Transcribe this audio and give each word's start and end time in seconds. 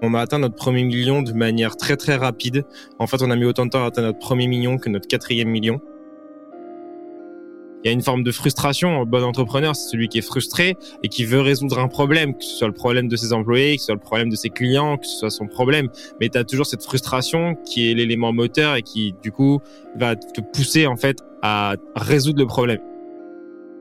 On 0.00 0.14
a 0.14 0.20
atteint 0.20 0.38
notre 0.38 0.54
premier 0.54 0.84
million 0.84 1.22
de 1.22 1.32
manière 1.32 1.76
très 1.76 1.96
très 1.96 2.14
rapide. 2.14 2.64
En 2.98 3.06
fait, 3.06 3.20
on 3.20 3.30
a 3.30 3.36
mis 3.36 3.44
autant 3.44 3.66
de 3.66 3.70
temps 3.70 3.82
à 3.82 3.86
atteindre 3.86 4.08
notre 4.08 4.20
premier 4.20 4.46
million 4.46 4.78
que 4.78 4.88
notre 4.88 5.08
quatrième 5.08 5.48
million. 5.48 5.80
Il 7.82 7.88
y 7.88 7.90
a 7.90 7.92
une 7.92 8.02
forme 8.02 8.22
de 8.22 8.30
frustration. 8.30 9.02
Un 9.02 9.04
bon 9.04 9.24
entrepreneur, 9.24 9.74
c'est 9.74 9.90
celui 9.90 10.08
qui 10.08 10.18
est 10.18 10.22
frustré 10.22 10.76
et 11.02 11.08
qui 11.08 11.24
veut 11.24 11.40
résoudre 11.40 11.78
un 11.78 11.88
problème, 11.88 12.36
que 12.36 12.44
ce 12.44 12.56
soit 12.58 12.66
le 12.68 12.74
problème 12.74 13.08
de 13.08 13.16
ses 13.16 13.32
employés, 13.32 13.76
que 13.76 13.80
ce 13.80 13.86
soit 13.86 13.94
le 13.94 14.00
problème 14.00 14.30
de 14.30 14.36
ses 14.36 14.50
clients, 14.50 14.98
que 14.98 15.06
ce 15.06 15.18
soit 15.18 15.30
son 15.30 15.46
problème. 15.46 15.88
Mais 16.20 16.28
tu 16.28 16.38
as 16.38 16.44
toujours 16.44 16.66
cette 16.66 16.82
frustration 16.82 17.56
qui 17.56 17.90
est 17.90 17.94
l'élément 17.94 18.32
moteur 18.32 18.76
et 18.76 18.82
qui, 18.82 19.14
du 19.22 19.32
coup, 19.32 19.60
va 19.96 20.14
te 20.16 20.40
pousser 20.40 20.86
en 20.86 20.96
fait 20.96 21.24
à 21.42 21.74
résoudre 21.96 22.40
le 22.40 22.46
problème. 22.46 22.80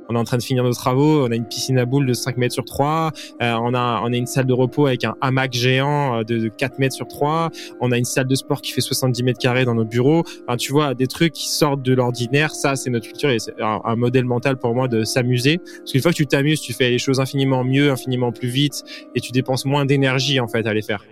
On 0.09 0.15
est 0.15 0.17
en 0.17 0.23
train 0.23 0.37
de 0.37 0.43
finir 0.43 0.63
nos 0.63 0.73
travaux. 0.73 1.25
On 1.25 1.31
a 1.31 1.35
une 1.35 1.45
piscine 1.45 1.77
à 1.77 1.85
boules 1.85 2.05
de 2.05 2.13
5 2.13 2.37
mètres 2.37 2.53
sur 2.53 2.65
3. 2.65 3.11
Euh, 3.41 3.53
on 3.61 3.73
a 3.73 4.01
on 4.03 4.13
a 4.13 4.15
une 4.15 4.25
salle 4.25 4.45
de 4.45 4.53
repos 4.53 4.85
avec 4.87 5.03
un 5.03 5.15
hamac 5.21 5.53
géant 5.53 6.19
euh, 6.19 6.23
de, 6.23 6.47
4 6.49 6.79
mètres 6.79 6.95
sur 6.95 7.07
3. 7.07 7.49
On 7.81 7.91
a 7.91 7.97
une 7.97 8.05
salle 8.05 8.27
de 8.27 8.35
sport 8.35 8.61
qui 8.61 8.71
fait 8.71 8.81
70 8.81 9.23
mètres 9.23 9.39
carrés 9.39 9.65
dans 9.65 9.75
nos 9.75 9.85
bureaux. 9.85 10.23
Enfin, 10.47 10.57
tu 10.57 10.71
vois, 10.71 10.93
des 10.93 11.07
trucs 11.07 11.33
qui 11.33 11.49
sortent 11.49 11.81
de 11.81 11.93
l'ordinaire. 11.93 12.51
Ça, 12.51 12.75
c'est 12.75 12.89
notre 12.89 13.07
culture 13.07 13.29
et 13.29 13.39
c'est 13.39 13.53
un, 13.59 13.95
modèle 13.95 14.25
mental 14.25 14.57
pour 14.57 14.75
moi 14.75 14.87
de 14.87 15.03
s'amuser. 15.03 15.57
Parce 15.57 15.91
qu'une 15.91 16.01
fois 16.01 16.11
que 16.11 16.17
tu 16.17 16.27
t'amuses, 16.27 16.61
tu 16.61 16.73
fais 16.73 16.89
les 16.89 16.99
choses 16.99 17.19
infiniment 17.19 17.63
mieux, 17.63 17.91
infiniment 17.91 18.31
plus 18.31 18.49
vite 18.49 18.83
et 19.15 19.19
tu 19.19 19.31
dépenses 19.31 19.65
moins 19.65 19.85
d'énergie 19.85 20.39
en 20.39 20.47
fait 20.47 20.65
à 20.67 20.73
les 20.73 20.81
faire. 20.81 21.03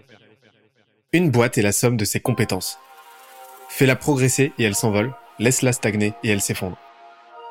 Une 1.12 1.31
boîte 1.31 1.58
est 1.58 1.62
la 1.62 1.72
somme 1.72 1.98
de 1.98 2.05
ses 2.05 2.20
compétences. 2.20 2.77
Fais-la 3.70 3.95
progresser 3.95 4.53
et 4.58 4.64
elle 4.64 4.75
s'envole. 4.75 5.14
Laisse-la 5.39 5.73
stagner 5.73 6.14
et 6.23 6.30
elle 6.30 6.41
s'effondre. 6.41 6.77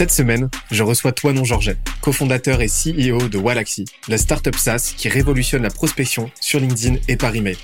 Cette 0.00 0.12
semaine, 0.12 0.48
je 0.70 0.82
reçois 0.82 1.12
Toinon 1.12 1.44
Georget, 1.44 1.76
cofondateur 2.00 2.62
et 2.62 2.68
CEO 2.68 3.28
de 3.28 3.36
Walaxy, 3.36 3.84
la 4.08 4.16
startup 4.16 4.56
SaaS 4.56 4.94
qui 4.96 5.10
révolutionne 5.10 5.62
la 5.62 5.68
prospection 5.68 6.30
sur 6.40 6.58
LinkedIn 6.58 6.96
et 7.06 7.16
par 7.16 7.36
email. 7.36 7.58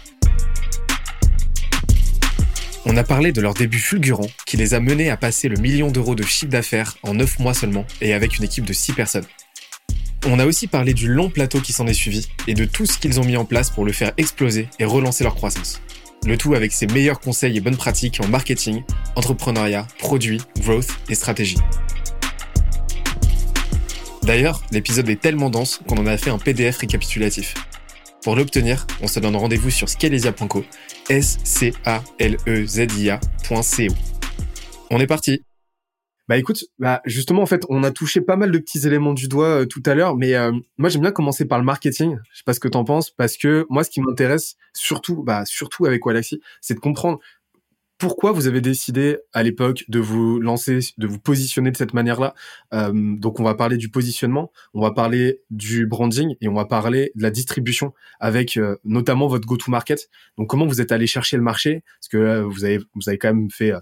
On 2.85 2.95
a 2.99 3.05
parlé 3.05 3.33
de 3.33 3.41
leur 3.41 3.55
début 3.55 3.79
fulgurant 3.79 4.27
qui 4.45 4.59
les 4.59 4.75
a 4.75 4.81
menés 4.81 5.09
à 5.09 5.17
passer 5.17 5.49
le 5.49 5.57
million 5.57 5.91
d'euros 5.91 6.15
de 6.15 6.25
chiffre 6.25 6.51
d'affaires 6.51 6.99
en 7.03 7.15
9 7.15 7.39
mois 7.39 7.55
seulement 7.55 7.87
et 8.03 8.13
avec 8.13 8.37
une 8.37 8.45
équipe 8.45 8.67
de 8.67 8.75
6 8.75 8.93
personnes. 8.93 9.27
On 10.27 10.39
a 10.39 10.45
aussi 10.45 10.67
parlé 10.67 10.93
du 10.93 11.09
long 11.09 11.31
plateau 11.31 11.63
qui 11.63 11.73
s'en 11.73 11.87
est 11.87 11.95
suivi 11.95 12.29
et 12.47 12.53
de 12.53 12.67
tout 12.67 12.85
ce 12.85 12.99
qu'ils 12.99 13.19
ont 13.19 13.25
mis 13.25 13.39
en 13.39 13.47
place 13.47 13.71
pour 13.71 13.87
le 13.87 13.93
faire 13.93 14.13
exploser 14.19 14.69
et 14.79 14.85
relancer 14.85 15.25
leur 15.25 15.37
croissance. 15.37 15.81
Le 16.27 16.37
tout 16.37 16.53
avec 16.53 16.73
ses 16.73 16.87
meilleurs 16.87 17.21
conseils 17.21 17.57
et 17.57 17.61
bonnes 17.63 17.79
pratiques 17.79 18.21
en 18.23 18.29
marketing, 18.29 18.83
entrepreneuriat, 19.15 19.87
produits, 19.99 20.43
growth 20.59 20.91
et 21.09 21.15
stratégie. 21.15 21.57
D'ailleurs, 24.27 24.61
l'épisode 24.73 25.09
est 25.09 25.21
tellement 25.21 25.51
dense 25.51 25.81
qu'on 25.87 25.99
en 25.99 26.07
a 26.07 26.17
fait 26.17 26.31
un 26.31 26.39
PDF 26.39 26.79
récapitulatif. 26.79 27.55
Pour 28.25 28.35
l'obtenir, 28.35 28.85
on 29.01 29.07
se 29.07 29.21
donne 29.21 29.37
rendez-vous 29.37 29.71
sur 29.71 29.89
scalesia.co, 29.89 30.65
s 31.09 31.39
c 31.45 31.73
a 31.85 32.03
l 32.19 32.37
e 32.49 32.67
z 32.67 32.89
i 32.99 33.11
a.co. 33.11 33.95
On 34.91 34.99
est 34.99 35.07
parti. 35.07 35.45
Bah 36.29 36.37
écoute, 36.37 36.65
bah 36.81 37.03
justement 37.05 37.43
en 37.43 37.47
fait, 37.47 37.63
on 37.69 37.85
a 37.85 37.93
touché 37.93 38.21
pas 38.21 38.35
mal 38.35 38.51
de 38.51 38.59
petits 38.59 38.85
éléments 38.85 39.15
du 39.15 39.29
doigt 39.29 39.61
euh, 39.61 39.65
tout 39.65 39.83
à 39.87 39.95
l'heure, 39.95 40.17
mais 40.17 40.35
euh, 40.35 40.51
moi 40.77 40.89
j'aime 40.89 41.03
bien 41.03 41.13
commencer 41.13 41.45
par 41.45 41.61
le 41.61 41.65
marketing. 41.65 42.19
Je 42.33 42.39
sais 42.39 42.45
pas 42.45 42.53
ce 42.53 42.59
que 42.59 42.67
t'en 42.67 42.83
penses, 42.83 43.11
parce 43.11 43.37
que 43.37 43.65
moi 43.71 43.85
ce 43.85 43.91
qui 43.91 44.01
m'intéresse 44.01 44.57
surtout, 44.75 45.23
bah 45.23 45.45
surtout 45.45 45.87
avec 45.87 46.05
Walaxy, 46.05 46.41
c'est 46.61 46.75
de 46.75 46.81
comprendre 46.81 47.21
pourquoi 47.99 48.33
vous 48.33 48.47
avez 48.47 48.61
décidé 48.61 49.19
à 49.33 49.43
l'époque 49.43 49.85
de 49.89 49.99
vous 49.99 50.39
lancer, 50.41 50.81
de 50.99 51.07
vous 51.07 51.19
positionner 51.19 51.71
de 51.71 51.77
cette 51.77 51.95
manière-là? 51.95 52.35
Euh, 52.75 52.93
Donc, 52.95 53.41
on 53.41 53.45
va 53.45 53.55
parler 53.55 53.77
du 53.77 53.89
positionnement, 53.89 54.53
on 54.75 54.83
va 54.83 54.91
parler 54.91 55.41
du 55.51 55.87
branding 55.87 56.35
et 56.41 56.49
on 56.49 56.55
va 56.55 56.67
parler 56.67 57.13
de 57.15 57.23
la 57.23 57.31
distribution 57.31 57.95
avec 58.21 58.57
euh, 58.57 58.77
notamment 58.85 59.29
votre 59.29 59.47
go-to-market. 59.47 60.09
Donc, 60.37 60.49
comment 60.49 60.67
vous 60.67 60.81
êtes 60.81 60.93
allé 60.93 61.07
chercher 61.07 61.37
le 61.37 61.43
marché? 61.43 61.83
Parce 62.01 62.09
que 62.09 62.17
euh, 62.19 62.43
vous 62.45 62.65
avez 62.65 62.79
vous 62.95 63.09
avez 63.09 63.19
quand 63.19 63.33
même 63.33 63.51
fait 63.51 63.73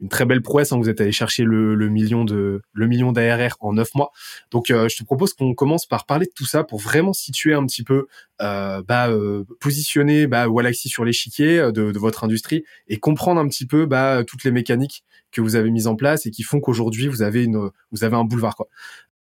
une 0.00 0.08
très 0.08 0.26
belle 0.26 0.42
prouesse. 0.42 0.72
Hein, 0.72 0.78
vous 0.78 0.88
êtes 0.88 1.00
allé 1.00 1.12
chercher 1.12 1.44
le, 1.44 1.74
le 1.74 1.88
million 1.88 2.24
de 2.24 2.62
le 2.72 2.86
million 2.86 3.12
d'ARR 3.12 3.56
en 3.60 3.72
neuf 3.72 3.94
mois. 3.94 4.10
Donc, 4.50 4.70
euh, 4.70 4.88
je 4.88 4.96
te 4.96 5.04
propose 5.04 5.34
qu'on 5.34 5.54
commence 5.54 5.86
par 5.86 6.06
parler 6.06 6.26
de 6.26 6.32
tout 6.34 6.46
ça 6.46 6.64
pour 6.64 6.80
vraiment 6.80 7.12
situer 7.12 7.54
un 7.54 7.64
petit 7.66 7.82
peu, 7.82 8.06
euh, 8.42 8.82
bah, 8.86 9.08
euh, 9.08 9.44
positionner 9.60 10.26
bah, 10.26 10.48
Walaxy 10.48 10.88
sur 10.88 11.04
l'échiquier 11.04 11.58
euh, 11.58 11.72
de, 11.72 11.90
de, 11.90 11.98
votre 11.98 12.24
industrie 12.24 12.64
et 12.86 12.98
comprendre 12.98 13.40
un 13.40 13.48
petit 13.48 13.66
peu 13.66 13.86
bah, 13.86 14.24
toutes 14.26 14.44
les 14.44 14.50
mécaniques 14.50 15.04
que 15.32 15.40
vous 15.40 15.56
avez 15.56 15.70
mises 15.70 15.86
en 15.86 15.96
place 15.96 16.26
et 16.26 16.30
qui 16.30 16.42
font 16.42 16.60
qu'aujourd'hui 16.60 17.08
vous 17.08 17.22
avez 17.22 17.44
une 17.44 17.70
vous 17.92 18.04
avez 18.04 18.16
un 18.16 18.24
boulevard 18.24 18.56
quoi. 18.56 18.68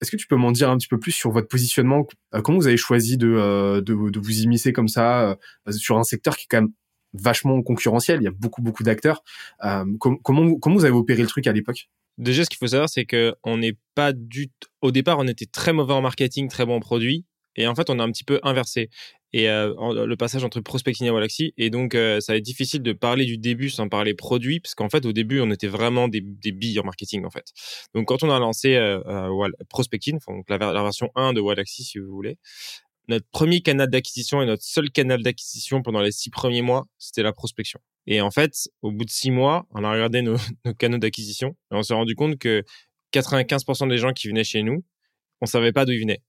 Est-ce 0.00 0.10
que 0.10 0.16
tu 0.16 0.26
peux 0.26 0.36
m'en 0.36 0.52
dire 0.52 0.70
un 0.70 0.78
petit 0.78 0.88
peu 0.88 0.98
plus 0.98 1.12
sur 1.12 1.30
votre 1.30 1.48
positionnement? 1.48 2.06
Comment 2.42 2.58
vous 2.58 2.68
avez 2.68 2.78
choisi 2.78 3.18
de, 3.18 3.82
de, 3.84 4.10
de 4.10 4.18
vous 4.18 4.40
immiscer 4.40 4.72
comme 4.72 4.88
ça 4.88 5.36
sur 5.70 5.98
un 5.98 6.04
secteur 6.04 6.38
qui 6.38 6.44
est 6.44 6.46
quand 6.48 6.62
même 6.62 6.72
vachement 7.12 7.62
concurrentiel. 7.62 8.20
Il 8.20 8.24
y 8.24 8.28
a 8.28 8.32
beaucoup, 8.32 8.62
beaucoup 8.62 8.82
d'acteurs. 8.82 9.22
Euh, 9.64 9.84
comment, 9.98 10.56
vous 10.64 10.84
avez 10.84 10.94
opéré 10.94 11.22
le 11.22 11.28
truc 11.28 11.46
à 11.46 11.52
l'époque? 11.52 11.88
Déjà, 12.18 12.44
ce 12.44 12.50
qu'il 12.50 12.58
faut 12.58 12.66
savoir, 12.66 12.88
c'est 12.88 13.04
que 13.04 13.34
on 13.44 13.58
n'est 13.58 13.76
pas 13.94 14.12
du. 14.12 14.50
Au 14.82 14.90
départ, 14.90 15.18
on 15.18 15.26
était 15.26 15.46
très 15.46 15.72
mauvais 15.72 15.94
en 15.94 16.02
marketing, 16.02 16.48
très 16.48 16.66
bon 16.66 16.76
en 16.76 16.80
produit. 16.80 17.24
Et 17.56 17.66
en 17.66 17.74
fait, 17.74 17.90
on 17.90 17.98
a 17.98 18.04
un 18.04 18.10
petit 18.10 18.24
peu 18.24 18.40
inversé. 18.42 18.90
Et 19.32 19.48
euh, 19.48 20.06
le 20.06 20.16
passage 20.16 20.44
entre 20.44 20.60
prospecting 20.60 21.06
et 21.06 21.10
Walaxy. 21.10 21.54
Et 21.56 21.70
donc, 21.70 21.94
euh, 21.94 22.20
ça 22.20 22.32
va 22.32 22.38
être 22.38 22.44
difficile 22.44 22.82
de 22.82 22.92
parler 22.92 23.24
du 23.24 23.38
début 23.38 23.70
sans 23.70 23.88
parler 23.88 24.14
produit, 24.14 24.60
parce 24.60 24.74
qu'en 24.74 24.88
fait, 24.88 25.06
au 25.06 25.12
début, 25.12 25.40
on 25.40 25.50
était 25.50 25.68
vraiment 25.68 26.08
des, 26.08 26.20
des 26.20 26.52
billes 26.52 26.80
en 26.80 26.84
marketing, 26.84 27.24
en 27.24 27.30
fait. 27.30 27.52
Donc, 27.94 28.08
quand 28.08 28.22
on 28.24 28.30
a 28.30 28.38
lancé 28.38 28.74
euh, 28.74 29.00
prospecting, 29.68 30.18
donc 30.26 30.48
la, 30.48 30.58
la, 30.58 30.82
version 30.82 31.10
1 31.14 31.32
de 31.32 31.40
Walaxy, 31.40 31.84
si 31.84 31.98
vous 31.98 32.10
voulez, 32.12 32.38
notre 33.10 33.26
premier 33.30 33.60
canal 33.60 33.90
d'acquisition 33.90 34.40
et 34.40 34.46
notre 34.46 34.62
seul 34.62 34.90
canal 34.90 35.22
d'acquisition 35.22 35.82
pendant 35.82 36.00
les 36.00 36.12
six 36.12 36.30
premiers 36.30 36.62
mois, 36.62 36.86
c'était 36.98 37.22
la 37.22 37.32
prospection. 37.32 37.80
Et 38.06 38.20
en 38.20 38.30
fait, 38.30 38.68
au 38.82 38.92
bout 38.92 39.04
de 39.04 39.10
six 39.10 39.30
mois, 39.30 39.66
on 39.72 39.84
a 39.84 39.92
regardé 39.92 40.22
nos, 40.22 40.36
canaux 40.78 40.98
d'acquisition 40.98 41.56
et 41.70 41.74
on 41.74 41.82
s'est 41.82 41.94
rendu 41.94 42.14
compte 42.14 42.38
que 42.38 42.64
95% 43.12 43.88
des 43.88 43.98
gens 43.98 44.12
qui 44.12 44.28
venaient 44.28 44.44
chez 44.44 44.62
nous, 44.62 44.84
on 45.40 45.46
savait 45.46 45.72
pas 45.72 45.84
d'où 45.84 45.92
ils 45.92 46.00
venaient. 46.00 46.22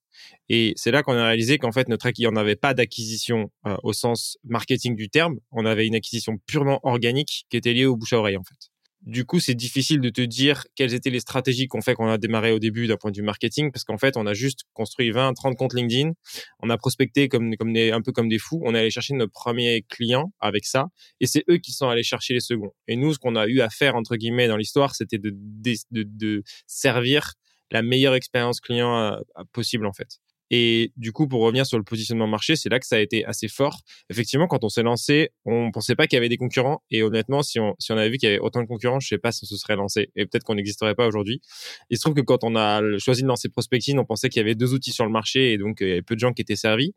Et 0.49 0.73
c'est 0.75 0.91
là 0.91 1.03
qu'on 1.03 1.13
a 1.13 1.25
réalisé 1.27 1.57
qu'en 1.57 1.71
fait, 1.71 1.87
notre 1.87 2.09
on 2.27 2.31
n'avait 2.31 2.55
pas 2.55 2.73
d'acquisition 2.73 3.51
euh, 3.65 3.77
au 3.83 3.93
sens 3.93 4.37
marketing 4.43 4.95
du 4.95 5.09
terme. 5.09 5.39
On 5.51 5.65
avait 5.65 5.87
une 5.87 5.95
acquisition 5.95 6.37
purement 6.47 6.79
organique 6.83 7.45
qui 7.49 7.57
était 7.57 7.73
liée 7.73 7.85
au 7.85 7.95
bouche 7.95 8.13
à 8.13 8.17
oreille, 8.17 8.37
en 8.37 8.43
fait. 8.43 8.70
Du 9.01 9.25
coup, 9.25 9.39
c'est 9.39 9.55
difficile 9.55 9.99
de 9.99 10.09
te 10.09 10.21
dire 10.21 10.63
quelles 10.75 10.93
étaient 10.93 11.09
les 11.09 11.21
stratégies 11.21 11.67
qu'on 11.67 11.81
fait 11.81 11.95
qu'on 11.95 12.07
a 12.07 12.19
démarré 12.19 12.51
au 12.51 12.59
début 12.59 12.85
d'un 12.85 12.97
point 12.97 13.09
de 13.09 13.17
vue 13.17 13.23
marketing, 13.23 13.71
parce 13.71 13.83
qu'en 13.83 13.97
fait, 13.97 14.15
on 14.15 14.27
a 14.27 14.35
juste 14.35 14.65
construit 14.73 15.09
20, 15.09 15.33
30 15.33 15.57
comptes 15.57 15.73
LinkedIn, 15.73 16.11
on 16.59 16.69
a 16.69 16.77
prospecté 16.77 17.27
comme, 17.27 17.55
comme 17.55 17.73
des, 17.73 17.91
un 17.91 18.01
peu 18.01 18.11
comme 18.11 18.29
des 18.29 18.37
fous, 18.37 18.61
on 18.63 18.75
est 18.75 18.79
allé 18.79 18.91
chercher 18.91 19.15
nos 19.15 19.27
premiers 19.27 19.83
clients 19.89 20.31
avec 20.39 20.65
ça, 20.65 20.85
et 21.19 21.25
c'est 21.25 21.43
eux 21.49 21.57
qui 21.57 21.71
sont 21.71 21.89
allés 21.89 22.03
chercher 22.03 22.35
les 22.35 22.41
seconds. 22.41 22.73
Et 22.87 22.95
nous, 22.95 23.13
ce 23.15 23.17
qu'on 23.17 23.35
a 23.35 23.47
eu 23.47 23.61
à 23.61 23.71
faire, 23.71 23.95
entre 23.95 24.17
guillemets, 24.17 24.47
dans 24.47 24.57
l'histoire, 24.57 24.93
c'était 24.93 25.17
de, 25.17 25.31
de, 25.33 26.03
de, 26.03 26.43
servir 26.67 27.33
la 27.71 27.81
meilleure 27.81 28.13
expérience 28.13 28.59
client 28.59 28.95
euh, 28.99 29.17
possible, 29.51 29.87
en 29.87 29.93
fait. 29.93 30.19
Et 30.53 30.91
du 30.97 31.13
coup, 31.13 31.29
pour 31.29 31.41
revenir 31.41 31.65
sur 31.65 31.77
le 31.77 31.83
positionnement 31.85 32.27
marché, 32.27 32.57
c'est 32.57 32.67
là 32.67 32.77
que 32.77 32.85
ça 32.85 32.97
a 32.97 32.99
été 32.99 33.23
assez 33.25 33.47
fort. 33.47 33.79
Effectivement, 34.09 34.47
quand 34.47 34.65
on 34.65 34.69
s'est 34.69 34.83
lancé, 34.83 35.29
on 35.45 35.71
pensait 35.71 35.95
pas 35.95 36.07
qu'il 36.07 36.17
y 36.17 36.19
avait 36.19 36.27
des 36.27 36.35
concurrents. 36.35 36.83
Et 36.91 37.03
honnêtement, 37.03 37.41
si 37.41 37.57
on, 37.57 37.73
si 37.79 37.93
on 37.93 37.97
avait 37.97 38.09
vu 38.09 38.17
qu'il 38.17 38.27
y 38.27 38.31
avait 38.33 38.41
autant 38.41 38.61
de 38.61 38.67
concurrents, 38.67 38.99
je 38.99 39.07
sais 39.07 39.17
pas 39.17 39.31
si 39.31 39.45
on 39.45 39.47
se 39.47 39.55
serait 39.55 39.77
lancé. 39.77 40.09
Et 40.17 40.25
peut-être 40.25 40.43
qu'on 40.43 40.55
n'existerait 40.55 40.93
pas 40.93 41.07
aujourd'hui. 41.07 41.41
Il 41.89 41.95
se 41.95 42.01
trouve 42.01 42.15
que 42.15 42.21
quand 42.21 42.43
on 42.43 42.57
a 42.57 42.81
choisi 42.97 43.21
de 43.21 43.27
lancer 43.27 43.47
Prospecting, 43.47 43.97
on 43.97 44.03
pensait 44.03 44.27
qu'il 44.27 44.41
y 44.41 44.43
avait 44.43 44.55
deux 44.55 44.73
outils 44.73 44.91
sur 44.91 45.05
le 45.05 45.11
marché 45.11 45.53
et 45.53 45.57
donc 45.57 45.81
euh, 45.81 45.85
il 45.85 45.89
y 45.89 45.91
avait 45.93 46.01
peu 46.01 46.15
de 46.15 46.19
gens 46.19 46.33
qui 46.33 46.41
étaient 46.41 46.57
servis. 46.57 46.93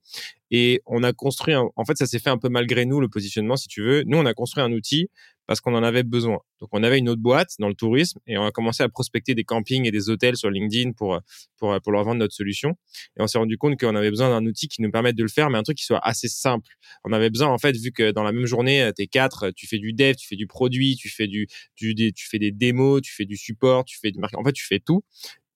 Et 0.51 0.83
on 0.87 1.05
a 1.05 1.13
construit, 1.13 1.55
en 1.55 1.85
fait, 1.85 1.97
ça 1.97 2.07
s'est 2.07 2.19
fait 2.19 2.31
un 2.31 2.39
peu 2.39 2.49
malgré 2.49 2.87
nous, 2.87 3.01
le 3.01 3.09
positionnement, 3.09 3.57
si 3.57 3.69
tu 3.69 3.83
veux. 3.83 4.03
Nous, 4.05 4.19
on 4.19 4.27
a 4.27 4.35
construit 4.35 4.63
un 4.63 4.73
outil 4.73 5.09
parce 5.47 5.61
qu'on 5.61 5.75
en 5.75 5.83
avait 5.83 6.03
besoin. 6.03 6.39
Donc 6.61 6.71
on 6.73 6.83
avait 6.83 6.99
une 6.99 7.09
autre 7.09 7.21
boîte 7.21 7.51
dans 7.59 7.69
le 7.69 7.75
tourisme 7.75 8.19
et 8.27 8.39
on 8.39 8.45
a 8.45 8.51
commencé 8.51 8.83
à 8.83 8.89
prospecter 8.89 9.35
des 9.35 9.45
campings 9.45 9.87
et 9.87 9.91
des 9.91 10.11
hôtels 10.11 10.37
sur 10.37 10.51
LinkedIn 10.51 10.93
pour 10.93 11.21
pour 11.57 11.77
pour 11.83 11.93
leur 11.93 12.05
vendre 12.05 12.19
notre 12.19 12.35
solution. 12.35 12.71
Et 13.19 13.23
on 13.23 13.27
s'est 13.27 13.39
rendu 13.39 13.59
compte 13.59 13.79
qu'on 13.79 13.95
avait 13.95 14.11
besoin 14.11 14.31
d'un 14.31 14.47
outil 14.47 14.69
qui 14.69 14.83
nous 14.83 14.91
permette 14.91 15.17
de 15.17 15.23
le 15.23 15.29
faire, 15.29 15.51
mais 15.51 15.59
un 15.59 15.63
truc 15.63 15.79
qui 15.79 15.85
soit 15.85 16.05
assez 16.07 16.29
simple. 16.29 16.71
On 17.05 17.13
avait 17.13 17.31
besoin 17.31 17.49
en 17.49 17.59
fait 17.59 17.77
vu 17.77 17.93
que 17.93 18.11
dans 18.11 18.23
la 18.23 18.33
même 18.33 18.47
journée 18.47 18.91
t'es 18.97 19.07
quatre, 19.07 19.51
tu 19.51 19.67
fais 19.67 19.79
du 19.79 19.93
dev, 19.93 20.15
tu 20.15 20.27
fais 20.27 20.37
du 20.37 20.47
produit, 20.47 20.97
tu 20.97 21.09
fais 21.09 21.27
du, 21.27 21.47
du 21.77 21.95
tu 22.13 22.29
fais 22.29 22.39
des 22.39 22.53
démos, 22.53 23.03
tu 23.03 23.13
fais 23.15 23.25
du 23.25 23.37
support, 23.37 23.85
tu 23.85 23.99
fais 23.99 24.11
du 24.11 24.19
marketing. 24.19 24.41
En 24.41 24.45
fait, 24.45 24.53
tu 24.53 24.67
fais 24.67 24.81
tout 24.81 25.03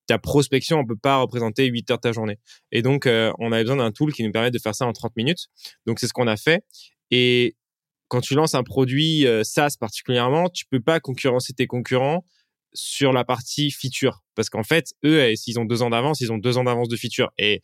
ta 0.09 0.19
prospection, 0.19 0.79
on 0.79 0.87
peut 0.87 0.97
pas 0.97 1.19
représenter 1.19 1.67
8 1.67 1.91
heures 1.91 1.99
de 1.99 2.01
ta 2.01 2.13
journée. 2.13 2.39
Et 2.73 2.83
donc, 2.83 3.07
euh, 3.07 3.31
on 3.39 3.53
avait 3.53 3.63
besoin 3.63 3.77
d'un 3.77 3.93
tool 3.93 4.13
qui 4.13 4.25
nous 4.25 4.33
permet 4.33 4.51
de 4.51 4.59
faire 4.59 4.75
ça 4.75 4.87
en 4.87 4.93
30 4.93 5.15
minutes. 5.17 5.49
Donc, 5.87 6.01
c'est 6.01 6.09
ce 6.09 6.13
qu'on 6.13 6.27
a 6.27 6.37
fait. 6.37 6.65
Et 7.11 7.57
quand 8.09 8.21
tu 8.21 8.35
lances 8.35 8.55
un 8.55 8.63
produit 8.63 9.27
euh, 9.27 9.45
SaaS 9.45 9.77
particulièrement, 9.79 10.49
tu 10.49 10.65
peux 10.67 10.81
pas 10.81 11.01
concurrencer 11.01 11.53
tes 11.53 11.67
concurrents 11.67 12.25
sur 12.73 13.13
la 13.13 13.25
partie 13.25 13.71
feature. 13.71 14.23
Parce 14.39 14.51
qu'en 14.51 14.63
fait, 14.63 14.95
eux, 15.05 15.21
eh, 15.21 15.35
s'ils 15.35 15.59
ont 15.59 15.65
deux 15.65 15.83
ans 15.83 15.91
d'avance, 15.91 16.21
ils 16.21 16.31
ont 16.31 16.39
deux 16.39 16.59
ans 16.59 16.63
d'avance 16.63 16.87
de 16.87 16.95
feature. 16.95 17.33
Et 17.39 17.61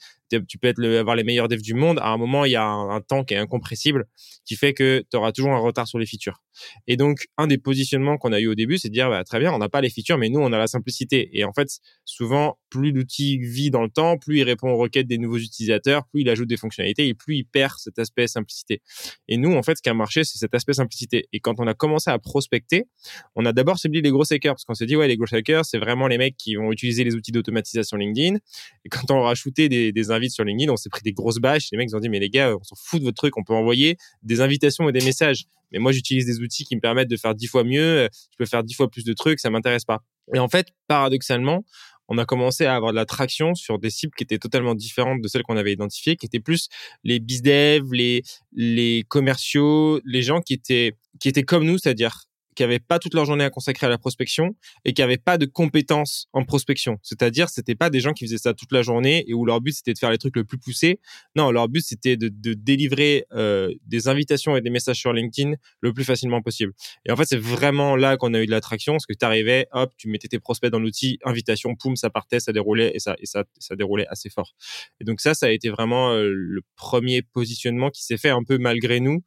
tu 0.49 0.59
peux 0.59 0.67
être 0.67 0.85
avoir 0.85 1.15
les 1.15 1.23
meilleurs 1.23 1.47
devs 1.47 1.62
du 1.62 1.73
monde. 1.73 2.00
À 2.00 2.09
un 2.09 2.17
moment, 2.17 2.44
il 2.44 2.50
y 2.50 2.56
a 2.56 2.65
un, 2.65 3.00
temps 3.00 3.23
qui 3.23 3.35
est 3.35 3.37
incompressible 3.37 4.06
qui 4.44 4.56
fait 4.56 4.75
que 4.75 5.05
tu 5.09 5.17
auras 5.17 5.31
toujours 5.31 5.53
un 5.53 5.59
retard 5.59 5.87
sur 5.87 6.00
les 6.00 6.06
features. 6.06 6.43
Et 6.88 6.97
donc, 6.97 7.26
un 7.38 7.47
des 7.47 7.59
positionnements 7.59 8.19
qu'on 8.19 8.32
a 8.32 8.41
eu 8.41 8.49
au 8.49 8.56
début, 8.56 8.76
c'est 8.76 8.88
de 8.88 8.93
dire, 8.93 9.09
bah, 9.09 9.23
très 9.23 9.38
bien, 9.38 9.53
on 9.53 9.59
n'a 9.59 9.69
pas 9.69 9.81
les 9.81 9.88
features, 9.88 10.19
mais 10.19 10.31
nous, 10.31 10.41
on 10.41 10.53
a 10.53 10.59
la 10.59 10.67
simplicité. 10.67 11.31
Et 11.38 11.44
en 11.44 11.53
fait, 11.53 11.69
souvent, 12.05 12.59
plus 12.71 12.91
l'outil 12.91 13.38
vit 13.38 13.71
dans 13.71 13.82
le 13.82 13.88
temps, 13.88 14.19
plus 14.19 14.38
il 14.38 14.43
répond 14.43 14.71
aux 14.71 14.76
requêtes 14.76 15.06
des 15.06 15.19
nouveaux 15.19 15.38
utilisateurs, 15.38 16.06
plus 16.09 16.23
il 16.23 16.29
ajoute 16.29 16.49
des 16.49 16.56
fonctionnalités 16.56 17.06
et 17.06 17.15
plus 17.15 17.37
il 17.37 17.44
perd 17.44 17.75
cet 17.79 18.00
aspect 18.00 18.26
simplicité. 18.26 18.82
Et 19.29 19.37
nous, 19.37 19.55
en 19.55 19.62
fait, 19.62 19.76
ce 19.76 19.82
qui 19.82 19.91
a 19.91 19.94
marché, 19.94 20.25
c'est 20.25 20.38
cet 20.38 20.55
aspect 20.55 20.73
simplicité. 20.73 21.29
Et 21.32 21.38
quand 21.38 21.61
on 21.61 21.69
a 21.69 21.75
commencé 21.75 22.11
à 22.11 22.19
prospecter, 22.19 22.88
on 23.37 23.47
a 23.47 23.53
d'abord 23.53 23.79
ciblé 23.79 24.00
les 24.00 24.11
gros 24.11 24.25
hackers 24.32 24.55
parce 24.55 24.65
qu'on 24.65 24.75
s'est 24.75 24.87
dit, 24.87 24.97
ouais, 24.97 25.06
les 25.06 25.17
gros 25.17 25.32
hackers, 25.32 25.65
c'est 25.65 25.79
vraiment 25.79 26.09
les 26.09 26.19
mecs 26.19 26.37
qui 26.37 26.56
vont 26.56 26.63
utiliser 26.72 27.05
les 27.05 27.14
outils 27.14 27.32
d'automatisation 27.32 27.96
LinkedIn. 27.96 28.37
Et 28.84 28.88
quand 28.88 29.11
on 29.11 29.26
a 29.26 29.34
des, 29.56 29.93
des 29.93 30.11
invites 30.11 30.32
sur 30.32 30.44
LinkedIn, 30.44 30.72
on 30.72 30.76
s'est 30.76 30.90
pris 30.90 31.02
des 31.02 31.12
grosses 31.12 31.38
bâches. 31.38 31.69
Les 31.72 31.78
mecs 31.78 31.94
ont 31.94 32.00
dit, 32.00 32.08
mais 32.08 32.20
les 32.20 32.31
gars, 32.31 32.56
on 32.56 32.62
s'en 32.62 32.76
fout 32.76 33.00
de 33.00 33.05
votre 33.05 33.16
truc. 33.16 33.37
On 33.37 33.44
peut 33.44 33.55
envoyer 33.55 33.96
des 34.22 34.40
invitations 34.40 34.88
et 34.88 34.93
des 34.93 35.05
messages. 35.05 35.44
Mais 35.72 35.78
moi, 35.78 35.93
j'utilise 35.93 36.26
des 36.26 36.40
outils 36.40 36.64
qui 36.64 36.76
me 36.76 36.81
permettent 36.81 37.11
de 37.11 37.16
faire 37.16 37.34
dix 37.34 37.46
fois 37.46 37.64
mieux. 37.64 38.08
Je 38.31 38.37
peux 38.38 38.46
faire 38.46 38.62
dix 38.62 38.75
fois 38.75 38.88
plus 38.90 39.05
de 39.05 39.12
trucs. 39.12 39.40
Ça 39.40 39.50
m'intéresse 39.50 39.84
pas. 39.84 40.02
Et 40.32 40.38
en 40.38 40.49
fait, 40.49 40.69
paradoxalement, 40.87 41.64
on 42.08 42.19
a 42.19 42.25
commencé 42.25 42.66
à 42.66 42.75
avoir 42.75 42.93
de 42.93 42.96
la 42.96 43.06
traction 43.06 43.55
sur 43.55 43.78
des 43.78 43.90
cibles 43.90 44.12
qui 44.16 44.25
étaient 44.25 44.38
totalement 44.38 44.75
différentes 44.75 45.20
de 45.20 45.28
celles 45.28 45.43
qu'on 45.43 45.56
avait 45.56 45.72
identifiées, 45.72 46.16
qui 46.16 46.26
étaient 46.26 46.40
plus 46.40 46.69
les 47.02 47.19
bizdev, 47.19 47.93
les 47.93 48.22
les 48.52 49.05
commerciaux, 49.08 50.00
les 50.05 50.22
gens 50.22 50.40
qui 50.40 50.55
étaient 50.55 50.96
qui 51.19 51.28
étaient 51.28 51.43
comme 51.43 51.64
nous, 51.64 51.78
c'est-à-dire 51.78 52.25
qui 52.54 52.62
n'avaient 52.62 52.78
pas 52.78 52.98
toute 52.98 53.14
leur 53.14 53.24
journée 53.24 53.44
à 53.44 53.50
consacrer 53.50 53.86
à 53.86 53.90
la 53.90 53.98
prospection 53.98 54.56
et 54.84 54.92
qui 54.92 55.02
n'avaient 55.02 55.16
pas 55.16 55.38
de 55.38 55.46
compétences 55.46 56.28
en 56.32 56.44
prospection. 56.44 56.98
C'est-à-dire, 57.02 57.48
c'était 57.48 57.74
pas 57.74 57.90
des 57.90 58.00
gens 58.00 58.12
qui 58.12 58.24
faisaient 58.26 58.38
ça 58.38 58.54
toute 58.54 58.72
la 58.72 58.82
journée 58.82 59.24
et 59.28 59.34
où 59.34 59.44
leur 59.44 59.60
but 59.60 59.72
c'était 59.72 59.92
de 59.92 59.98
faire 59.98 60.10
les 60.10 60.18
trucs 60.18 60.36
le 60.36 60.44
plus 60.44 60.58
poussés. 60.58 61.00
Non, 61.36 61.50
leur 61.50 61.68
but 61.68 61.84
c'était 61.84 62.16
de, 62.16 62.28
de, 62.28 62.54
délivrer 62.54 63.26
euh, 63.32 63.72
des 63.86 64.08
invitations 64.08 64.56
et 64.56 64.60
des 64.60 64.70
messages 64.70 64.98
sur 64.98 65.12
LinkedIn 65.12 65.54
le 65.80 65.92
plus 65.92 66.04
facilement 66.04 66.42
possible. 66.42 66.72
Et 67.06 67.12
en 67.12 67.16
fait, 67.16 67.24
c'est 67.26 67.40
vraiment 67.40 67.96
là 67.96 68.16
qu'on 68.16 68.34
a 68.34 68.40
eu 68.40 68.46
de 68.46 68.50
l'attraction, 68.50 68.94
parce 68.94 69.06
que 69.06 69.14
tu 69.14 69.24
arrivais, 69.24 69.66
hop, 69.72 69.92
tu 69.96 70.08
mettais 70.08 70.28
tes 70.28 70.38
prospects 70.38 70.70
dans 70.70 70.80
l'outil, 70.80 71.18
invitation, 71.24 71.74
poum, 71.74 71.96
ça 71.96 72.10
partait, 72.10 72.40
ça 72.40 72.52
déroulait 72.52 72.92
et 72.94 72.98
ça 72.98 73.16
et 73.18 73.26
ça 73.26 73.44
ça 73.58 73.76
déroulait 73.76 74.06
assez 74.08 74.30
fort. 74.30 74.54
Et 75.00 75.04
donc 75.04 75.20
ça, 75.20 75.34
ça 75.34 75.46
a 75.46 75.50
été 75.50 75.68
vraiment 75.68 76.12
euh, 76.12 76.30
le 76.32 76.62
premier 76.76 77.22
positionnement 77.22 77.90
qui 77.90 78.04
s'est 78.04 78.18
fait 78.18 78.30
un 78.30 78.44
peu 78.44 78.58
malgré 78.58 79.00
nous 79.00 79.22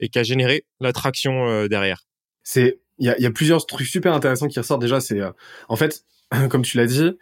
et 0.00 0.08
qui 0.08 0.18
a 0.18 0.22
généré 0.22 0.64
l'attraction 0.80 1.48
euh, 1.48 1.68
derrière 1.68 2.07
c'est 2.48 2.80
il 2.98 3.06
y 3.06 3.26
a, 3.26 3.30
plusieurs 3.30 3.64
trucs 3.66 3.86
super 3.86 4.14
intéressants 4.14 4.48
qui 4.48 4.58
ressortent 4.58 4.80
déjà. 4.80 5.00
C'est 5.00 5.20
euh, 5.20 5.30
en 5.68 5.76
fait, 5.76 6.04
comme 6.50 6.62
tu 6.62 6.78
l'as 6.78 6.86
dit, 6.86 7.12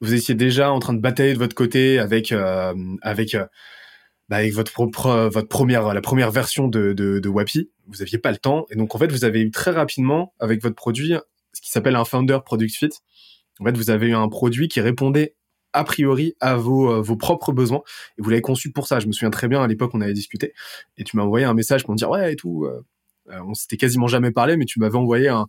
vous 0.00 0.14
étiez 0.14 0.36
déjà 0.36 0.70
en 0.70 0.78
train 0.78 0.94
de 0.94 1.00
batailler 1.00 1.34
de 1.34 1.38
votre 1.38 1.56
côté 1.56 1.98
avec 1.98 2.30
euh, 2.30 2.72
avec 3.02 3.34
euh, 3.34 3.44
bah, 4.28 4.36
avec 4.36 4.52
votre 4.54 4.70
propre 4.70 5.28
votre 5.32 5.48
première 5.48 5.92
la 5.92 6.00
première 6.00 6.30
version 6.30 6.68
de 6.68 6.92
de, 6.92 7.18
de 7.18 7.28
Wapi. 7.28 7.70
Vous 7.88 8.02
aviez 8.02 8.18
pas 8.18 8.30
le 8.30 8.36
temps 8.36 8.66
et 8.70 8.76
donc 8.76 8.94
en 8.94 8.98
fait 8.98 9.10
vous 9.10 9.24
avez 9.24 9.40
eu 9.40 9.50
très 9.50 9.72
rapidement 9.72 10.32
avec 10.38 10.62
votre 10.62 10.76
produit 10.76 11.14
ce 11.52 11.60
qui 11.60 11.70
s'appelle 11.70 11.96
un 11.96 12.04
Founder 12.04 12.38
Product 12.44 12.72
Fit. 12.72 12.90
En 13.58 13.64
fait, 13.64 13.76
vous 13.76 13.90
avez 13.90 14.06
eu 14.06 14.14
un 14.14 14.28
produit 14.28 14.68
qui 14.68 14.80
répondait 14.80 15.34
a 15.72 15.82
priori 15.82 16.34
à 16.38 16.54
vos, 16.56 17.02
vos 17.02 17.16
propres 17.16 17.50
besoins 17.50 17.82
et 18.16 18.22
vous 18.22 18.30
l'avez 18.30 18.42
conçu 18.42 18.70
pour 18.70 18.86
ça. 18.86 19.00
Je 19.00 19.08
me 19.08 19.12
souviens 19.12 19.30
très 19.30 19.48
bien 19.48 19.60
à 19.60 19.66
l'époque 19.66 19.90
on 19.94 20.00
avait 20.00 20.14
discuté 20.14 20.54
et 20.96 21.04
tu 21.04 21.16
m'as 21.16 21.24
envoyé 21.24 21.44
un 21.46 21.54
message 21.54 21.82
pour 21.82 21.92
me 21.92 21.98
dire 21.98 22.10
ouais 22.10 22.34
et 22.34 22.36
tout 22.36 22.64
euh, 22.64 22.84
on 23.46 23.54
s'était 23.54 23.76
quasiment 23.76 24.06
jamais 24.06 24.30
parlé, 24.30 24.56
mais 24.56 24.64
tu 24.64 24.80
m'avais 24.80 24.96
envoyé 24.96 25.28
un, 25.28 25.46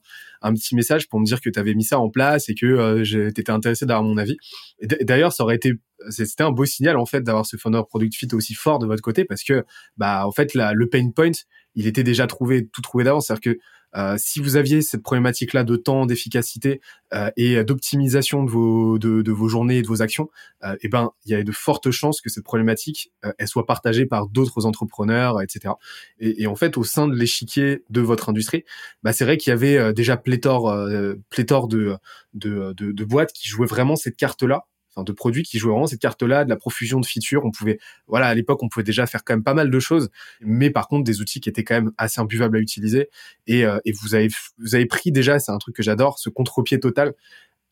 petit 0.54 0.76
message 0.76 1.08
pour 1.08 1.20
me 1.20 1.26
dire 1.26 1.42
que 1.42 1.50
tu 1.50 1.60
avais 1.60 1.74
mis 1.74 1.84
ça 1.84 2.00
en 2.00 2.10
place 2.10 2.50
et 2.50 2.56
que 2.56 2.66
euh, 2.66 3.04
tu 3.04 3.28
étais 3.28 3.52
intéressé 3.52 3.86
d'avoir 3.86 4.04
mon 4.04 4.18
avis. 4.18 4.38
D'ailleurs, 4.81 5.34
ça 5.34 5.44
aurait 5.44 5.56
été 5.56 5.74
c'était 6.10 6.44
un 6.44 6.52
beau 6.52 6.66
signal 6.66 6.98
en 6.98 7.06
fait 7.06 7.22
d'avoir 7.22 7.46
ce 7.46 7.58
founder 7.58 7.81
product 7.88 8.16
fit 8.16 8.30
aussi 8.34 8.54
fort 8.54 8.80
de 8.80 8.86
votre 8.86 9.02
côté 9.02 9.26
parce 9.26 9.44
que 9.44 9.66
bah 9.98 10.26
en 10.26 10.31
fait 10.31 10.54
la, 10.54 10.72
le 10.72 10.88
pain 10.88 11.10
point 11.14 11.31
il 11.76 11.88
était 11.88 12.04
déjà 12.04 12.26
trouvé 12.26 12.68
tout 12.68 12.81
trouvé 12.81 13.04
d'avance 13.04 13.28
c'est-à-dire 13.28 13.54
que 13.54 13.60
euh, 13.95 14.15
si 14.18 14.39
vous 14.39 14.56
aviez 14.56 14.81
cette 14.81 15.01
problématique-là 15.01 15.63
de 15.63 15.75
temps, 15.75 16.06
d'efficacité 16.06 16.81
euh, 17.13 17.31
et 17.38 17.63
d'optimisation 17.63 18.44
de 18.44 18.50
vos 18.50 19.00
de, 19.00 19.31
vos 19.31 19.47
journées 19.47 19.77
et 19.77 19.81
de 19.81 19.88
vos 19.88 20.01
actions, 20.01 20.30
euh, 20.63 20.75
eh 20.81 20.89
ben 20.89 21.12
il 21.25 21.31
y 21.31 21.36
a 21.36 21.44
de 21.44 21.51
fortes 21.51 21.91
chances 21.91 22.21
que 22.21 22.30
cette 22.30 22.44
problématique 22.44 23.12
euh, 23.25 23.31
elle 23.38 23.47
soit 23.47 23.65
partagée 23.65 24.06
par 24.06 24.27
d'autres 24.27 24.65
entrepreneurs, 24.65 25.41
etc. 25.41 25.74
Et, 26.19 26.44
et, 26.44 26.47
en 26.47 26.56
fait, 26.56 26.77
au 26.77 26.83
sein 26.83 27.07
de 27.07 27.15
l'échiquier 27.15 27.83
de 27.89 28.01
votre 28.01 28.30
industrie, 28.30 28.63
bah, 29.03 29.13
c'est 29.13 29.25
vrai 29.25 29.38
qu'il 29.38 29.51
y 29.51 29.53
avait 29.53 29.77
euh, 29.77 29.94
déjà 29.94 30.18
pléthore 30.18 30.75
pléthore 31.30 31.68
de 31.68 31.95
de, 32.33 32.74
de 32.74 32.92
de 32.92 33.03
boîtes 33.06 33.33
qui 33.33 33.47
jouaient 33.47 33.68
vraiment 33.68 33.95
cette 33.95 34.15
carte-là 34.15 34.65
de 35.04 35.12
produits 35.12 35.44
qui 35.44 35.60
jouaient 35.60 35.72
vraiment 35.72 35.88
cette 35.88 36.00
carte-là, 36.00 36.46
de 36.46 36.50
la 36.50 36.56
profusion 36.56 37.00
de 37.00 37.06
features. 37.06 37.46
On 37.46 37.51
pouvait, 37.51 37.80
voilà, 38.07 38.28
à 38.28 38.34
l'époque, 38.34 38.62
on 38.63 38.69
pouvait 38.69 38.84
déjà 38.84 39.06
faire 39.07 39.24
quand 39.24 39.34
même 39.34 39.44
pas 39.44 39.54
mal 39.54 39.69
de 39.69 39.80
choses, 39.80 40.10
mais 40.42 40.69
par 40.69 40.88
contre, 40.88 41.04
des 41.04 41.22
outils 41.22 41.42
qui 41.42 41.50
étaient 41.50 41.63
quand 41.63 41.75
même 41.75 41.92
assez 41.98 42.19
imbuvables 42.22 42.57
à 42.57 42.60
utiliser. 42.60 43.10
Et, 43.48 43.66
euh, 43.66 43.80
vous 44.01 44.16
avez, 44.16 44.30
vous 44.60 44.75
avez 44.75 44.86
pris 44.86 45.12
déjà, 45.12 45.40
c'est 45.40 45.51
un 45.51 45.57
truc 45.57 45.75
que 45.75 45.84
j'adore, 45.84 46.19
ce 46.19 46.30
contre-pied 46.30 46.80
total 46.80 47.13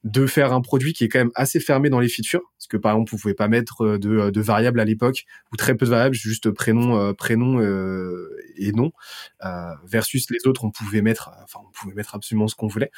de 0.04 0.28
faire 0.28 0.54
un 0.54 0.62
produit 0.62 0.94
qui 0.94 1.04
est 1.04 1.10
quand 1.10 1.20
même 1.20 1.32
assez 1.36 1.60
fermé 1.60 1.90
dans 1.90 2.00
les 2.00 2.08
features, 2.08 2.44
parce 2.58 2.68
que 2.68 2.78
par 2.78 2.94
exemple 2.94 3.12
vous 3.12 3.18
pouvez 3.18 3.34
pas 3.34 3.48
mettre 3.48 3.82
euh, 3.82 3.98
de, 3.98 4.10
euh, 4.10 4.32
de 4.32 4.42
variables 4.42 4.80
à 4.80 4.86
l'époque 4.86 5.26
ou 5.52 5.58
très 5.58 5.76
peu 5.76 5.86
de 5.86 5.90
variables, 5.90 6.16
juste 6.16 6.52
prénom, 6.52 7.14
prénom 7.14 7.60
et 8.58 8.72
nom, 8.72 8.92
versus 9.86 10.30
les 10.30 10.48
autres 10.48 10.64
on 10.64 10.72
pouvait 10.72 11.02
mettre, 11.02 11.32
enfin 11.44 11.60
on 11.68 11.72
pouvait 11.72 11.96
mettre 11.96 12.16
absolument 12.16 12.48
ce 12.48 12.56
qu'on 12.56 12.68
voulait. 12.68 12.92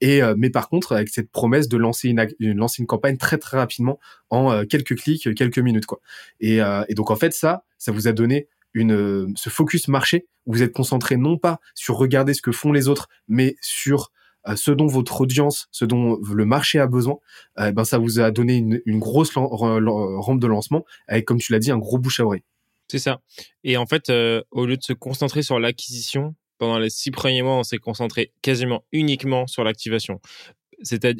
Et 0.00 0.20
mais 0.36 0.50
par 0.50 0.68
contre 0.68 0.92
avec 0.92 1.08
cette 1.10 1.30
promesse 1.30 1.68
de 1.68 1.76
lancer 1.76 2.08
une, 2.08 2.56
lancer 2.56 2.80
une 2.80 2.86
campagne 2.86 3.16
très 3.16 3.38
très 3.38 3.58
rapidement 3.58 3.98
en 4.30 4.64
quelques 4.64 4.96
clics, 4.96 5.34
quelques 5.34 5.58
minutes 5.58 5.86
quoi. 5.86 6.00
Et, 6.40 6.58
et 6.88 6.94
donc 6.94 7.10
en 7.10 7.16
fait 7.16 7.34
ça, 7.34 7.64
ça 7.76 7.92
vous 7.92 8.08
a 8.08 8.12
donné 8.12 8.48
une 8.72 9.32
ce 9.36 9.50
focus 9.50 9.88
marché 9.88 10.26
où 10.46 10.54
vous 10.54 10.62
êtes 10.62 10.72
concentré 10.72 11.16
non 11.16 11.36
pas 11.36 11.60
sur 11.74 11.96
regarder 11.96 12.32
ce 12.32 12.40
que 12.40 12.52
font 12.52 12.72
les 12.72 12.88
autres, 12.88 13.08
mais 13.28 13.56
sur 13.60 14.10
ce 14.54 14.70
dont 14.70 14.86
votre 14.86 15.20
audience, 15.20 15.68
ce 15.70 15.84
dont 15.84 16.18
le 16.18 16.44
marché 16.44 16.78
a 16.78 16.86
besoin, 16.86 17.18
euh, 17.58 17.72
ben 17.72 17.84
ça 17.84 17.98
vous 17.98 18.20
a 18.20 18.30
donné 18.30 18.56
une, 18.56 18.80
une 18.86 18.98
grosse 18.98 19.32
rampe 19.34 20.40
de 20.40 20.46
lancement 20.46 20.84
avec, 21.08 21.26
comme 21.26 21.38
tu 21.38 21.52
l'as 21.52 21.58
dit, 21.58 21.70
un 21.70 21.78
gros 21.78 21.98
bouche 21.98 22.20
à 22.20 22.24
oreille. 22.24 22.42
C'est 22.88 22.98
ça. 22.98 23.20
Et 23.62 23.76
en 23.76 23.86
fait, 23.86 24.10
euh, 24.10 24.42
au 24.50 24.66
lieu 24.66 24.76
de 24.76 24.82
se 24.82 24.92
concentrer 24.92 25.42
sur 25.42 25.60
l'acquisition, 25.60 26.34
pendant 26.60 26.78
les 26.78 26.90
six 26.90 27.10
premiers 27.10 27.40
mois, 27.40 27.56
on 27.56 27.62
s'est 27.62 27.78
concentré 27.78 28.32
quasiment 28.42 28.84
uniquement 28.92 29.46
sur 29.46 29.64
l'activation. 29.64 30.20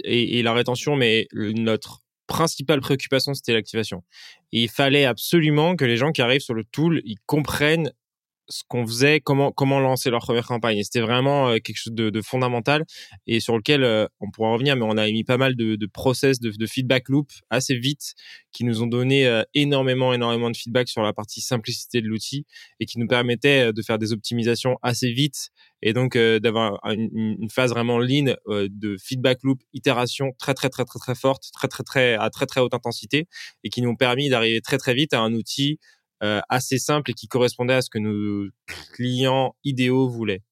Et, 0.05 0.43
la 0.43 0.53
rétention, 0.53 0.97
mais 0.97 1.29
notre 1.33 2.03
principale 2.27 2.81
préoccupation, 2.81 3.33
c'était 3.33 3.55
l'activation. 3.55 4.05
Il 4.53 4.69
fallait 4.69 5.07
absolument 5.07 5.77
que 5.77 5.87
les 5.87 5.97
gens 5.97 6.13
qui 6.13 6.21
arrivent 6.21 6.43
sur 6.43 6.53
le 6.55 6.65
tool, 6.65 7.01
ils 7.05 7.19
comprennent 7.25 7.91
ce 8.49 8.63
qu'on 8.69 8.87
faisait, 8.87 9.21
comment 9.21 9.53
comment 9.53 9.81
lancer 9.81 10.11
leur 10.11 10.23
première 10.23 10.47
campagne. 10.47 10.83
C'était 10.83 11.01
vraiment 11.01 11.49
euh, 11.49 11.59
quelque 11.59 11.77
chose 11.77 11.95
de, 11.95 12.11
de, 12.11 12.21
fondamental 12.21 12.85
et 13.27 13.41
sur 13.41 13.57
lequel 13.57 13.85
euh, 13.85 14.07
on 14.21 14.31
pourra 14.31 14.53
revenir, 14.53 14.77
mais 14.77 14.85
on 14.85 14.97
a 14.97 15.07
mis 15.07 15.25
pas 15.25 15.39
mal 15.39 15.57
de, 15.57 15.77
de 15.77 15.87
process, 15.87 16.41
de, 16.41 16.51
de, 16.51 16.67
feedback 16.67 17.09
loop 17.09 17.31
assez 17.51 17.77
vite 17.77 18.15
qui 18.53 18.65
nous 18.65 18.83
ont 18.83 18.87
donné 18.87 19.27
euh, 19.27 19.43
énormément 19.55 20.13
énormément 20.13 20.51
de 20.51 20.57
feedback 20.57 20.89
sur 20.89 21.03
la 21.03 21.13
partie 21.13 21.41
simplicité 21.41 22.01
de 22.01 22.09
l'outil 22.09 22.45
et 22.81 22.87
qui 22.87 22.99
nous 22.99 23.07
permettait 23.07 23.73
de 23.73 23.83
faire 23.83 23.99
des 23.99 24.13
optimisations 24.13 24.77
assez 24.83 25.13
vite 25.13 25.51
et 25.83 25.93
donc 25.93 26.17
d'avoir 26.17 26.79
une, 26.85 27.37
une, 27.41 27.51
phase 27.51 27.71
vraiment 27.71 27.99
lean 27.99 28.35
de 28.47 28.97
feedback 28.99 29.39
loop, 29.43 29.63
itération 29.73 30.33
très 30.39 30.55
très 30.55 30.69
très 30.69 30.85
très 30.85 30.99
très 30.99 31.15
forte, 31.15 31.45
très 31.53 31.69
très 31.69 31.85
très 31.85 32.15
à 32.15 32.29
très 32.31 32.47
très 32.47 32.61
haute 32.61 32.75
intensité 32.75 33.27
et 33.65 33.71
qui 33.71 33.81
nous 33.81 33.91
ont 33.91 33.97
permis 33.97 34.29
d'arriver 34.29 34.61
très 34.61 34.79
très 34.79 34.95
vite 34.95 35.15
à 35.15 35.21
un 35.21 35.33
outil 35.33 35.79
euh, 36.23 36.41
assez 36.49 36.79
simple 36.79 37.11
et 37.11 37.15
qui 37.15 37.29
correspondait 37.29 37.75
à 37.75 37.83
ce 37.83 37.91
que 37.91 37.99
nos 37.99 38.49
clients 38.93 39.55
idéaux 39.65 40.09
voulaient. 40.09 40.43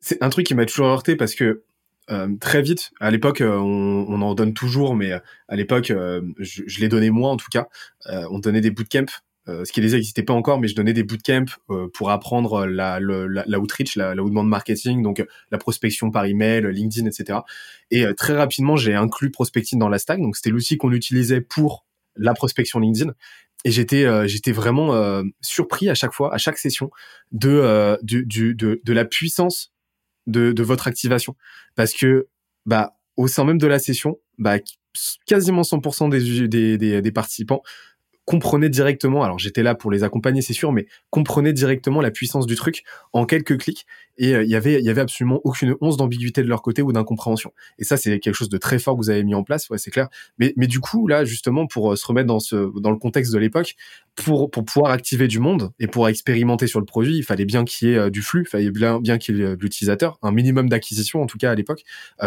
C'est 0.00 0.22
un 0.22 0.28
truc 0.28 0.46
qui 0.46 0.54
m'a 0.54 0.66
toujours 0.66 0.86
heurté 0.86 1.16
parce 1.16 1.34
que 1.34 1.64
euh, 2.10 2.28
très 2.38 2.60
vite, 2.60 2.90
à 3.00 3.10
l'époque, 3.10 3.40
euh, 3.40 3.56
on, 3.56 4.04
on, 4.06 4.20
en 4.20 4.34
donne 4.34 4.52
toujours, 4.52 4.94
mais 4.94 5.12
à 5.12 5.56
l'époque, 5.56 5.86
je, 5.88 6.62
je 6.66 6.80
l'ai 6.80 6.88
donné 6.88 7.08
moi 7.08 7.30
en 7.30 7.38
tout 7.38 7.48
cas. 7.50 7.68
on 8.06 8.38
donnait 8.38 8.60
des 8.60 8.70
bootcamps 8.70 9.22
ce 9.46 9.70
qui 9.72 9.80
n'existait 9.80 10.22
pas 10.22 10.32
encore, 10.32 10.58
mais 10.58 10.68
je 10.68 10.74
donnais 10.74 10.94
des 10.94 11.02
bootcamps 11.02 11.58
euh, 11.70 11.88
pour 11.92 12.10
apprendre 12.10 12.66
la, 12.66 12.98
la, 12.98 13.44
la 13.46 13.60
outreach, 13.60 13.96
la, 13.96 14.14
la 14.14 14.22
outbound 14.22 14.48
marketing, 14.48 15.02
donc 15.02 15.22
la 15.50 15.58
prospection 15.58 16.10
par 16.10 16.24
email, 16.24 16.66
LinkedIn, 16.70 17.06
etc. 17.06 17.40
Et 17.90 18.06
très 18.16 18.34
rapidement, 18.34 18.76
j'ai 18.76 18.94
inclus 18.94 19.30
prospecting 19.30 19.78
dans 19.78 19.88
la 19.88 19.98
stack, 19.98 20.20
donc 20.20 20.36
c'était 20.36 20.50
l'outil 20.50 20.78
qu'on 20.78 20.92
utilisait 20.92 21.40
pour 21.42 21.84
la 22.16 22.34
prospection 22.34 22.78
LinkedIn 22.80 23.12
et 23.64 23.70
j'étais 23.70 24.04
euh, 24.04 24.26
j'étais 24.26 24.52
vraiment 24.52 24.94
euh, 24.94 25.22
surpris 25.40 25.88
à 25.88 25.94
chaque 25.94 26.12
fois, 26.12 26.32
à 26.34 26.38
chaque 26.38 26.58
session, 26.58 26.90
de 27.32 27.48
euh, 27.50 27.96
du, 28.02 28.24
du, 28.26 28.54
de, 28.54 28.80
de 28.84 28.92
la 28.92 29.04
puissance 29.04 29.72
de, 30.26 30.52
de 30.52 30.62
votre 30.62 30.86
activation, 30.86 31.34
parce 31.74 31.92
que 31.92 32.28
bah 32.66 32.94
au 33.16 33.26
sein 33.26 33.44
même 33.44 33.58
de 33.58 33.66
la 33.66 33.78
session, 33.78 34.18
bah 34.38 34.58
quasiment 35.26 35.62
100% 35.62 36.10
des, 36.10 36.48
des, 36.48 36.78
des, 36.78 37.02
des 37.02 37.12
participants 37.12 37.62
comprenaient 38.24 38.68
directement, 38.68 39.22
alors 39.22 39.38
j'étais 39.38 39.62
là 39.62 39.74
pour 39.74 39.90
les 39.90 40.02
accompagner, 40.02 40.42
c'est 40.42 40.54
sûr, 40.54 40.72
mais 40.72 40.86
comprenaient 41.10 41.52
directement 41.52 42.00
la 42.00 42.10
puissance 42.10 42.46
du 42.46 42.56
truc 42.56 42.84
en 43.12 43.26
quelques 43.26 43.58
clics. 43.58 43.86
Et 44.16 44.34
euh, 44.34 44.44
il 44.44 44.50
y 44.50 44.54
avait, 44.54 44.78
il 44.78 44.84
y 44.84 44.90
avait 44.90 45.00
absolument 45.00 45.40
aucune 45.44 45.74
once 45.80 45.96
d'ambiguïté 45.96 46.42
de 46.42 46.48
leur 46.48 46.62
côté 46.62 46.82
ou 46.82 46.92
d'incompréhension. 46.92 47.52
Et 47.78 47.84
ça, 47.84 47.96
c'est 47.96 48.20
quelque 48.20 48.34
chose 48.34 48.48
de 48.48 48.58
très 48.58 48.78
fort 48.78 48.94
que 48.94 49.00
vous 49.00 49.10
avez 49.10 49.24
mis 49.24 49.34
en 49.34 49.42
place, 49.42 49.68
ouais, 49.70 49.78
c'est 49.78 49.90
clair. 49.90 50.08
Mais, 50.38 50.52
mais 50.56 50.66
du 50.66 50.80
coup, 50.80 51.06
là, 51.06 51.24
justement, 51.24 51.66
pour 51.66 51.92
euh, 51.92 51.96
se 51.96 52.06
remettre 52.06 52.28
dans 52.28 52.40
ce, 52.40 52.70
dans 52.80 52.90
le 52.90 52.96
contexte 52.96 53.32
de 53.32 53.38
l'époque, 53.38 53.74
pour, 54.14 54.50
pour 54.50 54.64
pouvoir 54.64 54.92
activer 54.92 55.26
du 55.26 55.40
monde 55.40 55.72
et 55.80 55.88
pour 55.88 56.08
expérimenter 56.08 56.66
sur 56.66 56.78
le 56.78 56.86
produit, 56.86 57.16
il 57.16 57.24
fallait 57.24 57.44
bien 57.44 57.64
qu'il 57.64 57.88
y 57.88 57.92
ait 57.92 57.98
euh, 57.98 58.10
du 58.10 58.22
flux, 58.22 58.42
il 58.42 58.48
fallait 58.48 58.70
bien, 58.70 59.00
bien 59.00 59.18
qu'il 59.18 59.36
y 59.36 59.42
ait 59.42 59.56
de 59.56 59.60
l'utilisateur, 59.60 60.18
un 60.22 60.30
minimum 60.30 60.68
d'acquisition, 60.68 61.20
en 61.20 61.26
tout 61.26 61.38
cas 61.38 61.50
à 61.50 61.54
l'époque. 61.54 61.82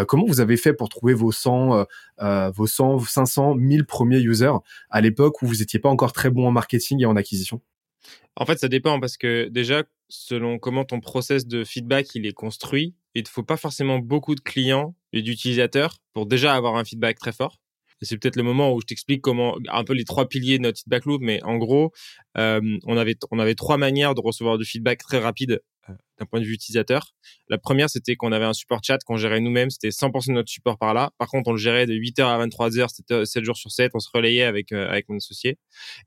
comment 0.06 0.26
vous 0.26 0.40
avez 0.40 0.56
fait 0.56 0.74
pour 0.74 0.88
trouver 0.88 1.14
vos 1.14 1.32
100, 1.32 1.86
euh, 2.20 2.50
vos 2.50 2.66
100, 2.66 3.00
500, 3.00 3.54
1000 3.54 3.84
premiers 3.84 4.18
users 4.18 4.52
à 4.90 5.00
l'époque 5.00 5.40
où 5.42 5.46
vous 5.46 5.62
étiez 5.62 5.78
pas 5.78 5.87
encore 5.88 6.12
très 6.12 6.30
bon 6.30 6.46
en 6.46 6.50
marketing 6.50 7.02
et 7.02 7.06
en 7.06 7.16
acquisition 7.16 7.60
En 8.36 8.46
fait, 8.46 8.58
ça 8.58 8.68
dépend 8.68 9.00
parce 9.00 9.16
que 9.16 9.48
déjà, 9.48 9.84
selon 10.08 10.58
comment 10.58 10.84
ton 10.84 11.00
process 11.00 11.46
de 11.46 11.64
feedback 11.64 12.14
il 12.14 12.26
est 12.26 12.32
construit, 12.32 12.94
il 13.14 13.22
ne 13.22 13.28
faut 13.28 13.42
pas 13.42 13.56
forcément 13.56 13.98
beaucoup 13.98 14.34
de 14.34 14.40
clients 14.40 14.94
et 15.12 15.22
d'utilisateurs 15.22 15.98
pour 16.12 16.26
déjà 16.26 16.54
avoir 16.54 16.76
un 16.76 16.84
feedback 16.84 17.18
très 17.18 17.32
fort. 17.32 17.60
C'est 18.02 18.16
peut-être 18.16 18.36
le 18.36 18.44
moment 18.44 18.72
où 18.72 18.80
je 18.80 18.86
t'explique 18.86 19.22
comment 19.22 19.56
un 19.68 19.82
peu 19.82 19.92
les 19.92 20.04
trois 20.04 20.28
piliers 20.28 20.58
de 20.58 20.62
notre 20.62 20.78
feedback 20.78 21.04
loop, 21.04 21.20
mais 21.20 21.42
en 21.42 21.56
gros, 21.56 21.92
euh, 22.36 22.60
on 22.86 22.96
avait 22.96 23.16
on 23.32 23.40
avait 23.40 23.56
trois 23.56 23.76
manières 23.76 24.14
de 24.14 24.20
recevoir 24.20 24.56
du 24.56 24.64
feedback 24.64 25.00
très 25.00 25.18
rapide 25.18 25.60
d'un 26.18 26.26
point 26.26 26.40
de 26.40 26.44
vue 26.44 26.54
utilisateur. 26.54 27.14
La 27.48 27.58
première, 27.58 27.88
c'était 27.90 28.16
qu'on 28.16 28.32
avait 28.32 28.44
un 28.44 28.52
support 28.52 28.80
chat 28.82 28.98
qu'on 29.04 29.16
gérait 29.16 29.40
nous-mêmes. 29.40 29.70
C'était 29.70 29.90
100% 29.90 30.28
de 30.28 30.32
notre 30.32 30.50
support 30.50 30.78
par 30.78 30.94
là. 30.94 31.10
Par 31.18 31.28
contre, 31.28 31.48
on 31.48 31.52
le 31.52 31.58
gérait 31.58 31.86
de 31.86 31.94
8h 31.94 32.24
à 32.24 32.46
23h, 32.46 32.88
c'était 32.88 33.24
7 33.24 33.44
jours 33.44 33.56
sur 33.56 33.70
7. 33.70 33.92
On 33.94 34.00
se 34.00 34.08
relayait 34.12 34.44
avec, 34.44 34.72
euh, 34.72 34.88
avec 34.88 35.08
mon 35.08 35.16
associé. 35.16 35.58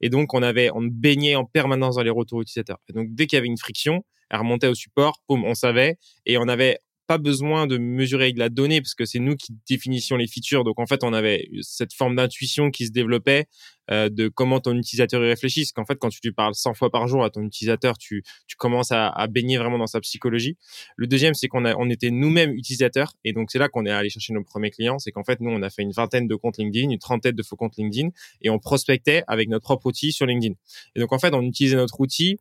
Et 0.01 0.09
donc, 0.09 0.33
on 0.33 0.43
avait, 0.43 0.69
on 0.73 0.81
baignait 0.81 1.35
en 1.35 1.45
permanence 1.45 1.95
dans 1.95 2.03
les 2.03 2.09
retours 2.09 2.41
utilisateurs. 2.41 2.79
Et 2.89 2.93
donc, 2.93 3.07
dès 3.11 3.27
qu'il 3.27 3.37
y 3.37 3.39
avait 3.39 3.47
une 3.47 3.57
friction, 3.57 4.03
elle 4.29 4.39
remontait 4.39 4.67
au 4.67 4.75
support, 4.75 5.21
boum, 5.27 5.43
on 5.45 5.55
savait. 5.55 5.97
Et 6.25 6.37
on 6.37 6.47
avait 6.47 6.79
pas 7.11 7.17
besoin 7.17 7.67
de 7.67 7.77
mesurer 7.77 8.23
avec 8.23 8.37
la 8.37 8.47
donnée 8.47 8.79
parce 8.79 8.95
que 8.95 9.03
c'est 9.03 9.19
nous 9.19 9.35
qui 9.35 9.53
définissions 9.67 10.15
les 10.15 10.27
features. 10.27 10.63
Donc 10.63 10.79
en 10.79 10.85
fait, 10.85 11.03
on 11.03 11.11
avait 11.11 11.49
cette 11.59 11.93
forme 11.93 12.15
d'intuition 12.15 12.71
qui 12.71 12.85
se 12.85 12.91
développait 12.93 13.47
euh, 13.91 14.07
de 14.07 14.29
comment 14.29 14.61
ton 14.61 14.77
utilisateur 14.77 15.21
y 15.21 15.27
réfléchit. 15.27 15.63
Parce 15.63 15.73
qu'en 15.73 15.85
fait, 15.85 15.97
quand 15.99 16.07
tu 16.07 16.21
lui 16.23 16.31
parles 16.31 16.55
100 16.55 16.73
fois 16.73 16.89
par 16.89 17.09
jour 17.09 17.25
à 17.25 17.29
ton 17.29 17.43
utilisateur, 17.43 17.97
tu, 17.97 18.23
tu 18.47 18.55
commences 18.55 18.93
à, 18.93 19.27
baigner 19.27 19.57
vraiment 19.57 19.77
dans 19.77 19.87
sa 19.87 19.99
psychologie. 19.99 20.55
Le 20.95 21.05
deuxième, 21.05 21.33
c'est 21.33 21.49
qu'on 21.49 21.65
on 21.65 21.89
était 21.89 22.11
nous-mêmes 22.11 22.53
utilisateurs. 22.53 23.11
Et 23.25 23.33
donc 23.33 23.51
c'est 23.51 23.59
là 23.59 23.67
qu'on 23.67 23.85
est 23.85 23.91
allé 23.91 24.09
chercher 24.09 24.31
nos 24.31 24.45
premiers 24.45 24.71
clients. 24.71 24.97
C'est 24.97 25.11
qu'en 25.11 25.25
fait, 25.25 25.41
nous, 25.41 25.51
on 25.51 25.61
a 25.63 25.69
fait 25.69 25.81
une 25.81 25.91
vingtaine 25.91 26.29
de 26.29 26.35
comptes 26.35 26.59
LinkedIn, 26.59 26.91
une 26.91 26.97
trentaine 26.97 27.35
de 27.35 27.43
faux 27.43 27.57
comptes 27.57 27.75
LinkedIn 27.75 28.07
et 28.41 28.49
on 28.49 28.57
prospectait 28.57 29.25
avec 29.27 29.49
notre 29.49 29.63
propre 29.63 29.87
outil 29.87 30.13
sur 30.13 30.25
LinkedIn. 30.25 30.55
Et 30.95 31.01
donc 31.01 31.11
en 31.11 31.19
fait, 31.19 31.33
on 31.33 31.41
utilisait 31.41 31.75
notre 31.75 31.99
outil 31.99 32.37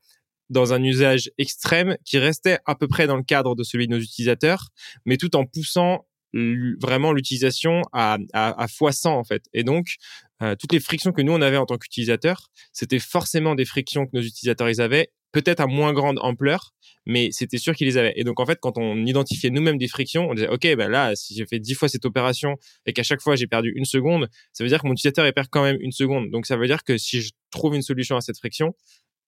dans 0.51 0.73
un 0.73 0.83
usage 0.83 1.31
extrême 1.39 1.97
qui 2.05 2.19
restait 2.19 2.59
à 2.67 2.75
peu 2.75 2.89
près 2.89 3.07
dans 3.07 3.17
le 3.17 3.23
cadre 3.23 3.55
de 3.55 3.63
celui 3.63 3.87
de 3.87 3.97
nos 3.97 4.01
utilisateurs, 4.01 4.69
mais 5.07 5.17
tout 5.17 5.35
en 5.37 5.45
poussant 5.47 6.05
vraiment 6.33 7.13
l'utilisation 7.13 7.83
à, 7.93 8.19
à, 8.33 8.63
à 8.63 8.67
x100 8.67 9.09
en 9.09 9.25
fait. 9.25 9.45
Et 9.53 9.65
donc, 9.65 9.97
euh, 10.43 10.55
toutes 10.57 10.73
les 10.73 10.81
frictions 10.81 11.13
que 11.13 11.23
nous 11.23 11.33
on 11.33 11.43
avait 11.43 11.57
en 11.57 11.67
tant 11.67 11.77
qu'utilisateurs, 11.77 12.49
c'était 12.73 12.99
forcément 12.99 13.55
des 13.55 13.65
frictions 13.65 14.07
que 14.07 14.11
nos 14.15 14.23
utilisateurs 14.23 14.71
ils 14.71 14.81
avaient, 14.81 15.11
peut-être 15.33 15.61
à 15.61 15.67
moins 15.67 15.93
grande 15.93 16.19
ampleur, 16.21 16.73
mais 17.07 17.31
c'était 17.33 17.59
sûr 17.59 17.75
qu'ils 17.75 17.87
les 17.87 17.97
avaient. 17.97 18.13
Et 18.17 18.25
donc 18.25 18.41
en 18.41 18.47
fait, 18.47 18.59
quand 18.61 18.79
on 18.79 19.05
identifiait 19.05 19.51
nous-mêmes 19.51 19.79
des 19.79 19.89
frictions, 19.89 20.29
on 20.31 20.35
disait 20.35 20.49
ok, 20.49 20.77
ben 20.77 20.89
là, 20.89 21.15
si 21.17 21.35
j'ai 21.35 21.47
fait 21.47 21.59
dix 21.59 21.75
fois 21.75 21.89
cette 21.89 22.05
opération 22.05 22.57
et 22.87 22.93
qu'à 22.93 23.03
chaque 23.03 23.21
fois 23.21 23.37
j'ai 23.37 23.47
perdu 23.47 23.73
une 23.75 23.85
seconde, 23.85 24.29
ça 24.53 24.65
veut 24.65 24.69
dire 24.69 24.81
que 24.81 24.87
mon 24.87 24.93
utilisateur 24.93 25.27
il 25.27 25.33
perd 25.33 25.49
quand 25.51 25.63
même 25.63 25.79
une 25.81 25.93
seconde. 25.93 26.31
Donc 26.31 26.47
ça 26.47 26.57
veut 26.57 26.67
dire 26.67 26.85
que 26.85 26.97
si 26.97 27.23
je 27.23 27.31
trouve 27.51 27.75
une 27.75 27.83
solution 27.83 28.17
à 28.17 28.21
cette 28.21 28.39
friction, 28.39 28.75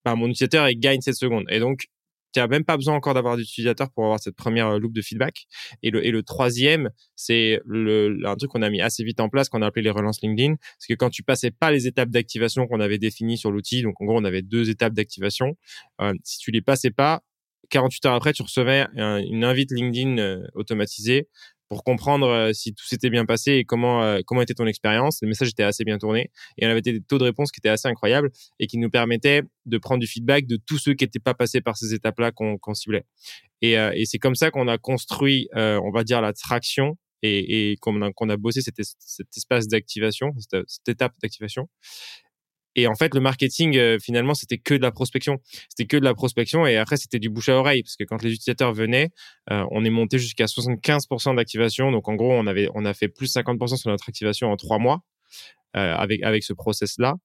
bah, 0.04 0.14
mon 0.14 0.28
utilisateur 0.28 0.68
il 0.68 0.78
gagne 0.78 1.00
cette 1.00 1.16
seconde. 1.16 1.44
Et 1.48 1.58
donc, 1.58 1.86
tu 2.32 2.40
n'as 2.40 2.46
même 2.46 2.64
pas 2.64 2.76
besoin 2.76 2.94
encore 2.94 3.14
d'avoir 3.14 3.36
d'utilisateur 3.36 3.90
pour 3.90 4.04
avoir 4.04 4.18
cette 4.18 4.36
première 4.36 4.68
euh, 4.68 4.78
loop 4.78 4.92
de 4.92 5.02
feedback. 5.02 5.46
Et 5.82 5.90
le, 5.90 6.04
et 6.04 6.10
le 6.10 6.22
troisième, 6.22 6.90
c'est 7.14 7.60
le, 7.66 8.18
un 8.24 8.36
truc 8.36 8.50
qu'on 8.50 8.62
a 8.62 8.70
mis 8.70 8.80
assez 8.80 9.04
vite 9.04 9.20
en 9.20 9.28
place, 9.28 9.48
qu'on 9.48 9.62
a 9.62 9.66
appelé 9.66 9.82
les 9.82 9.90
relances 9.90 10.22
LinkedIn. 10.22 10.54
C'est 10.78 10.94
que 10.94 10.98
quand 10.98 11.10
tu 11.10 11.22
passais 11.22 11.50
pas 11.50 11.70
les 11.70 11.86
étapes 11.86 12.10
d'activation 12.10 12.66
qu'on 12.66 12.80
avait 12.80 12.98
définies 12.98 13.36
sur 13.36 13.50
l'outil, 13.50 13.82
donc 13.82 14.00
en 14.00 14.06
gros, 14.06 14.18
on 14.18 14.24
avait 14.24 14.42
deux 14.42 14.70
étapes 14.70 14.94
d'activation, 14.94 15.56
euh, 16.00 16.14
si 16.24 16.38
tu 16.38 16.50
les 16.50 16.62
passais 16.62 16.90
pas, 16.90 17.22
48 17.70 18.06
heures 18.06 18.14
après, 18.14 18.32
tu 18.32 18.42
recevais 18.42 18.86
une 18.96 19.44
invite 19.44 19.70
LinkedIn 19.72 20.18
euh, 20.18 20.46
automatisée 20.54 21.28
pour 21.72 21.84
comprendre 21.84 22.28
euh, 22.28 22.52
si 22.52 22.74
tout 22.74 22.84
s'était 22.84 23.08
bien 23.08 23.24
passé 23.24 23.52
et 23.52 23.64
comment 23.64 24.02
euh, 24.02 24.20
comment 24.26 24.42
était 24.42 24.52
ton 24.52 24.66
expérience. 24.66 25.20
Le 25.22 25.28
message 25.28 25.48
était 25.48 25.62
assez 25.62 25.84
bien 25.84 25.96
tourné 25.96 26.30
et 26.58 26.66
on 26.66 26.70
avait 26.70 26.82
des 26.82 27.00
taux 27.00 27.16
de 27.16 27.24
réponse 27.24 27.50
qui 27.50 27.60
étaient 27.60 27.70
assez 27.70 27.88
incroyables 27.88 28.30
et 28.60 28.66
qui 28.66 28.76
nous 28.76 28.90
permettaient 28.90 29.40
de 29.64 29.78
prendre 29.78 30.00
du 30.00 30.06
feedback 30.06 30.46
de 30.46 30.58
tous 30.66 30.76
ceux 30.76 30.92
qui 30.92 31.04
n'étaient 31.04 31.18
pas 31.18 31.32
passés 31.32 31.62
par 31.62 31.78
ces 31.78 31.94
étapes-là 31.94 32.30
qu'on 32.30 32.74
ciblait. 32.74 33.06
Et, 33.62 33.78
euh, 33.78 33.90
et 33.94 34.04
c'est 34.04 34.18
comme 34.18 34.34
ça 34.34 34.50
qu'on 34.50 34.68
a 34.68 34.76
construit, 34.76 35.48
on 35.54 35.90
va 35.90 36.04
dire, 36.04 36.20
la 36.20 36.34
traction 36.34 36.98
et, 37.22 37.76
qu'on 37.80 38.02
a, 38.02 38.10
a 38.10 38.36
bossé 38.36 38.60
cet, 38.60 38.78
espace 38.78 39.66
d'activation, 39.66 40.34
cette 40.38 40.88
étape 40.88 41.14
d'activation. 41.22 41.70
Et 42.74 42.86
en 42.86 42.94
fait, 42.94 43.14
le 43.14 43.20
marketing, 43.20 43.76
euh, 43.76 43.98
finalement, 43.98 44.34
c'était 44.34 44.58
que 44.58 44.74
de 44.74 44.82
la 44.82 44.90
prospection. 44.90 45.38
C'était 45.68 45.86
que 45.86 45.96
de 45.96 46.04
la 46.04 46.14
prospection 46.14 46.66
et 46.66 46.76
après, 46.76 46.96
c'était 46.96 47.18
du 47.18 47.28
bouche 47.28 47.48
à 47.48 47.56
oreille 47.56 47.82
parce 47.82 47.96
que 47.96 48.04
quand 48.04 48.22
les 48.22 48.32
utilisateurs 48.32 48.72
venaient, 48.72 49.10
euh, 49.50 49.64
on 49.70 49.84
est 49.84 49.90
monté 49.90 50.18
jusqu'à 50.18 50.46
75% 50.46 51.34
d'activation. 51.34 51.90
Donc, 51.92 52.08
en 52.08 52.14
gros, 52.14 52.32
on 52.32 52.46
avait, 52.46 52.68
on 52.74 52.84
a 52.84 52.94
fait 52.94 53.08
plus 53.08 53.34
50% 53.34 53.76
sur 53.76 53.90
notre 53.90 54.08
activation 54.08 54.50
en 54.50 54.56
trois 54.56 54.78
mois 54.78 55.00
euh, 55.76 55.94
avec, 55.94 56.22
avec 56.22 56.44
ce 56.44 56.52
process-là 56.52 57.16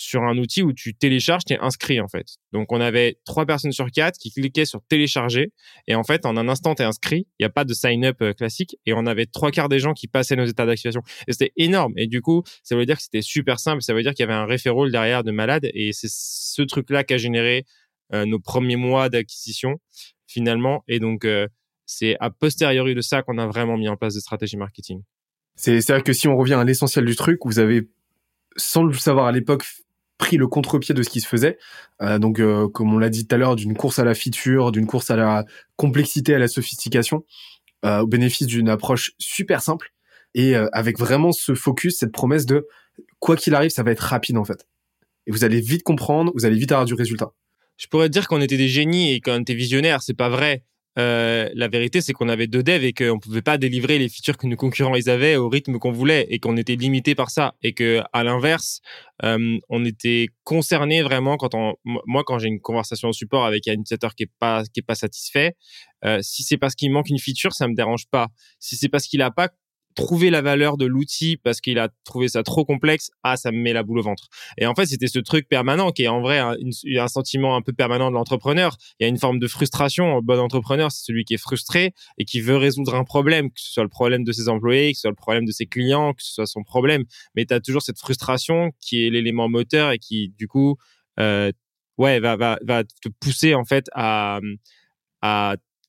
sur 0.00 0.22
un 0.22 0.38
outil 0.38 0.62
où 0.62 0.72
tu 0.72 0.94
télécharges, 0.94 1.44
tu 1.44 1.52
es 1.52 1.58
inscrit 1.58 2.00
en 2.00 2.08
fait. 2.08 2.38
Donc 2.52 2.72
on 2.72 2.80
avait 2.80 3.18
trois 3.26 3.44
personnes 3.44 3.72
sur 3.72 3.90
quatre 3.90 4.18
qui 4.18 4.30
cliquaient 4.32 4.64
sur 4.64 4.80
télécharger. 4.88 5.52
Et 5.88 5.94
en 5.94 6.04
fait 6.04 6.24
en 6.24 6.38
un 6.38 6.48
instant 6.48 6.74
tu 6.74 6.80
es 6.80 6.86
inscrit, 6.86 7.26
il 7.38 7.42
n'y 7.42 7.46
a 7.46 7.50
pas 7.50 7.64
de 7.64 7.74
sign-up 7.74 8.16
euh, 8.22 8.32
classique. 8.32 8.78
Et 8.86 8.94
on 8.94 9.04
avait 9.04 9.26
trois 9.26 9.50
quarts 9.50 9.68
des 9.68 9.78
gens 9.78 9.92
qui 9.92 10.08
passaient 10.08 10.36
nos 10.36 10.46
états 10.46 10.64
d'activation. 10.64 11.02
Et 11.28 11.32
c'était 11.32 11.52
énorme. 11.58 11.92
Et 11.98 12.06
du 12.06 12.22
coup 12.22 12.42
ça 12.62 12.76
veut 12.76 12.86
dire 12.86 12.96
que 12.96 13.02
c'était 13.02 13.20
super 13.20 13.60
simple, 13.60 13.82
ça 13.82 13.92
veut 13.92 14.02
dire 14.02 14.14
qu'il 14.14 14.22
y 14.22 14.28
avait 14.28 14.32
un 14.32 14.46
référent 14.46 14.88
derrière 14.88 15.22
de 15.22 15.32
malade. 15.32 15.68
Et 15.74 15.92
c'est 15.92 16.10
ce 16.10 16.62
truc-là 16.62 17.04
qui 17.04 17.12
a 17.12 17.18
généré 17.18 17.66
euh, 18.14 18.24
nos 18.24 18.38
premiers 18.38 18.76
mois 18.76 19.10
d'acquisition 19.10 19.80
finalement. 20.26 20.82
Et 20.88 20.98
donc 20.98 21.26
euh, 21.26 21.46
c'est 21.84 22.16
a 22.20 22.30
posteriori 22.30 22.94
de 22.94 23.02
ça 23.02 23.22
qu'on 23.22 23.36
a 23.36 23.46
vraiment 23.46 23.76
mis 23.76 23.88
en 23.90 23.96
place 23.96 24.14
des 24.14 24.20
stratégies 24.20 24.56
marketing. 24.56 25.02
C'est 25.56 25.86
vrai 25.90 26.02
que 26.02 26.14
si 26.14 26.26
on 26.26 26.38
revient 26.38 26.54
à 26.54 26.64
l'essentiel 26.64 27.04
du 27.04 27.16
truc, 27.16 27.40
vous 27.44 27.58
avez 27.58 27.90
sans 28.56 28.82
le 28.84 28.92
savoir 28.94 29.26
à 29.26 29.32
l'époque, 29.32 29.64
pris 30.20 30.36
le 30.36 30.46
contre-pied 30.46 30.94
de 30.94 31.02
ce 31.02 31.08
qui 31.08 31.20
se 31.20 31.26
faisait. 31.26 31.58
Euh, 32.02 32.18
donc, 32.18 32.38
euh, 32.38 32.68
comme 32.68 32.94
on 32.94 32.98
l'a 32.98 33.08
dit 33.08 33.26
tout 33.26 33.34
à 33.34 33.38
l'heure, 33.38 33.56
d'une 33.56 33.74
course 33.74 33.98
à 33.98 34.04
la 34.04 34.14
feature, 34.14 34.70
d'une 34.70 34.86
course 34.86 35.10
à 35.10 35.16
la 35.16 35.46
complexité, 35.76 36.34
à 36.34 36.38
la 36.38 36.46
sophistication, 36.46 37.24
euh, 37.84 38.00
au 38.00 38.06
bénéfice 38.06 38.46
d'une 38.46 38.68
approche 38.68 39.12
super 39.18 39.62
simple 39.62 39.92
et 40.34 40.54
avec 40.54 40.96
vraiment 40.96 41.32
ce 41.32 41.56
focus, 41.56 41.98
cette 41.98 42.12
promesse 42.12 42.46
de 42.46 42.68
quoi 43.18 43.34
qu'il 43.34 43.52
arrive, 43.56 43.70
ça 43.70 43.82
va 43.82 43.90
être 43.90 43.98
rapide 43.98 44.36
en 44.36 44.44
fait. 44.44 44.64
Et 45.26 45.32
vous 45.32 45.42
allez 45.42 45.60
vite 45.60 45.82
comprendre, 45.82 46.30
vous 46.36 46.44
allez 46.44 46.56
vite 46.56 46.70
avoir 46.70 46.84
du 46.84 46.94
résultat. 46.94 47.32
Je 47.76 47.88
pourrais 47.88 48.08
dire 48.08 48.28
qu'on 48.28 48.40
était 48.40 48.56
des 48.56 48.68
génies 48.68 49.12
et 49.12 49.20
qu'on 49.20 49.40
était 49.40 49.54
visionnaires, 49.54 50.02
c'est 50.02 50.14
pas 50.14 50.28
vrai. 50.28 50.62
Euh, 51.00 51.48
la 51.54 51.68
vérité, 51.68 52.00
c'est 52.00 52.12
qu'on 52.12 52.28
avait 52.28 52.46
deux 52.46 52.62
devs 52.62 52.84
et 52.84 52.92
qu'on 52.92 53.18
pouvait 53.18 53.42
pas 53.42 53.56
délivrer 53.56 53.98
les 53.98 54.08
features 54.08 54.36
que 54.36 54.46
nos 54.46 54.56
concurrents 54.56 54.94
ils 54.94 55.08
avaient 55.08 55.36
au 55.36 55.48
rythme 55.48 55.78
qu'on 55.78 55.92
voulait 55.92 56.26
et 56.28 56.38
qu'on 56.38 56.56
était 56.56 56.76
limité 56.76 57.14
par 57.14 57.30
ça 57.30 57.54
et 57.62 57.72
que 57.72 58.02
à 58.12 58.22
l'inverse, 58.22 58.80
euh, 59.24 59.58
on 59.68 59.84
était 59.84 60.28
concerné 60.44 61.02
vraiment 61.02 61.36
quand 61.36 61.54
on, 61.54 61.74
moi 61.84 62.22
quand 62.26 62.38
j'ai 62.38 62.48
une 62.48 62.60
conversation 62.60 63.08
au 63.08 63.12
support 63.12 63.46
avec 63.46 63.66
un 63.68 63.72
utilisateur 63.72 64.14
qui 64.14 64.24
est 64.24 64.30
pas 64.38 64.62
pas 64.86 64.94
satisfait, 64.94 65.54
euh, 66.04 66.18
si 66.22 66.42
c'est 66.42 66.58
parce 66.58 66.74
qu'il 66.74 66.90
manque 66.92 67.08
une 67.08 67.18
feature, 67.18 67.52
ça 67.52 67.68
me 67.68 67.74
dérange 67.74 68.06
pas. 68.10 68.28
Si 68.58 68.76
c'est 68.76 68.88
parce 68.88 69.06
qu'il 69.06 69.22
a 69.22 69.30
pas 69.30 69.48
trouver 69.94 70.30
la 70.30 70.42
valeur 70.42 70.76
de 70.76 70.86
l'outil 70.86 71.36
parce 71.36 71.60
qu'il 71.60 71.78
a 71.78 71.88
trouvé 72.04 72.28
ça 72.28 72.42
trop 72.42 72.64
complexe, 72.64 73.10
ah, 73.22 73.36
ça 73.36 73.50
me 73.52 73.58
met 73.58 73.72
la 73.72 73.82
boule 73.82 73.98
au 73.98 74.02
ventre. 74.02 74.28
Et 74.58 74.66
en 74.66 74.74
fait, 74.74 74.86
c'était 74.86 75.08
ce 75.08 75.18
truc 75.18 75.48
permanent 75.48 75.90
qui 75.90 76.04
est 76.04 76.08
en 76.08 76.20
vrai 76.20 76.38
un, 76.38 76.54
un 76.98 77.08
sentiment 77.08 77.56
un 77.56 77.62
peu 77.62 77.72
permanent 77.72 78.10
de 78.10 78.14
l'entrepreneur. 78.14 78.76
Il 78.98 79.04
y 79.04 79.06
a 79.06 79.08
une 79.08 79.18
forme 79.18 79.38
de 79.38 79.48
frustration. 79.48 80.18
Un 80.18 80.20
bon 80.20 80.38
entrepreneur, 80.38 80.90
c'est 80.92 81.04
celui 81.04 81.24
qui 81.24 81.34
est 81.34 81.42
frustré 81.42 81.92
et 82.18 82.24
qui 82.24 82.40
veut 82.40 82.56
résoudre 82.56 82.94
un 82.94 83.04
problème, 83.04 83.50
que 83.50 83.60
ce 83.60 83.72
soit 83.72 83.82
le 83.82 83.88
problème 83.88 84.24
de 84.24 84.32
ses 84.32 84.48
employés, 84.48 84.92
que 84.92 84.96
ce 84.96 85.02
soit 85.02 85.10
le 85.10 85.16
problème 85.16 85.44
de 85.44 85.52
ses 85.52 85.66
clients, 85.66 86.12
que 86.12 86.22
ce 86.22 86.34
soit 86.34 86.46
son 86.46 86.62
problème. 86.62 87.04
Mais 87.34 87.44
tu 87.44 87.54
as 87.54 87.60
toujours 87.60 87.82
cette 87.82 87.98
frustration 87.98 88.72
qui 88.80 89.06
est 89.06 89.10
l'élément 89.10 89.48
moteur 89.48 89.90
et 89.90 89.98
qui, 89.98 90.32
du 90.38 90.46
coup, 90.48 90.76
euh, 91.18 91.50
ouais, 91.98 92.20
va, 92.20 92.36
te 93.02 93.08
pousser 93.20 93.54
en 93.54 93.64
fait 93.64 93.86
à 93.94 94.40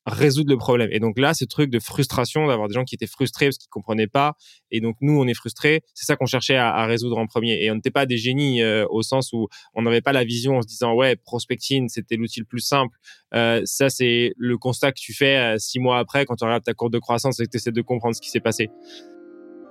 résoudre 0.05 0.49
le 0.49 0.57
problème. 0.57 0.89
Et 0.91 0.99
donc 0.99 1.19
là, 1.19 1.33
ce 1.33 1.45
truc 1.45 1.69
de 1.69 1.79
frustration, 1.79 2.47
d'avoir 2.47 2.67
des 2.67 2.73
gens 2.73 2.83
qui 2.83 2.95
étaient 2.95 3.07
frustrés 3.07 3.47
parce 3.47 3.57
qu'ils 3.57 3.69
comprenaient 3.69 4.07
pas, 4.07 4.33
et 4.71 4.81
donc 4.81 4.95
nous, 5.01 5.19
on 5.19 5.27
est 5.27 5.33
frustrés, 5.33 5.81
c'est 5.93 6.05
ça 6.05 6.15
qu'on 6.15 6.25
cherchait 6.25 6.55
à, 6.55 6.85
résoudre 6.85 7.17
en 7.17 7.27
premier. 7.27 7.63
Et 7.63 7.71
on 7.71 7.75
n'était 7.75 7.91
pas 7.91 8.05
des 8.05 8.17
génies 8.17 8.61
euh, 8.61 8.85
au 8.89 9.03
sens 9.03 9.31
où 9.33 9.47
on 9.73 9.83
n'avait 9.83 10.01
pas 10.01 10.13
la 10.13 10.23
vision 10.23 10.57
en 10.57 10.61
se 10.61 10.67
disant 10.67 10.93
ouais, 10.93 11.15
prospecting, 11.15 11.89
c'était 11.89 12.15
l'outil 12.15 12.39
le 12.39 12.45
plus 12.45 12.59
simple. 12.59 12.97
Euh, 13.33 13.61
ça, 13.65 13.89
c'est 13.89 14.33
le 14.37 14.57
constat 14.57 14.91
que 14.91 14.99
tu 14.99 15.13
fais 15.13 15.37
euh, 15.37 15.57
six 15.57 15.79
mois 15.79 15.99
après 15.99 16.25
quand 16.25 16.35
tu 16.35 16.43
regardes 16.43 16.63
ta 16.63 16.73
courbe 16.73 16.93
de 16.93 16.99
croissance 16.99 17.39
et 17.39 17.45
que 17.45 17.51
tu 17.51 17.57
essaies 17.57 17.71
de 17.71 17.81
comprendre 17.81 18.15
ce 18.15 18.21
qui 18.21 18.29
s'est 18.29 18.39
passé. 18.39 18.69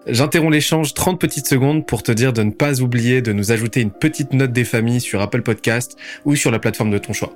J'interromps 0.07 0.53
l'échange 0.53 0.95
30 0.95 1.21
petites 1.21 1.47
secondes 1.47 1.87
pour 1.87 2.03
te 2.03 2.11
dire 2.11 2.33
de 2.33 2.43
ne 2.43 2.53
pas 2.53 2.81
oublier 2.81 3.21
de 3.21 3.33
nous 3.33 3.53
ajouter 3.53 3.81
une 3.83 3.91
petite 3.91 4.33
note 4.33 4.53
des 4.53 4.65
familles 4.65 5.01
sur 5.01 5.21
Apple 5.21 5.43
Podcast 5.43 5.99
ou 6.25 6.37
sur 6.37 6.51
la 6.51 6.59
plateforme 6.59 6.91
de 6.91 6.99
ton 6.99 7.13
choix. 7.13 7.35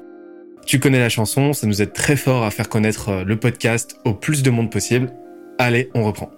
Tu 0.66 0.80
connais 0.80 0.99
la 0.99 1.09
chanson, 1.09 1.52
ça 1.52 1.66
nous 1.66 1.83
aide 1.83 1.92
très 1.92 2.16
fort 2.16 2.44
à 2.44 2.50
faire 2.50 2.68
connaître 2.68 3.11
euh, 3.11 3.25
le 3.25 3.38
podcast 3.38 4.00
au 4.04 4.14
plus 4.14 4.42
de 4.42 4.50
monde 4.50 4.71
possible. 4.71 5.12
Allez, 5.59 5.90
on 5.94 6.04
reprend. 6.04 6.30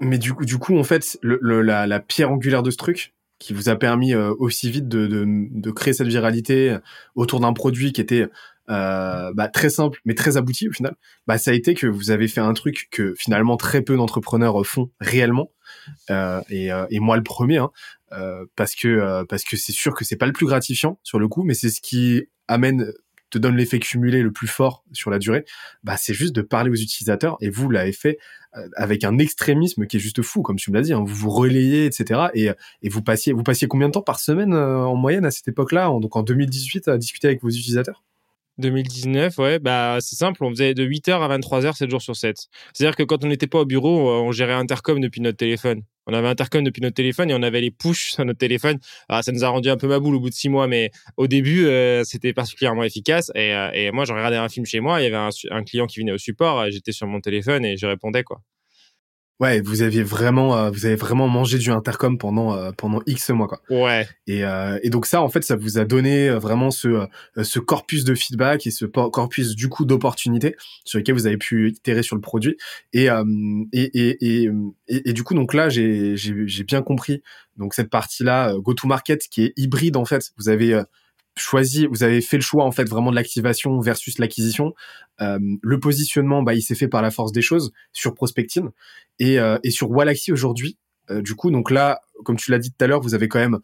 Mais 0.00 0.18
du 0.18 0.34
coup, 0.34 0.44
du 0.44 0.58
coup, 0.58 0.78
en 0.78 0.84
fait, 0.84 1.18
le, 1.22 1.62
la, 1.62 1.86
la, 1.86 2.00
pierre 2.00 2.30
angulaire 2.30 2.62
de 2.62 2.70
ce 2.70 2.76
truc, 2.76 3.14
qui 3.38 3.52
vous 3.52 3.68
a 3.68 3.76
permis 3.76 4.14
euh, 4.14 4.32
aussi 4.38 4.70
vite 4.70 4.88
de, 4.88 5.06
de, 5.06 5.24
de, 5.26 5.70
créer 5.70 5.94
cette 5.94 6.08
viralité 6.08 6.76
autour 7.14 7.40
d'un 7.40 7.52
produit 7.52 7.92
qui 7.92 8.00
était 8.00 8.28
euh, 8.68 9.32
bah, 9.34 9.48
très 9.48 9.70
simple 9.70 10.00
mais 10.04 10.14
très 10.14 10.36
abouti 10.36 10.68
au 10.68 10.72
final, 10.72 10.96
bah, 11.26 11.38
ça 11.38 11.50
a 11.50 11.54
été 11.54 11.74
que 11.74 11.86
vous 11.86 12.10
avez 12.10 12.28
fait 12.28 12.40
un 12.40 12.52
truc 12.52 12.88
que 12.90 13.14
finalement 13.16 13.56
très 13.56 13.82
peu 13.82 13.96
d'entrepreneurs 13.96 14.64
font 14.66 14.90
réellement, 15.00 15.50
euh, 16.10 16.40
et, 16.48 16.72
euh, 16.72 16.86
et, 16.90 17.00
moi 17.00 17.16
le 17.16 17.22
premier, 17.22 17.58
hein, 17.58 17.70
euh, 18.12 18.44
parce 18.56 18.74
que 18.74 19.24
parce 19.28 19.44
que 19.44 19.56
c'est 19.56 19.72
sûr 19.72 19.94
que 19.94 20.04
c'est 20.04 20.16
pas 20.16 20.26
le 20.26 20.32
plus 20.32 20.46
gratifiant 20.46 20.98
sur 21.02 21.18
le 21.18 21.28
coup, 21.28 21.42
mais 21.42 21.54
c'est 21.54 21.70
ce 21.70 21.80
qui 21.80 22.26
amène 22.48 22.92
te 23.30 23.38
donne 23.38 23.56
l'effet 23.56 23.78
cumulé 23.78 24.22
le 24.22 24.32
plus 24.32 24.46
fort 24.46 24.84
sur 24.92 25.10
la 25.10 25.18
durée, 25.18 25.44
bah 25.84 25.96
c'est 25.96 26.14
juste 26.14 26.34
de 26.34 26.42
parler 26.42 26.70
aux 26.70 26.76
utilisateurs 26.76 27.36
et 27.40 27.50
vous 27.50 27.68
l'avez 27.70 27.92
fait 27.92 28.18
euh, 28.56 28.68
avec 28.76 29.04
un 29.04 29.18
extrémisme 29.18 29.86
qui 29.86 29.96
est 29.96 30.00
juste 30.00 30.22
fou, 30.22 30.42
comme 30.42 30.56
tu 30.56 30.70
me 30.70 30.76
l'as 30.76 30.82
dit. 30.82 30.92
Hein. 30.92 31.04
Vous 31.04 31.14
vous 31.14 31.30
relayez, 31.30 31.86
etc. 31.86 32.28
Et, 32.34 32.50
et 32.82 32.88
vous 32.88 33.02
passiez, 33.02 33.32
vous 33.32 33.42
passiez 33.42 33.68
combien 33.68 33.88
de 33.88 33.92
temps 33.92 34.02
par 34.02 34.20
semaine 34.20 34.54
euh, 34.54 34.78
en 34.78 34.96
moyenne 34.96 35.24
à 35.24 35.30
cette 35.30 35.48
époque-là, 35.48 35.88
donc 36.00 36.16
en 36.16 36.22
2018, 36.22 36.88
à 36.88 36.98
discuter 36.98 37.28
avec 37.28 37.42
vos 37.42 37.50
utilisateurs? 37.50 38.02
2019, 38.58 39.38
ouais, 39.38 39.58
bah 39.58 39.98
c'est 40.00 40.16
simple, 40.16 40.42
on 40.44 40.50
faisait 40.50 40.74
de 40.74 40.84
8h 40.84 41.20
à 41.20 41.38
23h 41.38 41.76
7 41.76 41.90
jours 41.90 42.02
sur 42.02 42.16
7. 42.16 42.36
C'est-à-dire 42.72 42.96
que 42.96 43.02
quand 43.02 43.24
on 43.24 43.28
n'était 43.28 43.46
pas 43.46 43.60
au 43.60 43.64
bureau, 43.64 44.10
on 44.10 44.32
gérait 44.32 44.54
Intercom 44.54 45.00
depuis 45.00 45.20
notre 45.20 45.36
téléphone. 45.36 45.82
On 46.06 46.14
avait 46.14 46.28
Intercom 46.28 46.62
depuis 46.62 46.80
notre 46.80 46.94
téléphone 46.94 47.30
et 47.30 47.34
on 47.34 47.42
avait 47.42 47.60
les 47.60 47.70
push 47.70 48.12
sur 48.12 48.24
notre 48.24 48.38
téléphone. 48.38 48.78
Alors, 49.08 49.24
ça 49.24 49.32
nous 49.32 49.44
a 49.44 49.48
rendu 49.48 49.68
un 49.68 49.76
peu 49.76 49.88
ma 49.88 49.98
boule 49.98 50.14
au 50.14 50.20
bout 50.20 50.30
de 50.30 50.34
6 50.34 50.48
mois, 50.48 50.68
mais 50.68 50.90
au 51.16 51.26
début, 51.26 51.66
euh, 51.66 52.04
c'était 52.04 52.32
particulièrement 52.32 52.84
efficace. 52.84 53.30
Et, 53.34 53.52
euh, 53.52 53.90
moi, 53.92 54.04
j'en 54.04 54.14
regardais 54.14 54.36
un 54.36 54.48
film 54.48 54.64
chez 54.66 54.80
moi, 54.80 55.00
il 55.00 55.04
y 55.04 55.06
avait 55.06 55.16
un, 55.16 55.30
un 55.50 55.64
client 55.64 55.86
qui 55.86 56.00
venait 56.00 56.12
au 56.12 56.18
support, 56.18 56.70
j'étais 56.70 56.92
sur 56.92 57.06
mon 57.06 57.20
téléphone 57.20 57.64
et 57.64 57.76
je 57.76 57.86
répondais, 57.86 58.22
quoi. 58.22 58.40
Ouais, 59.38 59.60
vous 59.60 59.82
aviez 59.82 60.02
vraiment, 60.02 60.56
euh, 60.56 60.70
vous 60.70 60.86
avez 60.86 60.96
vraiment 60.96 61.28
mangé 61.28 61.58
du 61.58 61.70
intercom 61.70 62.16
pendant 62.16 62.56
euh, 62.56 62.70
pendant 62.72 63.02
X 63.06 63.28
mois 63.30 63.46
quoi. 63.46 63.60
Ouais. 63.68 64.08
Et, 64.26 64.44
euh, 64.44 64.78
et 64.82 64.88
donc 64.88 65.04
ça, 65.04 65.20
en 65.20 65.28
fait, 65.28 65.44
ça 65.44 65.56
vous 65.56 65.76
a 65.78 65.84
donné 65.84 66.30
vraiment 66.30 66.70
ce 66.70 67.06
ce 67.42 67.58
corpus 67.58 68.04
de 68.04 68.14
feedback 68.14 68.66
et 68.66 68.70
ce 68.70 68.86
corpus 68.86 69.54
du 69.54 69.68
coup 69.68 69.84
d'opportunités 69.84 70.56
sur 70.84 70.98
lesquels 70.98 71.14
vous 71.14 71.26
avez 71.26 71.36
pu 71.36 71.68
itérer 71.68 72.02
sur 72.02 72.16
le 72.16 72.22
produit. 72.22 72.56
Et 72.94 73.06
et, 73.06 73.10
et, 73.72 74.16
et, 74.22 74.50
et, 74.88 75.12
du 75.12 75.22
coup, 75.22 75.34
donc 75.34 75.52
là, 75.52 75.68
j'ai 75.68 76.16
j'ai 76.16 76.64
bien 76.64 76.80
compris 76.80 77.22
donc 77.58 77.74
cette 77.74 77.90
partie 77.90 78.24
là, 78.24 78.54
go 78.58 78.72
to 78.72 78.86
market 78.88 79.28
qui 79.28 79.44
est 79.44 79.52
hybride 79.56 79.96
en 79.96 80.06
fait. 80.06 80.32
Vous 80.38 80.48
avez 80.48 80.82
choisi, 81.36 81.86
vous 81.86 82.02
avez 82.02 82.20
fait 82.20 82.36
le 82.36 82.42
choix 82.42 82.64
en 82.64 82.72
fait 82.72 82.88
vraiment 82.88 83.10
de 83.10 83.16
l'activation 83.16 83.78
versus 83.80 84.18
l'acquisition. 84.18 84.74
Euh, 85.20 85.38
le 85.62 85.80
positionnement, 85.80 86.42
bah, 86.42 86.54
il 86.54 86.62
s'est 86.62 86.74
fait 86.74 86.88
par 86.88 87.02
la 87.02 87.10
force 87.10 87.32
des 87.32 87.42
choses 87.42 87.72
sur 87.92 88.14
Prospectine 88.14 88.70
et, 89.18 89.38
euh, 89.38 89.58
et 89.62 89.70
sur 89.70 89.90
Wallaxy 89.90 90.32
aujourd'hui. 90.32 90.78
Euh, 91.10 91.22
du 91.22 91.34
coup, 91.34 91.50
donc 91.50 91.70
là, 91.70 92.00
comme 92.24 92.36
tu 92.36 92.50
l'as 92.50 92.58
dit 92.58 92.70
tout 92.70 92.84
à 92.84 92.88
l'heure, 92.88 93.00
vous 93.00 93.14
avez 93.14 93.28
quand 93.28 93.38
même 93.38 93.58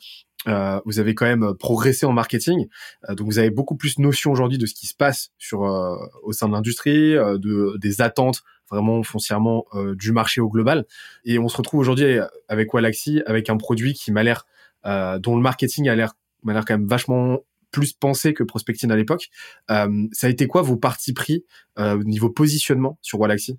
euh, 0.49 0.81
vous 0.85 0.99
avez 0.99 1.15
quand 1.15 1.27
même 1.27 1.55
progressé 1.59 2.05
en 2.05 2.13
marketing, 2.13 2.67
euh, 3.09 3.15
donc 3.15 3.29
vous 3.29 3.39
avez 3.39 3.51
beaucoup 3.51 3.77
plus 3.77 4.01
notion 4.01 4.33
aujourd'hui 4.33 4.59
de 4.59 4.67
ce 4.67 4.75
qui 4.75 4.89
se 4.89 4.95
passe 4.95 5.31
sur 5.39 5.65
euh, 5.65 5.97
au 6.25 6.33
sein 6.33 6.49
de 6.49 6.53
l'industrie, 6.53 7.13
de 7.13 7.79
des 7.79 8.01
attentes 8.01 8.43
vraiment 8.71 9.03
foncièrement 9.03 9.67
du 9.95 10.13
marché 10.13 10.41
au 10.41 10.49
global. 10.49 10.87
Et 11.25 11.39
on 11.39 11.49
se 11.49 11.59
retrouve 11.59 11.81
aujourd'hui 11.81 12.19
avec 12.49 12.73
Wallaxy, 12.73 13.23
avec 13.27 13.51
un 13.51 13.59
produit 13.59 13.93
qui 13.93 14.13
m'a 14.13 14.23
l'air 14.23 14.47
dont 14.85 15.37
le 15.37 15.43
marketing 15.43 15.91
a 15.91 15.95
l'air 15.95 16.15
m'a 16.43 16.55
l'air 16.55 16.65
quand 16.65 16.75
même 16.75 16.89
vachement 16.89 17.41
plus 17.73 17.93
pensé 17.93 18.35
que 18.35 18.45
Prospectine 18.45 18.93
à 18.93 18.97
l'époque. 18.97 19.29
Euh, 19.71 20.07
ça 20.13 20.29
a 20.29 20.31
été 20.31 20.47
quoi 20.47 20.63
vos 20.63 20.77
partis 20.77 21.13
pris 21.13 21.45
euh, 21.79 21.99
au 21.99 22.05
niveau 22.05 22.31
positionnement 22.31 22.99
sur 23.03 23.19
Wallaxy? 23.19 23.59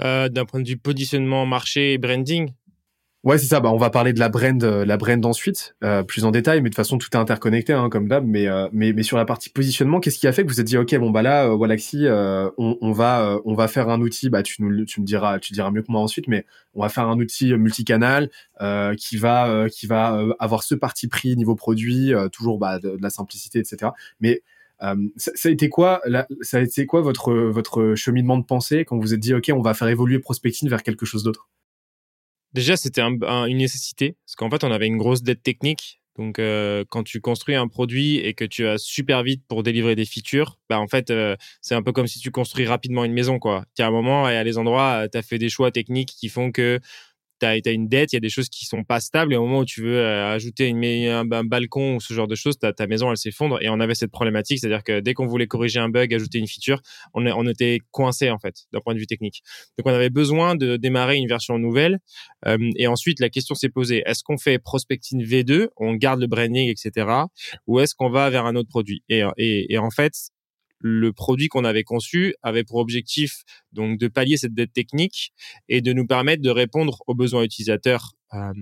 Euh, 0.00 0.28
D'un 0.28 0.44
point 0.44 0.60
de 0.60 0.68
vue 0.68 0.76
positionnement, 0.76 1.46
marché 1.46 1.94
et 1.94 1.98
branding 1.98 2.52
Ouais, 3.26 3.38
c'est 3.38 3.46
ça. 3.46 3.58
Bah, 3.58 3.72
on 3.72 3.76
va 3.76 3.90
parler 3.90 4.12
de 4.12 4.20
la 4.20 4.28
brand, 4.28 4.62
euh, 4.62 4.84
la 4.84 4.96
brand 4.96 5.26
ensuite, 5.26 5.74
euh, 5.82 6.04
plus 6.04 6.24
en 6.24 6.30
détail. 6.30 6.60
Mais 6.62 6.70
de 6.70 6.76
façon, 6.76 6.96
tout 6.96 7.08
est 7.12 7.16
interconnecté, 7.16 7.72
hein, 7.72 7.88
comme 7.90 8.06
d'hab. 8.06 8.24
Mais, 8.24 8.46
euh, 8.46 8.68
mais, 8.70 8.92
mais 8.92 9.02
sur 9.02 9.16
la 9.16 9.24
partie 9.24 9.50
positionnement, 9.50 9.98
qu'est-ce 9.98 10.20
qui 10.20 10.28
a 10.28 10.32
fait 10.32 10.44
que 10.44 10.48
vous 10.48 10.60
êtes 10.60 10.66
dit, 10.68 10.78
ok, 10.78 10.94
bon 10.98 11.10
bah 11.10 11.22
là, 11.22 11.46
euh, 11.46 11.56
Wallaxy, 11.56 12.06
on, 12.08 12.78
on, 12.80 12.92
va, 12.92 13.40
on 13.44 13.54
va 13.54 13.66
faire 13.66 13.88
un 13.88 14.00
outil. 14.00 14.30
Bah, 14.30 14.44
tu 14.44 14.62
nous, 14.62 14.84
tu 14.84 15.00
me 15.00 15.06
diras, 15.06 15.40
tu 15.40 15.52
diras 15.52 15.72
mieux 15.72 15.82
que 15.82 15.90
moi 15.90 16.00
ensuite, 16.02 16.28
mais 16.28 16.46
on 16.74 16.82
va 16.82 16.88
faire 16.88 17.08
un 17.08 17.18
outil 17.18 17.52
multicanal 17.54 18.30
qui 18.96 19.16
va, 19.16 19.66
qui 19.70 19.88
va 19.88 20.22
avoir 20.38 20.62
ce 20.62 20.76
parti 20.76 21.08
pris 21.08 21.36
niveau 21.36 21.56
produit, 21.56 22.12
toujours 22.32 22.58
bah, 22.60 22.78
de, 22.78 22.96
la 23.00 23.10
simplicité, 23.10 23.58
etc. 23.58 23.90
Mais 24.20 24.42
ça, 25.16 25.32
ça, 25.34 25.48
a 25.48 25.52
été 25.52 25.68
quoi, 25.68 26.00
ça 26.42 26.58
a 26.58 26.60
été 26.60 26.86
quoi 26.86 27.00
votre, 27.00 27.34
votre 27.34 27.96
cheminement 27.96 28.38
de 28.38 28.44
pensée 28.44 28.84
quand 28.84 28.94
vous 28.94 29.02
vous 29.02 29.14
êtes 29.14 29.20
dit, 29.20 29.34
ok, 29.34 29.50
on 29.52 29.62
va 29.62 29.74
faire 29.74 29.88
évoluer 29.88 30.20
Prospecting 30.20 30.68
vers 30.68 30.84
quelque 30.84 31.06
chose 31.06 31.24
d'autre? 31.24 31.48
Déjà, 32.56 32.74
c'était 32.78 33.02
un, 33.02 33.44
une 33.44 33.58
nécessité, 33.58 34.16
parce 34.24 34.34
qu'en 34.34 34.48
fait, 34.48 34.64
on 34.64 34.72
avait 34.72 34.86
une 34.86 34.96
grosse 34.96 35.22
dette 35.22 35.42
technique. 35.42 36.00
Donc, 36.16 36.38
euh, 36.38 36.86
quand 36.88 37.02
tu 37.02 37.20
construis 37.20 37.54
un 37.54 37.68
produit 37.68 38.16
et 38.16 38.32
que 38.32 38.46
tu 38.46 38.66
as 38.66 38.78
super 38.78 39.22
vite 39.22 39.42
pour 39.46 39.62
délivrer 39.62 39.94
des 39.94 40.06
features, 40.06 40.58
bah 40.70 40.80
en 40.80 40.86
fait, 40.88 41.10
euh, 41.10 41.36
c'est 41.60 41.74
un 41.74 41.82
peu 41.82 41.92
comme 41.92 42.06
si 42.06 42.18
tu 42.18 42.30
construis 42.30 42.64
rapidement 42.64 43.04
une 43.04 43.12
maison, 43.12 43.38
quoi. 43.38 43.66
Tu 43.76 43.82
as 43.82 43.86
un 43.86 43.90
moment 43.90 44.26
et 44.30 44.38
à 44.38 44.42
les 44.42 44.56
endroits, 44.56 45.02
euh, 45.04 45.08
tu 45.12 45.18
as 45.18 45.22
fait 45.22 45.36
des 45.36 45.50
choix 45.50 45.70
techniques 45.70 46.14
qui 46.18 46.30
font 46.30 46.50
que 46.50 46.80
tu 47.40 47.46
as, 47.46 47.70
une 47.70 47.88
dette, 47.88 48.12
il 48.12 48.16
y 48.16 48.18
a 48.18 48.20
des 48.20 48.28
choses 48.28 48.48
qui 48.48 48.66
sont 48.66 48.84
pas 48.84 49.00
stables 49.00 49.32
et 49.32 49.36
au 49.36 49.46
moment 49.46 49.60
où 49.60 49.64
tu 49.64 49.82
veux 49.82 49.98
euh, 49.98 50.32
ajouter 50.32 50.66
une, 50.66 50.84
un, 50.84 51.30
un, 51.30 51.44
balcon 51.44 51.96
ou 51.96 52.00
ce 52.00 52.14
genre 52.14 52.26
de 52.26 52.34
choses, 52.34 52.58
ta, 52.58 52.72
ta 52.72 52.86
maison 52.86 53.10
elle 53.10 53.16
s'effondre 53.16 53.58
et 53.62 53.68
on 53.68 53.80
avait 53.80 53.94
cette 53.94 54.10
problématique, 54.10 54.58
c'est-à-dire 54.60 54.82
que 54.82 55.00
dès 55.00 55.14
qu'on 55.14 55.26
voulait 55.26 55.46
corriger 55.46 55.80
un 55.80 55.88
bug, 55.88 56.12
ajouter 56.14 56.38
une 56.38 56.46
feature, 56.46 56.80
on, 57.14 57.26
on 57.26 57.46
était 57.46 57.80
coincé 57.90 58.30
en 58.30 58.38
fait 58.38 58.54
d'un 58.72 58.80
point 58.80 58.94
de 58.94 58.98
vue 58.98 59.06
technique. 59.06 59.42
Donc 59.78 59.86
on 59.86 59.94
avait 59.94 60.10
besoin 60.10 60.54
de 60.54 60.76
démarrer 60.76 61.16
une 61.16 61.28
version 61.28 61.58
nouvelle 61.58 61.98
euh, 62.46 62.58
et 62.76 62.86
ensuite 62.86 63.20
la 63.20 63.28
question 63.28 63.54
s'est 63.54 63.68
posée 63.68 64.02
est-ce 64.06 64.22
qu'on 64.22 64.38
fait 64.38 64.58
Prospecting 64.58 65.24
V2, 65.24 65.68
on 65.76 65.94
garde 65.94 66.20
le 66.20 66.26
branding 66.26 66.70
etc. 66.70 67.06
ou 67.66 67.80
est-ce 67.80 67.94
qu'on 67.94 68.10
va 68.10 68.30
vers 68.30 68.46
un 68.46 68.56
autre 68.56 68.68
produit? 68.68 69.02
Et, 69.08 69.22
et, 69.36 69.72
et 69.72 69.78
en 69.78 69.90
fait 69.90 70.12
le 70.78 71.12
produit 71.12 71.48
qu'on 71.48 71.64
avait 71.64 71.84
conçu 71.84 72.34
avait 72.42 72.64
pour 72.64 72.76
objectif 72.78 73.44
donc 73.72 73.98
de 73.98 74.08
pallier 74.08 74.36
cette 74.36 74.54
dette 74.54 74.72
technique 74.72 75.32
et 75.68 75.80
de 75.80 75.92
nous 75.92 76.06
permettre 76.06 76.42
de 76.42 76.50
répondre 76.50 77.02
aux 77.06 77.14
besoins 77.14 77.42
utilisateurs 77.42 78.12
euh, 78.34 78.52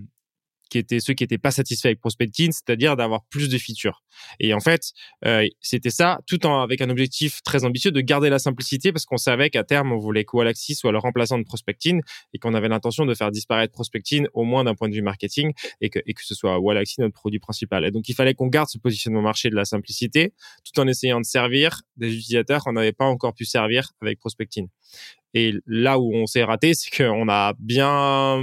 qui 0.71 0.79
étaient 0.79 1.01
ceux 1.01 1.15
qui 1.15 1.23
n'étaient 1.23 1.39
pas 1.39 1.51
satisfaits 1.51 1.87
avec 1.87 2.01
Prospecting, 2.01 2.53
c'est-à-dire 2.53 2.97
d'avoir 2.97 3.25
plus 3.31 3.49
de 3.49 3.59
features. 3.59 4.03
Et 4.41 4.55
en 4.55 4.61
fait, 4.61 4.93
euh, 5.25 5.47
c'était 5.61 5.91
ça, 5.91 6.21
tout 6.27 6.47
en 6.47 6.61
avec 6.61 6.81
un 6.81 6.91
objectif 6.91 7.43
très 7.43 7.65
ambitieux 7.65 7.91
de 7.91 8.01
garder 8.01 8.31
la 8.31 8.39
simplicité, 8.39 8.93
parce 8.93 9.07
qu'on 9.07 9.17
savait 9.17 9.51
qu'à 9.51 9.65
terme, 9.65 9.93
on 9.93 9.99
voulait 9.99 10.25
que 10.25 10.37
Wallaxy 10.37 10.75
soit 10.75 10.93
le 10.93 10.99
remplaçant 10.99 11.39
de 11.39 11.45
Prospecting 11.45 12.01
et 12.33 12.39
qu'on 12.39 12.55
avait 12.55 12.69
l'intention 12.69 13.07
de 13.07 13.15
faire 13.15 13.31
disparaître 13.31 13.73
Prospecting, 13.73 14.27
au 14.33 14.45
moins 14.45 14.65
d'un 14.65 14.75
point 14.75 14.89
de 14.89 14.95
vue 14.95 15.03
marketing, 15.03 15.53
et 15.81 15.91
que, 15.91 15.99
et 16.07 16.15
que 16.15 16.25
ce 16.25 16.35
soit 16.35 16.59
Wallaxy 16.59 17.01
notre 17.01 17.15
produit 17.15 17.39
principal. 17.39 17.85
Et 17.85 17.91
donc, 17.91 18.09
il 18.09 18.15
fallait 18.15 18.35
qu'on 18.35 18.49
garde 18.49 18.69
ce 18.69 18.79
positionnement 18.79 19.23
marché 19.23 19.51
de 19.51 19.57
la 19.57 19.65
simplicité, 19.65 20.33
tout 20.65 20.81
en 20.81 20.87
essayant 20.87 21.21
de 21.21 21.27
servir 21.27 21.83
des 21.97 22.15
utilisateurs 22.15 22.65
qu'on 22.65 22.73
n'avait 22.73 22.93
pas 22.93 23.07
encore 23.07 23.35
pu 23.35 23.45
servir 23.45 23.93
avec 24.01 24.19
Prospecting. 24.19 24.69
Et 25.35 25.53
là 25.67 25.99
où 25.99 26.15
on 26.15 26.27
s'est 26.27 26.45
raté, 26.45 26.75
c'est 26.75 26.91
qu'on 26.97 27.29
a 27.29 27.55
bien, 27.59 28.41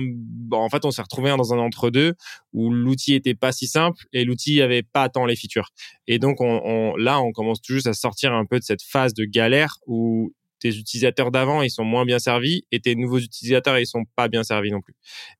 en 0.52 0.70
fait, 0.70 0.86
on 0.86 0.92
s'est 0.92 1.02
retrouvé 1.02 1.30
dans 1.30 1.54
un 1.54 1.58
entre-deux 1.58 2.14
où 2.54 2.70
l'outil 2.70 3.16
était 3.16 3.34
pas 3.34 3.52
si 3.52 3.68
simple 3.68 4.04
et 4.14 4.26
l'outil 4.26 4.62
avait 4.62 4.84
pas 4.84 5.08
tant 5.10 5.26
les 5.26 5.36
features. 5.36 5.70
Et 6.08 6.20
donc, 6.20 6.42
on, 6.42 6.62
on, 6.64 6.96
là, 6.98 7.22
on 7.22 7.32
commence 7.32 7.62
tout 7.62 7.74
juste 7.74 7.88
à 7.88 7.94
sortir 7.94 8.34
un 8.34 8.46
peu 8.46 8.60
de 8.60 8.64
cette 8.64 8.84
phase 8.84 9.14
de 9.14 9.24
galère 9.24 9.78
où 9.88 10.34
tes 10.60 10.76
utilisateurs 10.78 11.32
d'avant, 11.32 11.64
ils 11.64 11.72
sont 11.72 11.84
moins 11.84 12.06
bien 12.06 12.20
servis 12.20 12.66
et 12.72 12.80
tes 12.80 12.96
nouveaux 12.96 13.18
utilisateurs, 13.18 13.80
ils 13.80 13.88
sont 13.88 14.04
pas 14.16 14.28
bien 14.28 14.44
servis 14.44 14.70
non 14.72 14.80
plus. 14.80 14.94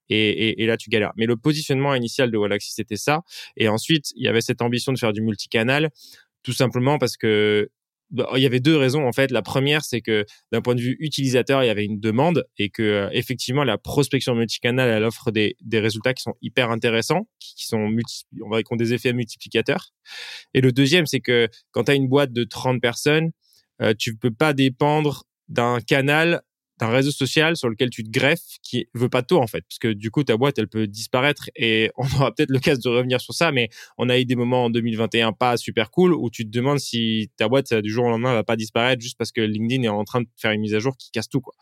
Et, 0.10 0.18
et, 0.18 0.64
et 0.64 0.66
là, 0.66 0.78
tu 0.78 0.90
galères. 0.90 1.12
Mais 1.16 1.28
le 1.28 1.38
positionnement 1.38 1.94
initial 1.94 2.32
de 2.32 2.38
Wallaxy, 2.38 2.74
c'était 2.74 2.98
ça. 2.98 3.22
Et 3.56 3.68
ensuite, 3.68 4.12
il 4.16 4.24
y 4.24 4.28
avait 4.28 4.42
cette 4.42 4.62
ambition 4.64 4.92
de 4.92 4.98
faire 4.98 5.14
du 5.14 5.22
multicanal, 5.22 5.92
tout 6.42 6.54
simplement 6.54 6.98
parce 6.98 7.18
que 7.18 7.70
il 8.36 8.42
y 8.42 8.46
avait 8.46 8.60
deux 8.60 8.76
raisons 8.76 9.08
en 9.08 9.12
fait. 9.12 9.32
La 9.32 9.42
première, 9.42 9.84
c'est 9.84 10.02
que 10.02 10.26
d'un 10.52 10.62
point 10.62 10.76
de 10.76 10.82
vue 10.82 10.98
utilisateur, 11.00 11.64
il 11.64 11.68
y 11.68 11.70
avait 11.70 11.86
une 11.86 12.00
demande 12.00 12.46
et 12.58 12.70
que 12.70 12.84
euh, 12.84 13.10
effectivement 13.12 13.64
la 13.64 13.78
prospection 13.78 14.36
multicanal, 14.36 14.90
elle 14.90 15.04
offre 15.04 15.32
des, 15.32 15.56
des 15.62 15.80
résultats 15.80 16.14
qui 16.14 16.24
sont 16.24 16.36
hyper 16.42 16.72
intéressants, 16.72 17.28
qui, 17.40 17.66
sont 17.66 17.88
multi, 17.88 18.26
on 18.44 18.50
va 18.50 18.64
qui 18.64 18.74
ont 18.74 18.78
des 18.78 18.94
effets 18.94 19.14
multiplicateurs. 19.14 19.92
Et 20.54 20.62
le 20.62 20.72
deuxième, 20.72 21.06
c'est 21.06 21.22
que 21.22 21.48
quand 21.72 21.86
tu 21.86 21.92
as 21.92 21.96
une 21.96 22.08
boîte 22.08 22.34
de 22.34 22.44
30 22.44 22.82
personnes, 22.82 23.32
euh, 23.82 23.94
tu 23.98 24.16
peux 24.16 24.32
pas 24.32 24.54
dépendre 24.54 25.24
d'un 25.48 25.80
canal 25.80 26.42
un 26.84 26.90
réseau 26.90 27.12
social 27.12 27.56
sur 27.56 27.70
lequel 27.70 27.90
tu 27.90 28.04
te 28.04 28.10
greffes 28.10 28.58
qui 28.64 28.88
veut 28.94 29.10
pas 29.10 29.22
de 29.22 29.28
toi 29.28 29.40
en 29.40 29.48
fait. 29.48 29.62
Parce 29.62 29.80
que 29.80 29.94
du 29.94 30.12
coup 30.12 30.24
ta 30.24 30.38
boîte 30.38 30.58
elle 30.60 30.68
peut 30.68 30.88
disparaître 30.88 31.50
et 31.56 31.92
on 31.98 32.06
aura 32.16 32.34
peut-être 32.34 32.50
l'occasion 32.50 32.92
de 32.92 32.98
revenir 32.98 33.22
sur 33.22 33.34
ça 33.34 33.52
mais 33.52 33.70
on 33.98 34.10
a 34.10 34.20
eu 34.20 34.26
des 34.26 34.36
moments 34.36 34.66
en 34.66 34.70
2021 34.70 35.34
pas 35.34 35.58
super 35.58 35.92
cool 35.92 36.14
où 36.14 36.30
tu 36.30 36.46
te 36.46 36.50
demandes 36.50 36.80
si 36.80 37.32
ta 37.38 37.48
boîte 37.48 37.74
du 37.74 37.90
jour 37.90 38.06
au 38.06 38.10
lendemain 38.10 38.34
va 38.34 38.44
pas 38.44 38.56
disparaître 38.56 39.02
juste 39.02 39.18
parce 39.18 39.32
que 39.32 39.42
LinkedIn 39.42 39.84
est 39.84 39.90
en 39.90 40.04
train 40.04 40.22
de 40.22 40.28
faire 40.36 40.52
une 40.52 40.62
mise 40.62 40.76
à 40.76 40.80
jour 40.80 40.98
qui 40.98 41.12
casse 41.12 41.30
tout 41.30 41.42
quoi. 41.42 41.54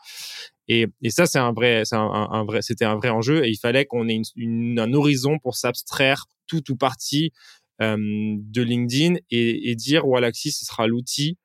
Et, 0.68 0.86
et 1.02 1.10
ça 1.10 1.26
c'est 1.26 1.38
un 1.38 1.52
vrai 1.52 1.82
c'est 1.84 1.96
un, 1.96 2.44
vrai 2.44 2.62
c'était 2.62 2.84
un 2.84 2.96
vrai 2.96 3.10
enjeu 3.10 3.44
et 3.44 3.50
il 3.50 3.58
fallait 3.58 3.86
qu'on 3.86 4.08
ait 4.08 4.22
un 4.38 4.92
horizon 4.92 5.38
pour 5.38 5.56
s'abstraire 5.56 6.26
tout 6.46 6.70
ou 6.70 6.76
partie 6.76 7.32
euh, 7.80 7.96
de 7.98 8.62
LinkedIn 8.62 9.16
et, 9.30 9.70
et 9.70 9.74
dire 9.74 10.06
Walaxy 10.06 10.52
ce 10.52 10.64
sera 10.64 10.86
l'outil 10.86 11.38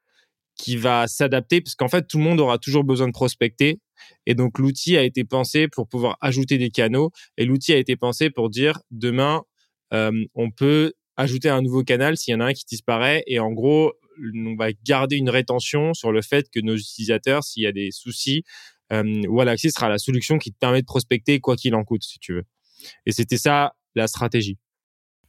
qui 0.56 0.78
va 0.78 1.08
s'adapter 1.08 1.62
parce 1.62 1.76
qu'en 1.76 1.88
fait 1.88 2.08
tout 2.08 2.18
le 2.18 2.24
monde 2.24 2.40
aura 2.40 2.58
toujours 2.58 2.84
besoin 2.84 3.08
de 3.08 3.14
prospecter. 3.14 3.80
Et 4.26 4.36
donc 4.36 4.60
l'outil 4.60 4.98
a 4.98 5.04
été 5.04 5.24
pensé 5.24 5.68
pour 5.68 5.88
pouvoir 5.88 6.18
ajouter 6.22 6.58
des 6.58 6.70
canaux. 6.70 7.12
Et 7.38 7.46
l'outil 7.46 7.74
a 7.74 7.78
été 7.78 7.96
pensé 7.96 8.30
pour 8.30 8.50
dire 8.50 8.80
demain 8.92 9.44
euh, 9.94 10.12
on 10.34 10.52
peut 10.52 10.94
ajouter 11.18 11.50
un 11.50 11.62
nouveau 11.62 11.84
canal 11.84 12.18
s'il 12.18 12.34
y 12.34 12.36
en 12.36 12.42
a 12.42 12.46
un 12.46 12.54
qui 12.54 12.66
disparaît. 12.66 13.24
Et 13.28 13.40
en 13.40 13.52
gros 13.52 13.94
on 14.36 14.56
va 14.56 14.72
garder 14.86 15.18
une 15.18 15.30
rétention 15.30 15.94
sur 15.94 16.12
le 16.12 16.22
fait 16.22 16.50
que 16.50 16.60
nos 16.60 16.76
utilisateurs 16.76 17.44
s'il 17.44 17.64
y 17.64 17.68
a 17.68 17.72
des 17.72 17.92
soucis 17.92 18.44
euh, 18.94 19.04
sera 19.58 19.90
la 19.90 19.98
solution 19.98 20.38
qui 20.38 20.52
te 20.52 20.58
permet 20.58 20.82
de 20.82 20.86
prospecter 20.86 21.40
quoi 21.40 21.56
qu'il 21.56 21.76
en 21.76 21.84
coûte 21.84 22.04
si 22.04 22.20
tu 22.20 22.34
veux. 22.34 22.46
Et 23.06 23.12
c'était 23.12 23.38
ça 23.38 23.74
la 23.96 24.08
stratégie 24.08 24.58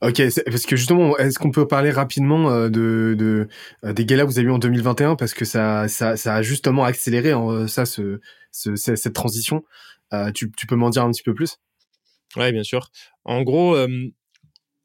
Ok, 0.03 0.23
parce 0.45 0.67
que 0.67 0.77
justement, 0.77 1.17
est-ce 1.17 1.39
qu'on 1.39 1.51
peut 1.51 1.67
parler 1.67 1.91
rapidement 1.91 2.51
euh, 2.51 2.69
de, 2.69 3.49
euh, 3.83 3.93
des 3.95 4.05
galas 4.05 4.25
que 4.25 4.29
vous 4.29 4.39
avez 4.39 4.49
eu 4.49 4.51
en 4.51 4.59
2021 4.59 5.17
parce 5.17 5.33
que 5.33 5.47
ça, 5.47 5.89
ça, 5.89 6.19
ça 6.19 6.35
a 6.35 6.43
justement 6.43 6.85
accéléré 6.85 7.33
hein, 7.33 7.67
ça, 7.67 7.87
ce, 7.87 8.21
ce, 8.51 8.77
cette 8.77 9.15
transition. 9.15 9.65
Euh, 10.13 10.31
tu, 10.33 10.51
peux 10.69 10.77
m'en 10.77 10.91
dire 10.91 11.03
un 11.03 11.11
petit 11.11 11.23
peu 11.23 11.33
plus? 11.33 11.57
Ouais, 12.37 12.53
bien 12.53 12.63
sûr. 12.63 12.91
En 13.25 13.43
gros, 13.43 13.75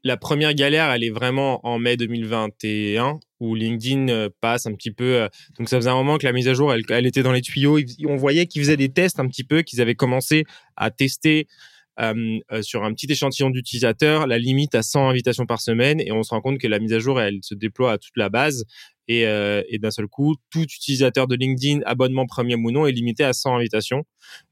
la 0.03 0.17
première 0.17 0.53
galère, 0.53 0.89
elle 0.91 1.03
est 1.03 1.11
vraiment 1.11 1.59
en 1.67 1.77
mai 1.77 1.97
2021 1.97 3.19
où 3.41 3.53
LinkedIn 3.53 4.29
passe 4.39 4.65
un 4.65 4.73
petit 4.73 4.91
peu. 4.91 5.27
donc 5.59 5.67
ça 5.67 5.75
faisait 5.75 5.89
un 5.89 5.95
moment 5.95 6.17
que 6.17 6.25
la 6.25 6.31
mise 6.31 6.47
à 6.47 6.53
jour, 6.53 6.73
elle, 6.73 7.05
était 7.05 7.21
dans 7.21 7.33
les 7.33 7.41
tuyaux. 7.41 7.79
On 8.07 8.15
voyait 8.15 8.45
qu'ils 8.45 8.61
faisaient 8.61 8.77
des 8.77 8.89
tests 8.89 9.19
un 9.19 9.27
petit 9.27 9.43
peu, 9.43 9.61
qu'ils 9.61 9.81
avaient 9.81 9.95
commencé 9.95 10.45
à 10.77 10.89
tester 10.89 11.47
euh, 11.49 11.49
euh, 11.49 11.70
sur 12.61 12.83
un 12.83 12.93
petit 12.93 13.11
échantillon 13.11 13.49
d'utilisateurs 13.49 14.27
la 14.27 14.37
limite 14.37 14.75
à 14.75 14.81
100 14.81 15.09
invitations 15.09 15.45
par 15.45 15.61
semaine 15.61 15.99
et 16.01 16.11
on 16.11 16.23
se 16.23 16.31
rend 16.31 16.41
compte 16.41 16.57
que 16.57 16.67
la 16.67 16.79
mise 16.79 16.93
à 16.93 16.99
jour 16.99 17.21
elle 17.21 17.39
se 17.41 17.53
déploie 17.53 17.93
à 17.93 17.97
toute 17.97 18.15
la 18.17 18.29
base 18.29 18.65
et, 19.07 19.25
euh, 19.27 19.61
d'un 19.79 19.91
seul 19.91 20.07
coup 20.07 20.35
tout 20.49 20.63
utilisateur 20.63 21.27
de 21.27 21.35
LinkedIn 21.35 21.81
abonnement 21.85 22.25
premium 22.25 22.63
ou 22.65 22.71
non 22.71 22.85
est 22.85 22.91
limité 22.91 23.23
à 23.23 23.33
100 23.33 23.55
invitations 23.55 24.03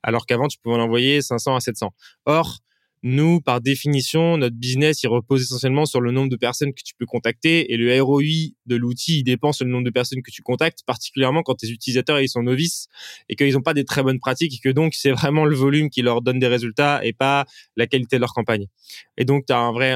alors 0.04 0.26
qu'avant 0.26 0.48
tu 0.48 0.58
pouvais 0.60 0.76
en 0.76 0.80
envoyer 0.80 1.22
500 1.22 1.56
à 1.56 1.60
700 1.60 1.92
or 2.26 2.60
nous, 3.04 3.40
par 3.40 3.62
définition, 3.62 4.38
notre 4.38 4.56
business, 4.56 5.04
il 5.04 5.08
repose 5.08 5.42
essentiellement 5.42 5.86
sur 5.86 6.02
le 6.02 6.12
nombre 6.12 6.30
de 6.30 6.36
personnes 6.36 6.74
que 6.74 6.82
tu 6.84 6.94
peux 6.96 7.06
contacter 7.06 7.72
et 7.72 7.78
le 7.78 8.02
ROI 8.02 8.52
de 8.66 8.76
l'outil, 8.76 9.20
il 9.20 9.24
dépend 9.24 9.52
sur 9.54 9.66
le 9.66 9.72
nombre 9.72 9.86
de 9.86 9.90
personnes 9.90 10.22
que 10.22 10.32
tu 10.32 10.42
contactes, 10.42 10.80
particulièrement 10.86 11.42
quand 11.44 11.56
tes 11.56 11.70
utilisateurs, 11.70 12.20
ils 12.20 12.30
sont 12.30 12.44
novices 12.44 12.88
et 13.30 13.36
qu'ils 13.36 13.54
n'ont 13.54 13.62
pas 13.62 13.74
des 13.74 13.86
très 13.86 14.04
bonnes 14.04 14.20
pratiques 14.20 14.54
et 14.56 14.60
que 14.60 14.70
donc 14.70 14.94
c'est 14.94 15.12
vraiment 15.12 15.46
le 15.46 15.56
volume 15.56 15.90
qui 15.90 16.02
leur 16.02 16.22
donne 16.22 16.40
des 16.40 16.48
résultats 16.48 17.00
et 17.06 17.14
pas 17.14 17.46
la 17.78 17.88
qualité 17.88 18.18
de 18.18 18.22
leur 18.22 18.34
campagne. 18.34 18.68
Et 19.18 19.26
donc, 19.26 19.46
tu 19.46 19.54
as, 19.54 19.60
un 19.60 19.72
vrai, 19.72 19.96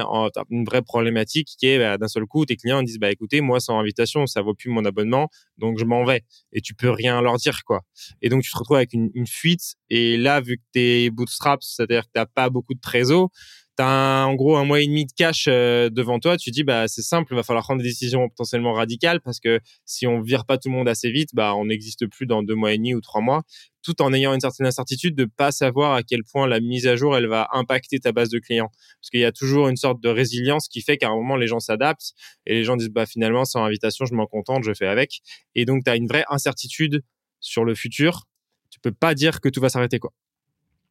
une 0.50 0.64
vraie 0.64 0.82
problématique 0.82 1.48
qui 1.58 1.66
est, 1.66 1.78
bah, 1.78 1.98
d'un 1.98 2.08
seul 2.08 2.26
coup, 2.26 2.44
tes 2.46 2.56
clients 2.56 2.82
disent, 2.82 2.98
bah, 2.98 3.10
écoutez, 3.10 3.40
moi, 3.40 3.60
sans 3.60 3.78
invitation, 3.78 4.26
ça 4.26 4.42
vaut 4.42 4.54
plus 4.54 4.70
mon 4.70 4.84
abonnement, 4.84 5.28
donc 5.58 5.78
je 5.78 5.84
m'en 5.84 6.04
vais. 6.04 6.22
Et 6.52 6.60
tu 6.60 6.74
peux 6.74 6.90
rien 6.90 7.20
leur 7.20 7.36
dire, 7.36 7.64
quoi. 7.64 7.82
Et 8.22 8.28
donc, 8.28 8.42
tu 8.42 8.50
te 8.50 8.58
retrouves 8.58 8.76
avec 8.76 8.92
une, 8.92 9.10
une 9.14 9.26
fuite. 9.26 9.74
Et 9.90 10.16
là, 10.16 10.40
vu 10.40 10.58
que 10.58 10.62
t'es 10.72 11.10
bootstrap, 11.10 11.62
c'est-à-dire 11.62 12.04
que 12.04 12.10
t'as 12.12 12.26
pas 12.26 12.50
beaucoup 12.50 12.74
de 12.74 12.80
réseau, 12.84 13.30
tu 13.76 13.82
as 13.82 14.26
en 14.26 14.34
gros 14.34 14.56
un 14.56 14.64
mois 14.64 14.80
et 14.80 14.86
demi 14.86 15.04
de 15.06 15.12
cash 15.16 15.46
euh, 15.48 15.90
devant 15.90 16.18
toi, 16.18 16.36
tu 16.36 16.50
dis 16.50 16.64
bah 16.64 16.88
c'est 16.88 17.02
simple, 17.02 17.32
il 17.32 17.36
va 17.36 17.42
falloir 17.42 17.64
prendre 17.64 17.82
des 17.82 17.88
décisions 17.88 18.28
potentiellement 18.28 18.72
radicales 18.72 19.20
parce 19.20 19.40
que 19.40 19.60
si 19.84 20.06
on 20.06 20.20
vire 20.20 20.44
pas 20.44 20.58
tout 20.58 20.68
le 20.68 20.74
monde 20.74 20.88
assez 20.88 21.10
vite, 21.10 21.30
bah 21.34 21.54
on 21.56 21.66
n'existe 21.66 22.06
plus 22.06 22.26
dans 22.26 22.42
deux 22.42 22.54
mois 22.54 22.72
et 22.72 22.76
demi 22.76 22.94
ou 22.94 23.00
trois 23.00 23.20
mois, 23.20 23.42
tout 23.82 24.00
en 24.02 24.12
ayant 24.12 24.32
une 24.34 24.40
certaine 24.40 24.66
incertitude 24.66 25.14
de 25.16 25.24
pas 25.24 25.52
savoir 25.52 25.94
à 25.94 26.02
quel 26.02 26.22
point 26.24 26.46
la 26.46 26.60
mise 26.60 26.86
à 26.86 26.96
jour 26.96 27.16
elle 27.16 27.26
va 27.26 27.48
impacter 27.52 27.98
ta 28.00 28.12
base 28.12 28.30
de 28.30 28.38
clients 28.38 28.70
parce 29.00 29.10
qu'il 29.10 29.20
y 29.20 29.24
a 29.24 29.32
toujours 29.32 29.68
une 29.68 29.76
sorte 29.76 30.00
de 30.00 30.08
résilience 30.08 30.68
qui 30.68 30.80
fait 30.80 30.96
qu'à 30.96 31.08
un 31.08 31.14
moment 31.14 31.36
les 31.36 31.46
gens 31.46 31.60
s'adaptent 31.60 32.12
et 32.46 32.54
les 32.54 32.64
gens 32.64 32.76
disent 32.76 32.90
bah 32.90 33.06
finalement 33.06 33.44
sans 33.44 33.64
invitation 33.64 34.06
je 34.06 34.14
m'en 34.14 34.26
contente, 34.26 34.64
je 34.64 34.72
fais 34.72 34.86
avec 34.86 35.20
et 35.54 35.64
donc 35.64 35.84
tu 35.84 35.90
as 35.90 35.96
une 35.96 36.06
vraie 36.06 36.24
incertitude 36.28 37.02
sur 37.40 37.64
le 37.64 37.74
futur. 37.74 38.24
Tu 38.70 38.80
peux 38.80 38.92
pas 38.92 39.14
dire 39.14 39.40
que 39.40 39.48
tout 39.48 39.60
va 39.60 39.68
s'arrêter 39.68 39.98
quoi. 39.98 40.12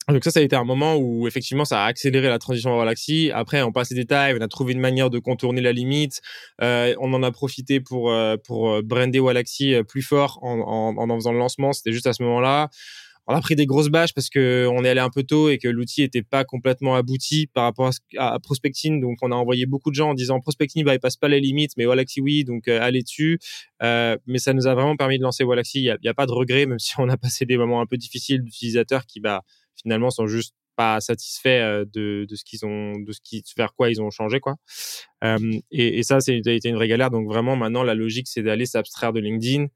Donc 0.09 0.23
ça, 0.23 0.31
ça 0.31 0.39
a 0.39 0.43
été 0.43 0.55
un 0.55 0.65
moment 0.65 0.95
où 0.95 1.27
effectivement 1.27 1.65
ça 1.65 1.83
a 1.83 1.87
accéléré 1.87 2.27
la 2.27 2.39
transition 2.39 2.71
vers 2.71 2.79
Galaxy. 2.79 3.31
Après, 3.33 3.61
on 3.61 3.71
passe 3.71 3.91
les 3.91 3.95
détails, 3.95 4.35
on 4.37 4.41
a 4.41 4.47
trouvé 4.47 4.73
une 4.73 4.79
manière 4.79 5.09
de 5.09 5.19
contourner 5.19 5.61
la 5.61 5.71
limite. 5.71 6.21
Euh, 6.61 6.93
on 6.99 7.13
en 7.13 7.23
a 7.23 7.31
profité 7.31 7.79
pour 7.79 8.11
euh, 8.11 8.35
pour 8.43 8.69
euh, 8.69 8.81
brander 8.81 9.21
Galaxy 9.21 9.75
plus 9.87 10.01
fort 10.01 10.39
en, 10.41 10.59
en, 10.97 11.15
faisant 11.15 11.31
le 11.31 11.39
lancement. 11.39 11.71
C'était 11.73 11.93
juste 11.93 12.07
à 12.07 12.13
ce 12.13 12.23
moment-là. 12.23 12.69
On 13.25 13.33
a 13.33 13.39
pris 13.39 13.55
des 13.55 13.65
grosses 13.65 13.87
bâches 13.87 14.13
parce 14.13 14.29
que 14.29 14.67
on 14.69 14.83
est 14.83 14.89
allé 14.89 14.99
un 14.99 15.09
peu 15.09 15.23
tôt 15.23 15.47
et 15.47 15.57
que 15.57 15.69
l'outil 15.69 16.03
était 16.03 16.23
pas 16.23 16.43
complètement 16.43 16.95
abouti 16.95 17.47
par 17.47 17.63
rapport 17.63 17.89
à, 18.17 18.37
prospecting. 18.41 18.99
Donc 18.99 19.19
on 19.21 19.31
a 19.31 19.35
envoyé 19.35 19.65
beaucoup 19.65 19.91
de 19.91 19.95
gens 19.95 20.09
en 20.09 20.13
disant 20.13 20.41
prospecting 20.41 20.83
bah 20.83 20.93
il 20.93 20.99
passe 20.99 21.15
pas 21.15 21.29
les 21.29 21.39
limites, 21.39 21.71
mais 21.77 21.85
Galaxy 21.85 22.19
oui, 22.19 22.43
donc 22.43 22.67
allez 22.67 23.01
dessus. 23.01 23.39
mais 23.81 24.39
ça 24.39 24.51
nous 24.51 24.67
a 24.67 24.75
vraiment 24.75 24.97
permis 24.97 25.19
de 25.19 25.23
lancer 25.23 25.45
Galaxy. 25.45 25.79
Il 25.79 25.85
y 25.85 25.89
a, 25.89 25.97
a, 26.11 26.13
pas 26.13 26.25
de 26.25 26.33
regret, 26.33 26.65
même 26.65 26.79
si 26.79 26.95
on 26.97 27.07
a 27.07 27.15
passé 27.15 27.45
des 27.45 27.55
moments 27.55 27.79
un 27.79 27.85
peu 27.85 27.95
difficiles 27.95 28.43
d'utilisateurs 28.43 29.05
qui 29.05 29.21
bah 29.21 29.43
finalement 29.75 30.09
sont 30.09 30.27
juste 30.27 30.55
pas 30.75 31.01
satisfaits 31.01 31.47
euh, 31.47 31.85
de, 31.85 32.25
de 32.27 32.35
ce 32.35 32.43
qu'ils 32.43 32.65
ont 32.65 32.99
de 32.99 33.11
ce 33.11 33.19
qui 33.23 33.43
vers 33.57 33.73
quoi 33.75 33.89
ils 33.89 34.01
ont 34.01 34.09
changé 34.09 34.39
quoi. 34.39 34.55
Et, 35.71 36.03
ça 36.03 36.19
c'est 36.19 36.37
été 36.37 36.69
une 36.69 36.75
vraie 36.75 36.87
galère. 36.87 37.09
Donc 37.09 37.27
vraiment 37.27 37.55
maintenant 37.55 37.83
la 37.83 37.95
logique 37.95 38.27
c'est 38.27 38.43
d'aller 38.43 38.65
s'abstraire 38.65 39.13
de 39.13 39.19
LinkedIn. 39.19 39.67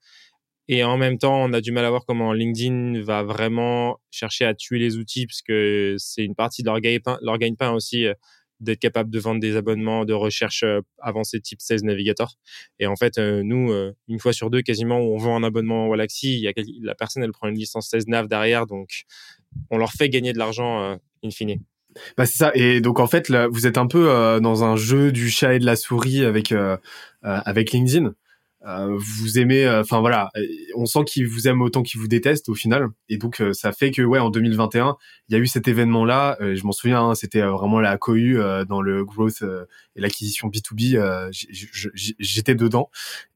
Et 0.70 0.84
en 0.84 0.98
même 0.98 1.18
temps 1.18 1.44
on 1.44 1.54
a 1.54 1.62
du 1.62 1.72
mal 1.72 1.86
à 1.86 1.90
voir 1.90 2.06
comment 2.06 2.34
LinkedIn 2.34 3.02
va 3.02 3.24
vraiment 3.24 4.00
chercher 4.12 4.46
à 4.46 4.54
tuer 4.54 4.80
les 4.80 4.98
outils 4.98 5.28
parce 5.28 5.42
que 5.42 5.96
c'est 5.98 6.24
une 6.24 6.36
partie 6.36 6.64
de 6.64 6.70
leur 6.70 7.38
gagne-pain 7.38 7.72
aussi 7.72 8.06
euh, 8.06 8.14
d'être 8.60 8.80
capable 8.80 9.10
de 9.10 9.20
vendre 9.20 9.40
des 9.40 9.56
abonnements 9.56 10.06
de 10.06 10.14
recherche 10.14 10.64
euh, 10.64 10.82
avancés 11.00 11.40
type 11.40 11.62
16 11.62 11.84
Navigator. 11.84 12.36
Et 12.80 12.88
en 12.88 12.96
fait, 12.96 13.18
euh, 13.18 13.42
nous, 13.44 13.72
euh, 13.72 13.94
une 14.08 14.20
fois 14.20 14.34
sur 14.34 14.50
deux, 14.50 14.62
quasiment, 14.62 15.00
on 15.00 15.18
vend 15.18 15.36
un 15.36 15.44
abonnement 15.44 15.90
Galaxy, 15.90 16.42
il 16.42 16.54
la 16.84 16.96
personne, 16.96 17.24
elle 17.24 17.32
prend 17.32 17.48
une 17.48 17.58
licence 17.58 17.90
16 17.90 18.08
Nav 18.08 18.28
derrière, 18.28 18.66
donc 18.66 19.04
on 19.70 19.78
leur 19.78 19.92
fait 19.92 20.10
gagner 20.10 20.34
de 20.34 20.38
l'argent 20.38 20.98
in 21.24 21.30
fine. 21.32 21.62
Bah 22.16 22.26
c'est 22.26 22.38
ça. 22.38 22.52
Et 22.54 22.80
donc 22.82 23.00
en 23.00 23.08
fait, 23.08 23.30
là, 23.30 23.48
vous 23.48 23.66
êtes 23.66 23.78
un 23.78 23.88
peu 23.88 24.40
dans 24.42 24.64
un 24.64 24.76
jeu 24.76 25.12
du 25.12 25.30
chat 25.30 25.56
et 25.56 25.60
de 25.60 25.66
la 25.66 25.76
souris 25.76 26.24
avec 26.24 26.54
avec 27.24 27.72
LinkedIn. 27.72 28.14
Euh, 28.68 28.98
vous 28.98 29.40
aimez, 29.40 29.66
euh, 29.66 29.82
enfin 29.82 30.02
voilà, 30.02 30.30
on 30.76 30.86
sent 30.86 31.06
qu'il 31.06 31.26
vous 31.26 31.48
aime 31.48 31.62
autant 31.62 31.84
qu'il 31.84 32.02
vous 32.02 32.10
déteste 32.10 32.50
au 32.50 32.54
final, 32.54 32.88
et 33.08 33.18
donc 33.18 33.40
euh, 33.40 33.54
ça 33.54 33.72
fait 33.72 33.92
que 33.92 34.02
ouais, 34.02 34.20
en 34.20 34.30
2021, 34.30 34.98
il 35.30 35.34
y 35.34 35.40
a 35.40 35.40
eu 35.40 35.48
cet 35.48 35.70
événement-là. 35.70 36.38
je 36.42 36.64
m'en 36.66 36.74
souviens, 36.74 37.02
hein, 37.02 37.16
c'était 37.16 37.42
vraiment 37.42 37.80
la 37.80 37.98
cohue 37.98 38.38
dans 38.68 38.82
le 38.82 39.06
growth 39.06 39.44
et 39.96 40.02
l'acquisition 40.02 40.50
B2B. 40.50 41.32
J'étais 42.20 42.56
dedans, 42.56 42.90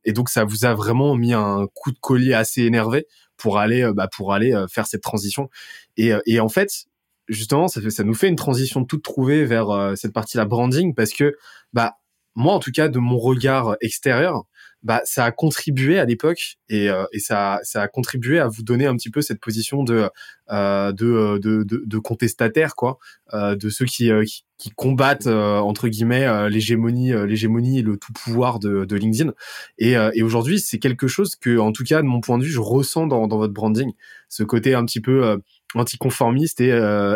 et 0.04 0.12
donc 0.12 0.30
ça 0.30 0.44
vous 0.44 0.66
a 0.66 0.74
vraiment 0.74 1.16
mis 1.16 1.34
un 1.34 1.68
coup 1.74 1.92
de 1.92 2.00
collier 2.00 2.34
assez 2.34 2.64
énervé 2.64 3.08
pour 3.38 3.58
aller, 3.58 3.90
bah, 3.94 4.10
pour 4.12 4.34
aller 4.34 4.54
faire 4.70 4.86
cette 4.86 5.02
transition. 5.02 5.50
Et, 5.98 6.12
et 6.26 6.40
en 6.42 6.50
fait, 6.50 6.86
justement, 7.30 7.68
ça, 7.70 7.82
fait, 7.82 7.90
ça 7.90 8.04
nous 8.04 8.14
fait 8.14 8.28
une 8.28 8.36
transition 8.36 8.84
toute 8.84 9.04
trouvée 9.04 9.46
vers 9.46 9.94
cette 9.96 10.14
partie-là 10.14 10.46
branding, 10.46 10.94
parce 10.94 11.14
que 11.14 11.36
bah 11.72 11.96
moi 12.36 12.54
en 12.54 12.60
tout 12.60 12.72
cas 12.72 12.88
de 12.88 13.00
mon 13.00 13.18
regard 13.18 13.76
extérieur 13.82 14.46
bah 14.84 15.02
ça 15.06 15.26
a 15.26 15.32
contribué 15.32 16.00
à 16.00 16.06
l'époque 16.06 16.58
et, 16.70 16.90
euh, 16.90 17.06
et 17.14 17.20
ça, 17.20 17.60
ça 17.64 17.84
a 17.84 17.88
contribué 17.88 18.40
à 18.40 18.48
vous 18.48 18.64
donner 18.64 18.88
un 18.88 18.96
petit 18.96 19.10
peu 19.12 19.22
cette 19.22 19.40
position 19.40 19.84
de 19.84 20.10
euh, 20.52 20.92
de, 20.92 21.38
de, 21.38 21.64
de, 21.64 21.84
de, 21.86 21.98
contestataire 22.00 22.76
quoi, 22.76 22.98
euh, 23.34 23.56
de 23.56 23.70
ceux 23.70 23.86
qui, 23.86 24.12
euh, 24.12 24.24
qui, 24.26 24.44
qui 24.58 24.70
combattent 24.72 25.28
euh, 25.28 25.60
entre 25.60 25.88
guillemets 25.88 26.50
l'hégémonie 26.50 27.14
l'hégémonie 27.28 27.80
et 27.80 27.82
le 27.84 27.98
tout 27.98 28.12
pouvoir 28.14 28.60
de, 28.60 28.86
de 28.86 28.96
LinkedIn. 28.96 29.34
Et, 29.78 29.94
et 30.14 30.24
aujourd'hui 30.24 30.60
c'est 30.60 30.80
quelque 30.80 31.08
chose 31.08 31.36
que 31.36 31.58
en 31.58 31.72
tout 31.72 31.84
cas 31.84 32.02
de 32.02 32.08
mon 32.08 32.20
point 32.20 32.38
de 32.38 32.44
vue 32.44 32.52
je 32.52 32.60
ressens 32.60 33.08
dans, 33.08 33.28
dans 33.28 33.38
votre 33.38 33.54
branding, 33.54 33.92
ce 34.30 34.44
côté 34.44 34.74
un 34.74 34.86
petit 34.86 35.02
peu 35.02 35.40
anticonformiste 35.76 36.60
et, 36.60 36.70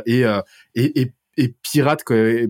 et, 0.05 0.21
et, 0.75 1.01
et 1.01 1.11
et 1.37 1.53
pirate 1.61 2.03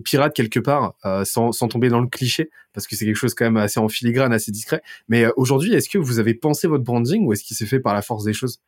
pirate 0.04 0.34
quelque 0.34 0.60
part 0.60 0.94
euh, 1.04 1.24
sans, 1.24 1.52
sans 1.52 1.68
tomber 1.68 1.88
dans 1.88 2.00
le 2.00 2.08
cliché 2.08 2.50
parce 2.72 2.86
que 2.86 2.94
c'est 2.94 3.04
quelque 3.04 3.16
chose 3.16 3.34
quand 3.34 3.44
même 3.44 3.56
assez 3.56 3.80
en 3.80 3.88
filigrane 3.88 4.32
assez 4.32 4.52
discret 4.52 4.82
mais 5.08 5.24
euh, 5.24 5.30
aujourd'hui 5.36 5.74
est-ce 5.74 5.88
que 5.88 5.98
vous 5.98 6.18
avez 6.18 6.34
pensé 6.34 6.68
votre 6.68 6.84
branding 6.84 7.26
ou 7.26 7.32
est-ce 7.32 7.42
qu'il 7.44 7.56
s'est 7.56 7.66
fait 7.66 7.80
par 7.80 7.94
la 7.94 8.02
force 8.02 8.24
des 8.24 8.32
choses? 8.32 8.60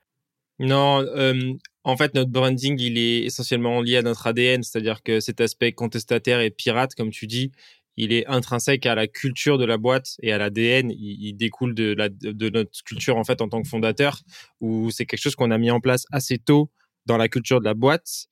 Non 0.59 1.01
euh, 1.03 1.53
en 1.85 1.97
fait 1.97 2.15
notre 2.15 2.31
branding 2.31 2.81
il 2.81 2.99
est 2.99 3.25
essentiellement 3.25 3.81
lié 3.81 3.99
à 3.99 4.03
notre 4.03 4.27
ADN 4.27 4.63
c'est-à-dire 4.63 5.03
que 5.03 5.21
cet 5.21 5.41
aspect 5.41 5.73
contestataire 5.73 6.41
et 6.41 6.51
pirate 6.51 6.95
comme 6.97 7.11
tu 7.11 7.27
dis 7.27 7.53
il 8.01 8.13
est 8.13 8.27
intrinsèque 8.29 8.87
à 8.87 8.95
la 8.95 9.09
culture 9.09 9.59
de 9.59 9.65
la 9.65 9.77
boîte 9.77 10.19
et 10.23 10.33
à 10.33 10.39
l'ADN. 10.39 10.93
Il, 10.93 11.33
découle 11.35 11.75
de, 11.75 11.95
de 11.95 12.49
notre 12.49 12.85
culture 12.85 13.17
en 13.17 13.25
fait 13.25 13.43
en 13.43 13.49
tant 13.49 13.61
que 13.61 13.67
fondateur, 13.67 14.21
où 14.61 14.93
c'est 14.93 15.05
quelque 15.05 15.21
chose 15.21 15.35
qu'on 15.35 15.51
a 15.51 15.59
mis 15.59 15.73
en 15.73 15.81
place 15.81 16.07
assez 16.13 16.39
tôt 16.39 16.71
dans 17.07 17.17
la 17.17 17.29
culture 17.29 17.59
de 17.59 17.65
la 17.65 17.75
boîte. 17.75 18.29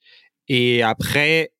Et 0.46 0.83
après, 0.83 1.51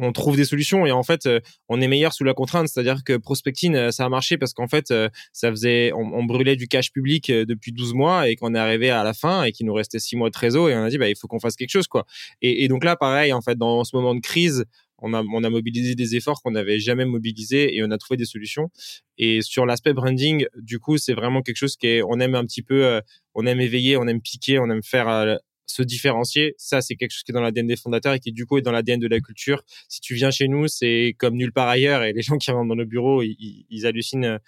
on 0.00 0.12
trouve 0.12 0.36
des 0.36 0.44
solutions 0.44 0.86
et 0.86 0.92
en 0.92 1.02
fait 1.02 1.26
euh, 1.26 1.40
on 1.68 1.80
est 1.80 1.88
meilleur 1.88 2.12
sous 2.12 2.24
la 2.24 2.34
contrainte 2.34 2.68
c'est-à-dire 2.68 3.04
que 3.04 3.16
prospecting 3.16 3.74
euh, 3.74 3.90
ça 3.90 4.04
a 4.04 4.08
marché 4.08 4.38
parce 4.38 4.52
qu'en 4.52 4.66
fait 4.66 4.90
euh, 4.90 5.08
ça 5.32 5.50
faisait 5.50 5.92
on, 5.94 6.24
brûlait 6.24 6.56
du 6.56 6.68
cash 6.68 6.92
public 6.92 7.30
depuis 7.30 7.72
12 7.72 7.94
mois 7.94 8.28
et 8.28 8.36
qu'on 8.36 8.54
est 8.54 8.58
arrivé 8.58 8.90
à 8.90 9.04
la 9.04 9.14
fin 9.14 9.44
et 9.44 9.52
qu'il 9.52 9.66
nous 9.66 9.74
restait 9.74 9.98
6 9.98 10.16
mois 10.16 10.28
de 10.28 10.32
trésor 10.32 10.70
et 10.70 10.76
on 10.76 10.82
a 10.82 10.88
dit 10.88 10.98
bah 10.98 11.08
il 11.08 11.16
faut 11.16 11.26
qu'on 11.28 11.40
fasse 11.40 11.56
quelque 11.56 11.70
chose 11.70 11.86
quoi 11.86 12.04
et, 12.40 12.68
donc 12.68 12.84
là 12.84 12.96
pareil 12.96 13.32
en 13.32 13.40
fait 13.40 13.58
dans 13.58 13.84
ce 13.84 13.94
moment 13.96 14.14
de 14.14 14.20
crise 14.20 14.64
on 15.02 15.14
a, 15.14 15.22
on 15.22 15.42
a 15.44 15.50
mobilisé 15.50 15.94
des 15.94 16.14
efforts 16.14 16.42
qu'on 16.42 16.50
n'avait 16.50 16.78
jamais 16.78 17.06
mobilisés 17.06 17.74
et 17.74 17.82
on 17.82 17.90
a 17.90 17.96
trouvé 17.96 18.18
des 18.18 18.26
solutions. 18.26 18.68
Et 19.16 19.40
sur 19.40 19.64
l'aspect 19.64 19.94
branding, 19.94 20.44
du 20.58 20.78
coup, 20.78 20.98
c'est 20.98 21.14
vraiment 21.14 21.40
quelque 21.40 21.56
chose 21.56 21.76
qui 21.76 21.86
est, 21.86 22.02
on 22.02 22.20
aime 22.20 22.34
un 22.34 22.44
petit 22.44 22.60
peu, 22.60 23.00
on 23.34 23.46
aime 23.46 23.62
éveiller, 23.62 23.96
on 23.96 24.06
aime 24.06 24.20
piquer, 24.20 24.58
on 24.58 24.68
aime 24.68 24.82
faire 24.82 25.38
se 25.70 25.82
différencier. 25.82 26.54
Ça, 26.58 26.80
c'est 26.80 26.96
quelque 26.96 27.12
chose 27.12 27.22
qui 27.22 27.32
est 27.32 27.34
dans 27.34 27.40
l'ADN 27.40 27.66
des 27.66 27.76
fondateurs 27.76 28.14
et 28.14 28.20
qui, 28.20 28.32
du 28.32 28.46
coup, 28.46 28.58
est 28.58 28.62
dans 28.62 28.72
l'ADN 28.72 29.00
de 29.00 29.08
la 29.08 29.20
culture. 29.20 29.62
Si 29.88 30.00
tu 30.00 30.14
viens 30.14 30.30
chez 30.30 30.48
nous, 30.48 30.68
c'est 30.68 31.14
comme 31.18 31.34
nulle 31.34 31.52
part 31.52 31.68
ailleurs 31.68 32.02
et 32.02 32.12
les 32.12 32.22
gens 32.30 32.36
qui 32.36 32.50
rentrent 32.50 32.68
dans 32.68 32.76
nos 32.76 32.86
bureaux, 32.86 33.22
ils, 33.22 33.86
hallucinent 33.86 34.24
euh, 34.24 34.38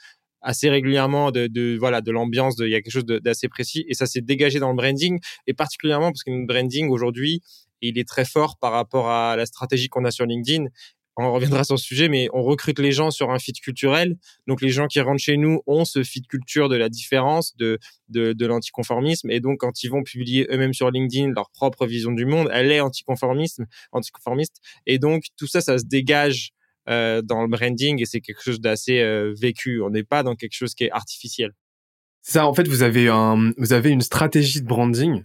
assez 0.42 0.68
régulièrement 0.68 1.30
de, 1.30 1.76
voilà 1.78 2.00
de 2.00 2.10
l'ambiance 2.10 2.56
il 2.58 2.68
y 2.68 2.74
a 2.74 2.82
quelque 2.82 2.92
chose 2.92 3.06
d'assez 3.06 3.48
précis 3.48 3.84
et 3.88 3.94
ça 3.94 4.06
s'est 4.06 4.20
dégagé 4.20 4.58
dans 4.58 4.70
le 4.70 4.76
branding 4.76 5.20
et 5.46 5.54
particulièrement 5.54 6.10
parce 6.10 6.24
que 6.24 6.30
notre 6.30 6.46
branding 6.46 6.90
aujourd'hui 6.90 7.40
il 7.80 7.96
est 7.96 8.08
très 8.08 8.24
fort 8.24 8.58
par 8.58 8.72
rapport 8.72 9.08
à 9.08 9.36
la 9.36 9.46
stratégie 9.46 9.88
qu'on 9.88 10.04
a 10.04 10.10
sur 10.10 10.26
LinkedIn 10.26 10.66
on 11.16 11.32
reviendra 11.32 11.64
sur 11.64 11.78
ce 11.78 11.84
sujet, 11.84 12.08
mais 12.08 12.28
on 12.32 12.42
recrute 12.42 12.78
les 12.78 12.92
gens 12.92 13.10
sur 13.10 13.30
un 13.30 13.38
fit 13.38 13.52
culturel. 13.52 14.16
Donc 14.46 14.62
les 14.62 14.70
gens 14.70 14.86
qui 14.86 15.00
rentrent 15.00 15.22
chez 15.22 15.36
nous 15.36 15.60
ont 15.66 15.84
ce 15.84 16.02
fit 16.02 16.22
culture 16.22 16.68
de 16.68 16.76
la 16.76 16.88
différence, 16.88 17.56
de, 17.56 17.78
de, 18.08 18.32
de 18.32 18.46
l'anticonformisme. 18.46 19.30
Et 19.30 19.40
donc 19.40 19.58
quand 19.60 19.82
ils 19.82 19.88
vont 19.88 20.02
publier 20.02 20.46
eux-mêmes 20.50 20.72
sur 20.72 20.90
LinkedIn 20.90 21.32
leur 21.34 21.50
propre 21.50 21.86
vision 21.86 22.12
du 22.12 22.24
monde, 22.24 22.48
elle 22.52 22.72
est 22.72 22.80
anticonformisme, 22.80 23.66
anticonformiste. 23.92 24.56
Et 24.86 24.98
donc 24.98 25.24
tout 25.36 25.46
ça, 25.46 25.60
ça 25.60 25.78
se 25.78 25.84
dégage 25.84 26.52
euh, 26.88 27.22
dans 27.22 27.42
le 27.42 27.48
branding 27.48 28.00
et 28.00 28.06
c'est 28.06 28.20
quelque 28.20 28.42
chose 28.42 28.60
d'assez 28.60 29.00
euh, 29.00 29.34
vécu. 29.38 29.82
On 29.82 29.90
n'est 29.90 30.04
pas 30.04 30.22
dans 30.22 30.34
quelque 30.34 30.54
chose 30.54 30.74
qui 30.74 30.84
est 30.84 30.90
artificiel. 30.90 31.52
Ça, 32.22 32.46
en 32.46 32.54
fait, 32.54 32.68
vous 32.68 32.82
avez 32.82 33.08
un, 33.08 33.52
vous 33.58 33.72
avez 33.72 33.90
une 33.90 34.00
stratégie 34.00 34.62
de 34.62 34.66
branding 34.66 35.24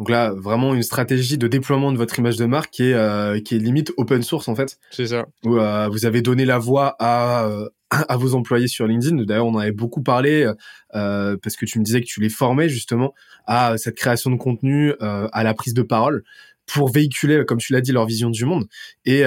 donc 0.00 0.08
là, 0.08 0.32
vraiment 0.32 0.74
une 0.74 0.82
stratégie 0.82 1.36
de 1.36 1.46
déploiement 1.46 1.92
de 1.92 1.98
votre 1.98 2.18
image 2.18 2.36
de 2.38 2.46
marque 2.46 2.70
qui 2.70 2.84
est, 2.84 2.94
euh, 2.94 3.38
qui 3.38 3.54
est 3.54 3.58
limite 3.58 3.92
open 3.98 4.22
source 4.22 4.48
en 4.48 4.54
fait. 4.54 4.78
C'est 4.90 5.08
ça. 5.08 5.26
Où 5.44 5.58
euh, 5.58 5.88
vous 5.92 6.06
avez 6.06 6.22
donné 6.22 6.46
la 6.46 6.56
voix 6.56 6.96
à, 6.98 7.44
euh, 7.44 7.68
à 7.90 8.16
vos 8.16 8.34
employés 8.34 8.66
sur 8.66 8.86
LinkedIn. 8.86 9.24
D'ailleurs, 9.24 9.44
on 9.44 9.54
en 9.54 9.58
avait 9.58 9.72
beaucoup 9.72 10.02
parlé 10.02 10.50
parce 10.90 11.56
que 11.56 11.66
tu 11.66 11.78
me 11.78 11.84
disais 11.84 12.00
que 12.00 12.06
tu 12.06 12.22
les 12.22 12.30
formais 12.30 12.70
justement 12.70 13.12
à 13.46 13.76
cette 13.76 13.94
création 13.94 14.30
de 14.30 14.36
contenu, 14.36 14.94
à 15.00 15.44
la 15.44 15.52
prise 15.52 15.74
de 15.74 15.82
parole 15.82 16.24
pour 16.64 16.88
véhiculer, 16.88 17.44
comme 17.44 17.58
tu 17.58 17.74
l'as 17.74 17.82
dit, 17.82 17.92
leur 17.92 18.06
vision 18.06 18.30
du 18.30 18.46
monde. 18.46 18.68
Et, 19.04 19.24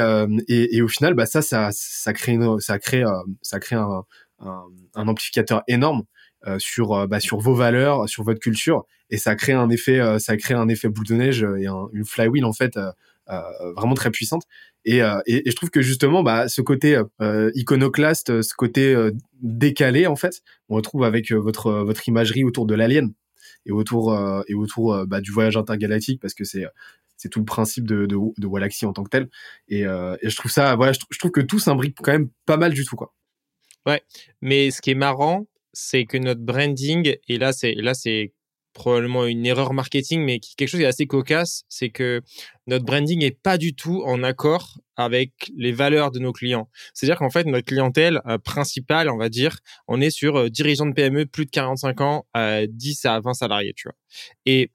et, 0.47 0.75
et, 0.75 0.81
au 0.81 0.87
final, 0.87 1.13
bah 1.13 1.27
ça, 1.27 1.43
ça, 1.43 1.69
ça 1.71 2.13
crée, 2.13 2.39
ça 2.57 2.79
crée, 2.79 3.03
ça 3.43 3.59
crée 3.59 3.75
un, 3.75 4.05
un, 4.39 4.63
un 4.95 5.07
amplificateur 5.07 5.61
énorme 5.67 6.03
euh, 6.45 6.57
sur 6.59 6.91
euh, 6.91 7.07
bah, 7.07 7.21
sur 7.21 7.39
vos 7.39 7.55
valeurs, 7.55 8.09
sur 8.09 8.23
votre 8.23 8.39
culture, 8.39 8.85
et 9.09 9.17
ça 9.17 9.33
crée 9.35 9.53
un 9.53 9.69
effet, 9.69 10.01
euh, 10.01 10.19
ça 10.19 10.35
crée 10.35 10.53
un 10.53 10.67
effet 10.67 10.89
boule 10.89 11.05
de 11.05 11.15
neige 11.15 11.43
et 11.43 11.67
une 11.93 12.05
flywheel 12.05 12.43
en 12.43 12.51
fait 12.51 12.77
vraiment 13.77 13.93
très 13.93 14.11
puissante. 14.11 14.43
Et, 14.83 14.97
et, 14.97 15.49
je 15.49 15.55
trouve 15.55 15.69
que 15.69 15.81
justement, 15.81 16.23
bah, 16.23 16.49
ce 16.49 16.61
côté 16.61 17.01
iconoclaste, 17.55 18.41
ce 18.41 18.53
côté 18.53 18.93
décalé 19.41 20.07
en 20.07 20.17
fait, 20.17 20.41
on 20.67 20.75
retrouve 20.75 21.05
avec 21.05 21.31
votre 21.31 21.71
votre 21.71 22.07
imagerie 22.09 22.43
autour 22.43 22.65
de 22.65 22.75
l'alien 22.75 23.13
et 23.65 23.71
autour 23.71 24.13
et 24.47 24.53
autour 24.53 25.07
bah, 25.07 25.21
du 25.21 25.31
voyage 25.31 25.55
intergalactique 25.55 26.19
parce 26.21 26.33
que 26.33 26.43
c'est 26.43 26.65
c'est 27.15 27.29
tout 27.29 27.39
le 27.39 27.45
principe 27.45 27.87
de, 27.87 28.05
de, 28.05 28.45
Walaxy 28.47 28.85
en 28.85 28.91
tant 28.91 29.03
que 29.03 29.09
tel. 29.09 29.29
Et, 29.69 29.81
et 29.83 30.29
je 30.29 30.35
trouve 30.35 30.51
ça, 30.51 30.75
voilà, 30.75 30.91
je, 30.91 30.99
je 31.09 31.19
trouve 31.19 31.31
que 31.31 31.39
tout 31.39 31.59
s'imbrique 31.59 31.95
quand 32.01 32.11
même 32.11 32.29
pas 32.45 32.57
mal 32.57 32.73
du 32.73 32.83
tout, 32.83 32.97
quoi. 32.97 33.13
Ouais, 33.85 34.01
mais 34.41 34.71
ce 34.71 34.81
qui 34.81 34.91
est 34.91 34.95
marrant, 34.95 35.45
c'est 35.73 36.05
que 36.05 36.17
notre 36.17 36.41
branding, 36.41 37.15
et 37.27 37.37
là, 37.37 37.51
c'est, 37.51 37.73
là, 37.73 37.93
c'est 37.93 38.33
probablement 38.73 39.25
une 39.25 39.45
erreur 39.45 39.73
marketing, 39.73 40.21
mais 40.21 40.39
quelque 40.39 40.67
chose 40.67 40.79
qui 40.79 40.83
est 40.83 40.87
assez 40.87 41.05
cocasse, 41.05 41.63
c'est 41.69 41.89
que 41.89 42.21
notre 42.67 42.85
branding 42.85 43.19
n'est 43.19 43.31
pas 43.31 43.57
du 43.57 43.75
tout 43.75 44.01
en 44.05 44.23
accord 44.23 44.79
avec 44.95 45.31
les 45.55 45.71
valeurs 45.71 46.11
de 46.11 46.19
nos 46.19 46.33
clients. 46.33 46.69
C'est-à-dire 46.93 47.17
qu'en 47.17 47.29
fait, 47.29 47.45
notre 47.45 47.65
clientèle 47.65 48.21
euh, 48.25 48.37
principale, 48.37 49.09
on 49.09 49.17
va 49.17 49.29
dire, 49.29 49.59
on 49.87 50.01
est 50.01 50.09
sur 50.09 50.35
euh, 50.37 50.49
dirigeants 50.49 50.85
de 50.85 50.93
PME 50.93 51.25
plus 51.25 51.45
de 51.45 51.51
45 51.51 52.01
ans, 52.01 52.25
10 52.35 53.05
à 53.05 53.19
20 53.19 53.33
salariés, 53.33 53.73
tu 53.75 53.87
vois. 53.87 53.95
Et 54.45 54.71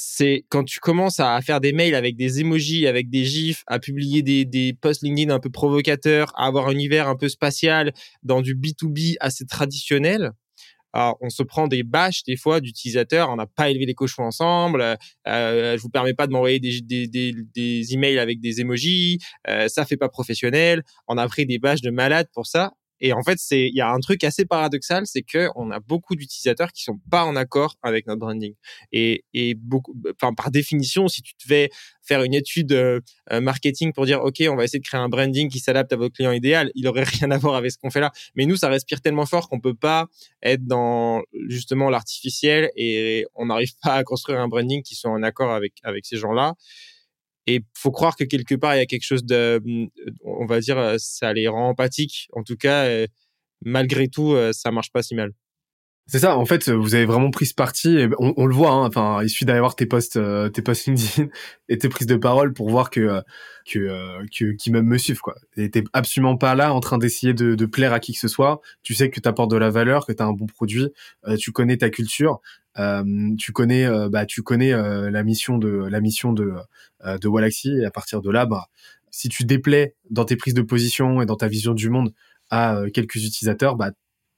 c'est 0.00 0.44
quand 0.48 0.62
tu 0.62 0.78
commences 0.78 1.18
à 1.18 1.40
faire 1.40 1.60
des 1.60 1.72
mails 1.72 1.96
avec 1.96 2.16
des 2.16 2.38
emojis, 2.38 2.86
avec 2.86 3.10
des 3.10 3.24
gifs, 3.24 3.64
à 3.66 3.80
publier 3.80 4.22
des, 4.22 4.72
posts 4.80 5.02
LinkedIn 5.02 5.34
un 5.34 5.40
peu 5.40 5.50
provocateurs, 5.50 6.32
à 6.36 6.46
avoir 6.46 6.68
un 6.68 6.72
univers 6.72 7.08
un 7.08 7.16
peu 7.16 7.28
spatial 7.28 7.92
dans 8.22 8.40
du 8.40 8.54
B2B 8.54 9.16
assez 9.18 9.44
traditionnel. 9.44 10.30
Alors, 10.92 11.18
on 11.20 11.30
se 11.30 11.42
prend 11.42 11.66
des 11.66 11.82
bâches 11.82 12.22
des 12.22 12.36
fois 12.36 12.60
d'utilisateurs. 12.60 13.28
On 13.28 13.36
n'a 13.36 13.46
pas 13.46 13.70
élevé 13.70 13.86
les 13.86 13.94
cochons 13.94 14.22
ensemble. 14.22 14.82
Euh, 15.26 15.76
je 15.76 15.82
vous 15.82 15.90
permets 15.90 16.14
pas 16.14 16.28
de 16.28 16.32
m'envoyer 16.32 16.60
des, 16.60 16.80
des, 16.80 17.08
des, 17.08 17.34
des, 17.54 17.92
emails 17.92 18.20
avec 18.20 18.40
des 18.40 18.60
emojis. 18.60 19.18
Euh, 19.48 19.66
ça 19.66 19.84
fait 19.84 19.96
pas 19.96 20.08
professionnel. 20.08 20.84
On 21.08 21.18
a 21.18 21.26
pris 21.26 21.44
des 21.44 21.58
bâches 21.58 21.82
de 21.82 21.90
malades 21.90 22.28
pour 22.32 22.46
ça. 22.46 22.72
Et 23.00 23.12
en 23.12 23.22
fait, 23.22 23.38
c'est 23.38 23.68
il 23.68 23.74
y 23.74 23.80
a 23.80 23.90
un 23.90 24.00
truc 24.00 24.24
assez 24.24 24.44
paradoxal, 24.44 25.06
c'est 25.06 25.22
que 25.22 25.48
on 25.54 25.70
a 25.70 25.80
beaucoup 25.80 26.16
d'utilisateurs 26.16 26.72
qui 26.72 26.82
sont 26.82 26.98
pas 27.10 27.24
en 27.24 27.36
accord 27.36 27.76
avec 27.82 28.06
notre 28.06 28.20
branding. 28.20 28.54
Et, 28.92 29.24
et 29.34 29.54
beaucoup, 29.54 29.94
enfin 30.14 30.34
par 30.34 30.50
définition, 30.50 31.08
si 31.08 31.22
tu 31.22 31.34
devais 31.44 31.70
faire 32.02 32.22
une 32.22 32.34
étude 32.34 32.72
euh, 32.72 33.00
euh, 33.32 33.40
marketing 33.40 33.92
pour 33.92 34.06
dire 34.06 34.22
ok, 34.22 34.42
on 34.48 34.56
va 34.56 34.64
essayer 34.64 34.80
de 34.80 34.86
créer 34.86 35.00
un 35.00 35.08
branding 35.08 35.48
qui 35.48 35.58
s'adapte 35.58 35.92
à 35.92 35.96
votre 35.96 36.14
client 36.14 36.32
idéal, 36.32 36.70
il 36.74 36.86
aurait 36.88 37.04
rien 37.20 37.30
à 37.30 37.38
voir 37.38 37.54
avec 37.54 37.70
ce 37.70 37.78
qu'on 37.78 37.90
fait 37.90 38.00
là. 38.00 38.12
Mais 38.34 38.46
nous, 38.46 38.56
ça 38.56 38.68
respire 38.68 39.00
tellement 39.00 39.26
fort 39.26 39.48
qu'on 39.48 39.60
peut 39.60 39.74
pas 39.74 40.06
être 40.42 40.66
dans 40.66 41.22
justement 41.48 41.90
l'artificiel 41.90 42.70
et 42.76 43.26
on 43.34 43.46
n'arrive 43.46 43.72
pas 43.82 43.94
à 43.94 44.04
construire 44.04 44.40
un 44.40 44.48
branding 44.48 44.82
qui 44.82 44.94
soit 44.94 45.10
en 45.10 45.22
accord 45.22 45.52
avec 45.52 45.74
avec 45.82 46.06
ces 46.06 46.16
gens-là. 46.16 46.54
Et 47.48 47.62
faut 47.74 47.90
croire 47.90 48.14
que 48.14 48.24
quelque 48.24 48.54
part, 48.54 48.74
il 48.76 48.78
y 48.78 48.82
a 48.82 48.86
quelque 48.86 49.06
chose 49.06 49.24
de, 49.24 49.58
on 50.22 50.44
va 50.44 50.60
dire, 50.60 50.76
euh, 50.76 50.96
ça 50.98 51.32
les 51.32 51.48
rend 51.48 51.70
empathiques. 51.70 52.28
En 52.34 52.42
tout 52.42 52.56
cas, 52.56 52.84
euh, 52.84 53.06
malgré 53.64 54.08
tout, 54.08 54.34
euh, 54.34 54.52
ça 54.52 54.70
marche 54.70 54.92
pas 54.92 55.02
si 55.02 55.14
mal. 55.14 55.32
C'est 56.10 56.20
ça, 56.20 56.38
en 56.38 56.46
fait, 56.46 56.70
vous 56.70 56.94
avez 56.94 57.04
vraiment 57.04 57.30
pris 57.30 57.44
ce 57.44 57.52
parti. 57.52 57.98
On, 58.18 58.46
le 58.46 58.54
voit, 58.54 58.70
hein, 58.70 58.86
enfin, 58.86 59.22
il 59.22 59.28
suffit 59.28 59.44
d'aller 59.44 59.60
voir 59.60 59.76
tes 59.76 59.84
posts, 59.84 60.18
tes 60.54 60.62
posts 60.62 60.86
LinkedIn 60.86 61.28
et 61.68 61.76
tes 61.76 61.90
prises 61.90 62.06
de 62.06 62.16
parole 62.16 62.54
pour 62.54 62.70
voir 62.70 62.88
que 62.88 63.22
que 63.70 64.26
que 64.34 64.52
qui 64.52 64.70
même 64.70 64.86
me 64.86 64.96
suivent 64.96 65.20
quoi. 65.20 65.34
Et 65.58 65.70
t'es 65.70 65.84
absolument 65.92 66.38
pas 66.38 66.54
là 66.54 66.72
en 66.72 66.80
train 66.80 66.96
d'essayer 66.96 67.34
de, 67.34 67.66
plaire 67.66 67.92
à 67.92 68.00
qui 68.00 68.14
que 68.14 68.20
ce 68.20 68.28
soit. 68.28 68.62
Tu 68.82 68.94
sais 68.94 69.10
que 69.10 69.20
tu 69.20 69.28
apportes 69.28 69.50
de 69.50 69.58
la 69.58 69.68
valeur, 69.68 70.06
que 70.06 70.12
tu 70.12 70.22
as 70.22 70.26
un 70.26 70.32
bon 70.32 70.46
produit, 70.46 70.88
tu 71.38 71.52
connais 71.52 71.76
ta 71.76 71.90
culture, 71.90 72.40
tu 73.38 73.52
connais 73.52 73.86
bah 74.08 74.24
tu 74.24 74.42
connais 74.42 74.72
la 74.72 75.22
mission 75.22 75.58
de 75.58 75.68
la 75.68 76.00
mission 76.00 76.32
de 76.32 76.54
de 77.04 77.80
et 77.82 77.84
à 77.84 77.90
partir 77.90 78.22
de 78.22 78.30
là, 78.30 78.46
bah 78.46 78.68
si 79.10 79.28
tu 79.28 79.44
déplais 79.44 79.94
dans 80.08 80.24
tes 80.24 80.36
prises 80.36 80.54
de 80.54 80.62
position 80.62 81.20
et 81.20 81.26
dans 81.26 81.36
ta 81.36 81.48
vision 81.48 81.74
du 81.74 81.90
monde 81.90 82.14
à 82.50 82.80
quelques 82.94 83.16
utilisateurs, 83.16 83.76
bah 83.76 83.90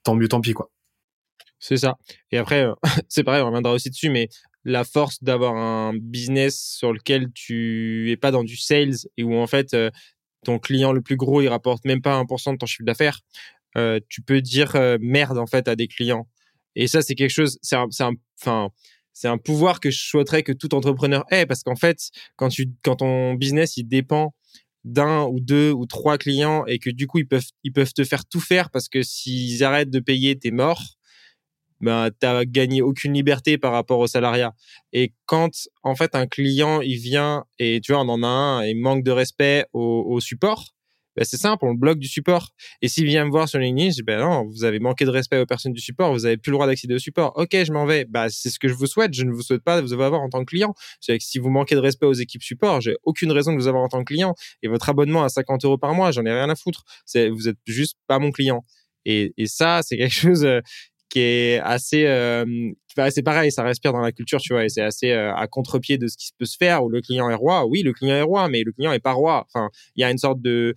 tant 0.02 0.16
mieux, 0.16 0.26
tant 0.26 0.40
pis 0.40 0.52
quoi. 0.52 0.70
C'est 1.60 1.76
ça. 1.76 1.96
Et 2.32 2.38
après, 2.38 2.64
euh, 2.64 2.74
c'est 3.08 3.22
pareil, 3.22 3.42
on 3.42 3.46
reviendra 3.46 3.72
aussi 3.72 3.90
dessus, 3.90 4.08
mais 4.08 4.28
la 4.64 4.84
force 4.84 5.22
d'avoir 5.22 5.56
un 5.56 5.94
business 5.94 6.58
sur 6.58 6.92
lequel 6.92 7.30
tu 7.32 8.10
es 8.10 8.16
pas 8.16 8.30
dans 8.30 8.44
du 8.44 8.56
sales 8.56 8.96
et 9.16 9.22
où 9.22 9.34
en 9.36 9.46
fait 9.46 9.72
euh, 9.72 9.90
ton 10.44 10.58
client 10.58 10.92
le 10.92 11.00
plus 11.00 11.16
gros 11.16 11.40
il 11.40 11.48
rapporte 11.48 11.84
même 11.86 12.02
pas 12.02 12.20
1% 12.20 12.52
de 12.52 12.58
ton 12.58 12.66
chiffre 12.66 12.84
d'affaires, 12.84 13.20
euh, 13.78 14.00
tu 14.08 14.20
peux 14.20 14.42
dire 14.42 14.76
merde 15.00 15.38
en 15.38 15.46
fait 15.46 15.68
à 15.68 15.76
des 15.76 15.86
clients. 15.88 16.26
Et 16.76 16.88
ça 16.88 17.00
c'est 17.00 17.14
quelque 17.14 17.30
chose, 17.30 17.58
c'est 17.62 17.76
un, 17.76 17.86
enfin 18.42 18.68
c'est 19.14 19.28
un 19.28 19.38
pouvoir 19.38 19.80
que 19.80 19.90
je 19.90 19.98
souhaiterais 19.98 20.42
que 20.42 20.52
tout 20.52 20.74
entrepreneur 20.74 21.24
ait 21.30 21.46
parce 21.46 21.62
qu'en 21.62 21.76
fait 21.76 22.10
quand 22.36 22.48
tu 22.48 22.70
quand 22.82 22.96
ton 22.96 23.34
business 23.34 23.78
il 23.78 23.84
dépend 23.84 24.34
d'un 24.84 25.24
ou 25.24 25.40
deux 25.40 25.72
ou 25.72 25.86
trois 25.86 26.18
clients 26.18 26.64
et 26.66 26.78
que 26.78 26.90
du 26.90 27.06
coup 27.06 27.18
ils 27.18 27.28
peuvent 27.28 27.48
ils 27.64 27.72
peuvent 27.72 27.92
te 27.92 28.04
faire 28.04 28.26
tout 28.26 28.40
faire 28.40 28.70
parce 28.70 28.88
que 28.88 29.02
s'ils 29.02 29.64
arrêtent 29.64 29.90
de 29.90 30.00
payer 30.00 30.38
t'es 30.38 30.50
mort 30.50 30.98
ben 31.80 32.10
t'as 32.18 32.44
gagné 32.44 32.82
aucune 32.82 33.14
liberté 33.14 33.58
par 33.58 33.72
rapport 33.72 33.98
au 33.98 34.06
salariat. 34.06 34.52
Et 34.92 35.12
quand 35.26 35.50
en 35.82 35.94
fait 35.94 36.14
un 36.14 36.26
client 36.26 36.80
il 36.80 36.98
vient 36.98 37.44
et 37.58 37.80
tu 37.80 37.92
vois 37.92 38.02
on 38.02 38.08
en 38.08 38.22
a 38.22 38.26
un 38.26 38.62
et 38.62 38.74
manque 38.74 39.02
de 39.04 39.10
respect 39.10 39.64
au, 39.72 40.20
support, 40.20 40.74
ben, 41.16 41.24
c'est 41.24 41.36
simple, 41.36 41.64
on 41.64 41.74
bloque 41.74 41.98
du 41.98 42.08
support. 42.08 42.50
Et 42.82 42.88
s'il 42.88 43.04
vient 43.04 43.24
me 43.24 43.30
voir 43.30 43.48
sur 43.48 43.58
LinkedIn, 43.58 43.90
je 43.90 43.94
dis, 43.96 44.02
ben 44.02 44.20
non, 44.20 44.46
vous 44.48 44.64
avez 44.64 44.78
manqué 44.78 45.04
de 45.04 45.10
respect 45.10 45.38
aux 45.38 45.46
personnes 45.46 45.72
du 45.72 45.80
support, 45.80 46.12
vous 46.12 46.24
avez 46.24 46.36
plus 46.36 46.50
le 46.50 46.56
droit 46.56 46.66
d'accéder 46.66 46.94
au 46.94 46.98
support. 46.98 47.32
Ok, 47.36 47.50
je 47.52 47.72
m'en 47.72 47.84
vais. 47.84 48.04
Bah, 48.04 48.28
c'est 48.30 48.48
ce 48.48 48.58
que 48.58 48.68
je 48.68 48.74
vous 48.74 48.86
souhaite. 48.86 49.12
Je 49.12 49.24
ne 49.24 49.32
vous 49.32 49.42
souhaite 49.42 49.62
pas 49.62 49.80
de 49.80 49.86
vous 49.86 49.92
avoir 49.92 50.20
en 50.20 50.28
tant 50.28 50.40
que 50.40 50.50
client. 50.50 50.72
Que 51.06 51.18
si 51.18 51.38
vous 51.38 51.50
manquez 51.50 51.74
de 51.74 51.80
respect 51.80 52.06
aux 52.06 52.12
équipes 52.12 52.42
support, 52.42 52.80
j'ai 52.80 52.96
aucune 53.02 53.32
raison 53.32 53.52
de 53.52 53.58
vous 53.58 53.66
avoir 53.66 53.82
en 53.82 53.88
tant 53.88 53.98
que 53.98 54.12
client. 54.12 54.34
Et 54.62 54.68
votre 54.68 54.88
abonnement 54.88 55.24
à 55.24 55.28
50 55.28 55.64
euros 55.64 55.78
par 55.78 55.94
mois, 55.94 56.12
j'en 56.12 56.24
ai 56.24 56.32
rien 56.32 56.48
à 56.48 56.54
foutre. 56.54 56.84
Vous 57.14 57.48
êtes 57.48 57.58
juste 57.66 57.96
pas 58.06 58.18
mon 58.18 58.30
client. 58.30 58.64
Et, 59.04 59.34
et 59.36 59.46
ça, 59.46 59.80
c'est 59.82 59.96
quelque 59.96 60.14
chose 60.14 60.44
euh, 60.44 60.60
qui 61.10 61.18
est 61.18 61.58
assez 61.58 62.06
euh, 62.06 62.46
c'est 63.10 63.22
pareil 63.22 63.50
ça 63.52 63.62
respire 63.62 63.92
dans 63.92 64.00
la 64.00 64.12
culture 64.12 64.40
tu 64.40 64.52
vois 64.52 64.64
et 64.64 64.68
c'est 64.68 64.80
assez 64.80 65.10
euh, 65.10 65.34
à 65.34 65.46
contre-pied 65.46 65.98
de 65.98 66.06
ce 66.06 66.16
qui 66.16 66.30
peut 66.38 66.44
se 66.44 66.56
faire 66.56 66.84
où 66.84 66.88
le 66.88 67.00
client 67.02 67.28
est 67.28 67.34
roi. 67.34 67.66
Oui 67.66 67.82
le 67.82 67.92
client 67.92 68.16
est 68.16 68.22
roi 68.22 68.48
mais 68.48 68.62
le 68.64 68.72
client 68.72 68.92
est 68.92 69.00
pas 69.00 69.12
roi. 69.12 69.44
Enfin 69.48 69.68
il 69.96 70.00
y 70.00 70.04
a 70.04 70.10
une 70.10 70.18
sorte 70.18 70.40
de 70.40 70.74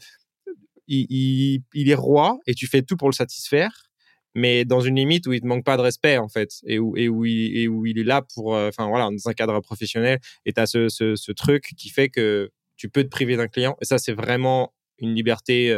il, 0.88 1.62
est 1.74 1.96
roi 1.96 2.38
et 2.46 2.54
tu 2.54 2.68
fais 2.68 2.82
tout 2.82 2.98
pour 2.98 3.08
le 3.08 3.14
satisfaire 3.14 3.90
mais 4.36 4.66
dans 4.66 4.82
une 4.82 4.96
limite 4.96 5.28
où 5.28 5.34
il 5.34 5.42
te 5.42 5.46
manque 5.46 5.64
pas 5.64 5.78
de 5.78 5.84
respect 5.84 6.18
en 6.18 6.28
fait 6.28 6.50
et 6.66 6.80
où 6.80 6.96
il, 6.98 8.00
est 8.00 8.04
là 8.04 8.24
pour 8.34 8.56
euh, 8.56 8.70
enfin 8.70 8.88
voilà 8.88 9.06
dans 9.06 9.30
un 9.30 9.34
cadre 9.34 9.60
professionnel 9.62 10.20
et 10.46 10.54
tu 10.54 10.60
as 10.60 10.66
ce, 10.66 10.90
ce, 10.90 11.32
truc 11.32 11.74
qui 11.78 11.90
fait 11.90 12.10
que 12.10 12.50
tu 12.76 12.90
peux 12.90 13.04
te 13.04 13.10
priver 13.10 13.38
d'un 13.38 13.48
client 13.48 13.78
et 13.82 13.86
ça 13.86 14.00
c'est 14.00 14.14
vraiment 14.14 14.74
une 14.98 15.14
liberté 15.14 15.76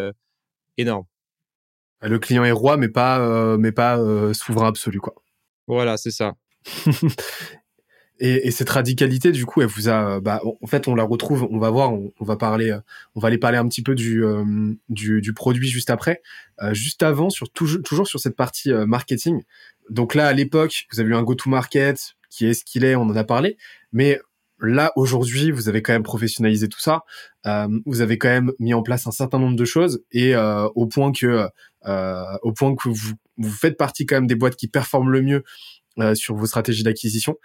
énorme 0.77 1.05
le 2.01 2.19
client 2.19 2.43
est 2.43 2.51
roi 2.51 2.77
mais 2.77 2.89
pas 2.89 3.19
euh, 3.19 3.58
mais 3.58 3.71
pas 3.71 3.97
souverain 4.34 4.67
absolu 4.67 4.99
quoi 4.99 5.15
voilà 5.67 5.97
c'est 5.97 6.12
ça 6.12 6.36
Et, 8.19 8.47
et, 8.47 8.51
cette 8.51 8.69
radicalité, 8.69 9.34
du 9.34 9.45
coup, 9.45 9.62
elle 9.62 9.67
vous 9.67 9.89
a, 9.89 10.21
bah, 10.21 10.41
en 10.62 10.67
fait, 10.67 10.88
on 10.88 10.95
la 10.95 11.03
retrouve. 11.03 11.47
On 11.51 11.60
va 11.60 11.69
voir, 11.69 11.91
on, 11.93 12.13
va 12.21 12.38
parler, 12.38 12.77
on 13.13 13.19
va 13.19 13.27
aller 13.27 13.38
parler 13.38 13.58
un 13.58 13.67
petit 13.67 13.81
peu 13.81 13.93
du 13.93 14.23
euh, 14.23 14.45
du, 14.88 15.19
du, 15.21 15.34
produit 15.34 15.67
juste 15.67 15.89
après. 15.89 16.21
Euh, 16.62 16.73
juste 16.73 17.03
avant, 17.03 17.29
sur 17.29 17.49
toujours, 17.49 17.81
toujours 17.84 18.08
sur 18.08 18.21
cette 18.21 18.38
partie 18.38 18.71
euh, 18.71 18.86
marketing. 18.86 19.43
Donc 19.89 20.15
là, 20.15 20.27
à 20.27 20.34
l'époque, 20.34 20.86
vous 20.93 21.01
avez 21.01 21.10
eu 21.10 21.15
un 21.15 21.23
go-to-market 21.23 22.15
qui 22.29 22.45
est 22.45 22.53
ce 22.53 22.63
qu'il 22.63 22.86
est. 22.86 22.95
On 22.95 23.03
en 23.03 23.15
a 23.17 23.25
parlé, 23.25 23.58
mais 23.91 24.21
là 24.59 24.91
aujourd'hui, 24.95 25.51
vous 25.51 25.69
avez 25.69 25.81
quand 25.81 25.93
même 25.93 26.03
professionnalisé 26.03 26.67
tout 26.67 26.79
ça. 26.79 27.03
vous 27.85 28.01
avez 28.01 28.17
quand 28.17 28.29
même 28.29 28.51
mis 28.59 28.73
en 28.73 28.83
place 28.83 29.07
un 29.07 29.11
certain 29.11 29.39
nombre 29.39 29.55
de 29.55 29.65
choses 29.65 30.03
et 30.11 30.35
au 30.35 30.87
point 30.87 31.11
que 31.11 31.47
au 31.85 32.51
point 32.53 32.75
que 32.75 32.89
vous 32.89 33.49
faites 33.49 33.77
partie 33.77 34.05
quand 34.05 34.15
même 34.15 34.27
des 34.27 34.35
boîtes 34.35 34.55
qui 34.55 34.67
performent 34.67 35.11
le 35.11 35.21
mieux 35.21 35.43
sur 36.15 36.35
vos 36.35 36.45
stratégies 36.45 36.83
d'acquisition 36.83 37.37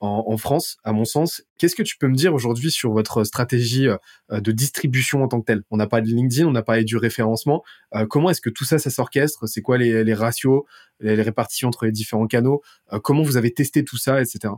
en, 0.00 0.36
France, 0.36 0.78
à 0.84 0.92
mon 0.92 1.04
sens. 1.04 1.42
Qu'est-ce 1.58 1.74
que 1.74 1.82
tu 1.82 1.96
peux 1.96 2.06
me 2.06 2.14
dire 2.14 2.32
aujourd'hui 2.32 2.70
sur 2.70 2.92
votre 2.92 3.24
stratégie 3.24 3.88
euh, 3.88 3.96
de 4.40 4.52
distribution 4.52 5.22
en 5.22 5.28
tant 5.28 5.40
que 5.40 5.46
telle? 5.46 5.62
On 5.70 5.76
n'a 5.76 5.86
pas 5.86 6.00
de 6.00 6.06
LinkedIn, 6.06 6.46
on 6.46 6.52
n'a 6.52 6.62
pas 6.62 6.82
du 6.82 6.96
référencement. 6.96 7.64
Euh, 7.94 8.06
comment 8.06 8.30
est-ce 8.30 8.40
que 8.40 8.50
tout 8.50 8.64
ça, 8.64 8.78
ça 8.78 8.90
s'orchestre? 8.90 9.46
C'est 9.48 9.62
quoi 9.62 9.76
les, 9.76 10.14
ratios, 10.14 10.62
les, 11.00 11.14
répartitions 11.14 11.68
entre 11.68 11.84
les 11.84 11.92
différents 11.92 12.26
canaux? 12.26 12.62
Euh, 12.92 13.00
Comment 13.00 13.22
vous 13.22 13.36
avez 13.36 13.52
testé 13.52 13.84
tout 13.84 13.96
ça, 13.96 14.20
etc. 14.20 14.54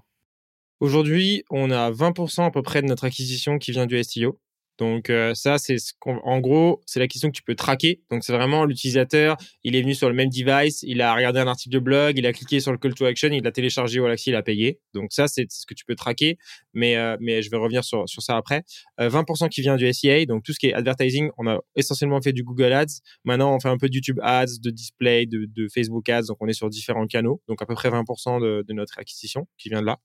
Aujourd'hui, 0.80 1.44
on 1.50 1.70
a 1.70 1.90
20% 1.90 2.46
à 2.46 2.50
peu 2.50 2.62
près 2.62 2.80
de 2.80 2.86
notre 2.86 3.04
acquisition 3.04 3.58
qui 3.58 3.70
vient 3.70 3.86
du 3.86 4.02
SEO. 4.02 4.40
Donc 4.78 5.10
euh, 5.10 5.34
ça, 5.34 5.58
c'est 5.58 5.76
ce 5.76 5.92
en 6.06 6.40
gros, 6.40 6.80
c'est 6.86 7.00
la 7.00 7.06
question 7.06 7.28
que 7.28 7.36
tu 7.36 7.42
peux 7.42 7.54
traquer. 7.54 8.00
Donc 8.10 8.24
c'est 8.24 8.32
vraiment 8.32 8.64
l'utilisateur, 8.64 9.36
il 9.62 9.76
est 9.76 9.82
venu 9.82 9.94
sur 9.94 10.08
le 10.08 10.14
même 10.14 10.30
device, 10.30 10.82
il 10.84 11.02
a 11.02 11.14
regardé 11.14 11.38
un 11.38 11.46
article 11.46 11.74
de 11.74 11.80
blog, 11.80 12.16
il 12.16 12.26
a 12.26 12.32
cliqué 12.32 12.60
sur 12.60 12.72
le 12.72 12.78
call 12.78 12.94
to 12.94 13.04
action, 13.04 13.28
il 13.28 13.46
a 13.46 13.52
téléchargé 13.52 14.00
Wallaxy, 14.00 14.30
il 14.30 14.36
a 14.36 14.42
payé. 14.42 14.80
Donc 14.94 15.12
ça, 15.12 15.28
c'est 15.28 15.44
ce 15.50 15.66
que 15.66 15.74
tu 15.74 15.84
peux 15.84 15.96
traquer. 15.96 16.38
Mais 16.72 16.96
euh, 16.96 17.18
mais 17.20 17.42
je 17.42 17.50
vais 17.50 17.58
revenir 17.58 17.84
sur 17.84 18.06
ça 18.08 18.38
après. 18.38 18.62
20% 18.98 19.44
euh, 19.44 19.48
qui 19.48 19.60
vient 19.60 19.76
du 19.76 19.92
SEA, 19.92 20.24
donc 20.24 20.44
tout 20.44 20.54
ce 20.54 20.58
qui 20.58 20.68
est 20.68 20.72
advertising, 20.72 21.28
on 21.36 21.46
a 21.46 21.58
essentiellement 21.76 22.22
fait 22.22 22.32
du 22.32 22.42
Google 22.42 22.72
Ads. 22.72 23.00
Maintenant, 23.24 23.54
on 23.54 23.60
fait 23.60 23.68
un 23.68 23.76
peu 23.76 23.90
de 23.90 23.94
YouTube 23.94 24.18
Ads, 24.22 24.60
de 24.62 24.70
display, 24.70 25.26
de, 25.26 25.68
Facebook 25.68 26.08
Ads. 26.08 26.28
Donc 26.28 26.38
on 26.40 26.48
est 26.48 26.54
sur 26.54 26.70
différents 26.70 27.06
canaux. 27.06 27.42
Donc 27.48 27.60
à 27.60 27.66
peu 27.66 27.74
près 27.74 27.90
20% 27.90 28.40
de, 28.40 28.64
de 28.66 28.72
notre 28.72 28.98
acquisition 28.98 29.46
qui 29.58 29.68
vient 29.68 29.82
de 29.82 29.86
là. 29.86 29.98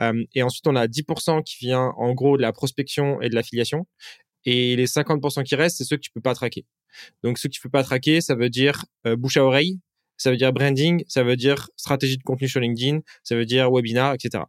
Euh, 0.00 0.24
et 0.34 0.42
ensuite, 0.42 0.66
on 0.66 0.76
a 0.76 0.86
10% 0.86 1.42
qui 1.42 1.56
vient 1.64 1.92
en 1.96 2.12
gros 2.14 2.36
de 2.36 2.42
la 2.42 2.52
prospection 2.52 3.20
et 3.20 3.28
de 3.28 3.34
l'affiliation. 3.34 3.86
Et 4.44 4.76
les 4.76 4.86
50% 4.86 5.42
qui 5.44 5.54
restent, 5.54 5.78
c'est 5.78 5.84
ceux 5.84 5.96
que 5.96 6.02
tu 6.02 6.10
peux 6.10 6.20
pas 6.20 6.34
traquer. 6.34 6.66
Donc, 7.22 7.38
ceux 7.38 7.48
que 7.48 7.54
tu 7.54 7.60
peux 7.60 7.70
pas 7.70 7.82
traquer, 7.82 8.20
ça 8.20 8.34
veut 8.34 8.50
dire 8.50 8.84
euh, 9.06 9.16
bouche 9.16 9.36
à 9.36 9.44
oreille, 9.44 9.80
ça 10.16 10.30
veut 10.30 10.36
dire 10.36 10.52
branding, 10.52 11.04
ça 11.08 11.24
veut 11.24 11.36
dire 11.36 11.68
stratégie 11.76 12.18
de 12.18 12.22
contenu 12.22 12.48
sur 12.48 12.60
LinkedIn, 12.60 13.00
ça 13.22 13.36
veut 13.36 13.46
dire 13.46 13.70
webinar, 13.70 14.14
etc. 14.14 14.44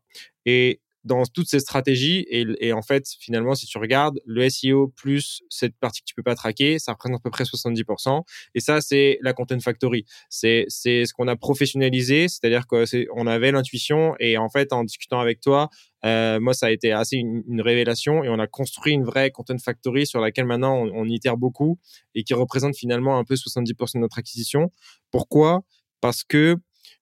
Et 0.45 0.81
dans 1.05 1.23
toutes 1.25 1.47
ces 1.47 1.59
stratégies. 1.59 2.25
Et, 2.29 2.73
en 2.73 2.81
fait, 2.81 3.07
finalement, 3.19 3.55
si 3.55 3.67
tu 3.67 3.77
regardes, 3.77 4.19
le 4.25 4.49
SEO 4.49 4.87
plus 4.87 5.41
cette 5.49 5.77
partie 5.77 6.01
que 6.01 6.05
tu 6.05 6.15
peux 6.15 6.23
pas 6.23 6.35
traquer, 6.35 6.79
ça 6.79 6.93
représente 6.93 7.19
à 7.19 7.23
peu 7.23 7.29
près 7.29 7.43
70%. 7.43 8.23
Et 8.55 8.59
ça, 8.59 8.81
c'est 8.81 9.19
la 9.21 9.33
Content 9.33 9.59
Factory. 9.59 10.05
C'est, 10.29 10.65
ce 10.67 11.13
qu'on 11.13 11.27
a 11.27 11.35
professionnalisé, 11.35 12.27
c'est-à-dire 12.27 12.65
qu'on 12.67 13.27
avait 13.27 13.51
l'intuition 13.51 14.15
et 14.19 14.37
en 14.37 14.49
fait, 14.49 14.73
en 14.73 14.83
discutant 14.83 15.19
avec 15.19 15.39
toi, 15.39 15.69
euh, 16.03 16.39
moi, 16.39 16.53
ça 16.53 16.67
a 16.67 16.71
été 16.71 16.91
assez 16.91 17.17
une, 17.17 17.61
révélation 17.61 18.23
et 18.23 18.29
on 18.29 18.39
a 18.39 18.47
construit 18.47 18.93
une 18.93 19.03
vraie 19.03 19.31
Content 19.31 19.57
Factory 19.57 20.05
sur 20.05 20.19
laquelle 20.19 20.45
maintenant 20.45 20.75
on 20.75 21.05
itère 21.05 21.37
beaucoup 21.37 21.79
et 22.13 22.23
qui 22.23 22.33
représente 22.33 22.75
finalement 22.75 23.17
un 23.17 23.23
peu 23.23 23.35
70% 23.35 23.95
de 23.95 23.99
notre 23.99 24.19
acquisition. 24.19 24.71
Pourquoi? 25.11 25.61
Parce 26.01 26.23
que 26.23 26.57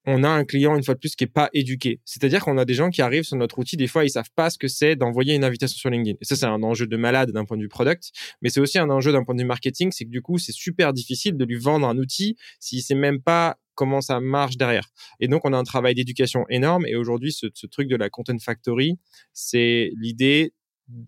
on 0.05 0.23
a 0.23 0.29
un 0.29 0.43
client 0.43 0.75
une 0.75 0.83
fois 0.83 0.93
de 0.93 0.99
plus 0.99 1.15
qui 1.15 1.23
est 1.23 1.27
pas 1.27 1.49
éduqué. 1.53 2.01
C'est-à-dire 2.05 2.43
qu'on 2.43 2.57
a 2.57 2.65
des 2.65 2.73
gens 2.73 2.89
qui 2.89 3.01
arrivent 3.01 3.23
sur 3.23 3.37
notre 3.37 3.59
outil, 3.59 3.77
des 3.77 3.87
fois 3.87 4.03
ils 4.03 4.09
savent 4.09 4.31
pas 4.35 4.49
ce 4.49 4.57
que 4.57 4.67
c'est 4.67 4.95
d'envoyer 4.95 5.35
une 5.35 5.43
invitation 5.43 5.77
sur 5.77 5.89
LinkedIn. 5.89 6.17
Et 6.21 6.25
ça 6.25 6.35
c'est 6.35 6.45
un 6.45 6.61
enjeu 6.63 6.87
de 6.87 6.97
malade 6.97 7.31
d'un 7.31 7.45
point 7.45 7.57
de 7.57 7.61
vue 7.61 7.69
product, 7.69 8.11
mais 8.41 8.49
c'est 8.49 8.59
aussi 8.59 8.79
un 8.79 8.89
enjeu 8.89 9.11
d'un 9.11 9.23
point 9.23 9.35
de 9.35 9.41
vue 9.41 9.47
marketing, 9.47 9.91
c'est 9.91 10.05
que 10.05 10.09
du 10.09 10.21
coup 10.21 10.37
c'est 10.37 10.51
super 10.51 10.93
difficile 10.93 11.37
de 11.37 11.45
lui 11.45 11.57
vendre 11.57 11.87
un 11.87 11.97
outil 11.97 12.35
s'il 12.59 12.81
sait 12.81 12.95
même 12.95 13.21
pas 13.21 13.57
comment 13.75 14.01
ça 14.01 14.19
marche 14.19 14.57
derrière. 14.57 14.87
Et 15.19 15.27
donc 15.27 15.41
on 15.45 15.53
a 15.53 15.57
un 15.57 15.63
travail 15.63 15.95
d'éducation 15.95 16.45
énorme 16.49 16.85
et 16.85 16.95
aujourd'hui 16.95 17.31
ce 17.31 17.65
truc 17.67 17.87
de 17.87 17.95
la 17.95 18.09
content 18.09 18.37
factory, 18.39 18.97
c'est 19.33 19.91
l'idée 19.99 20.53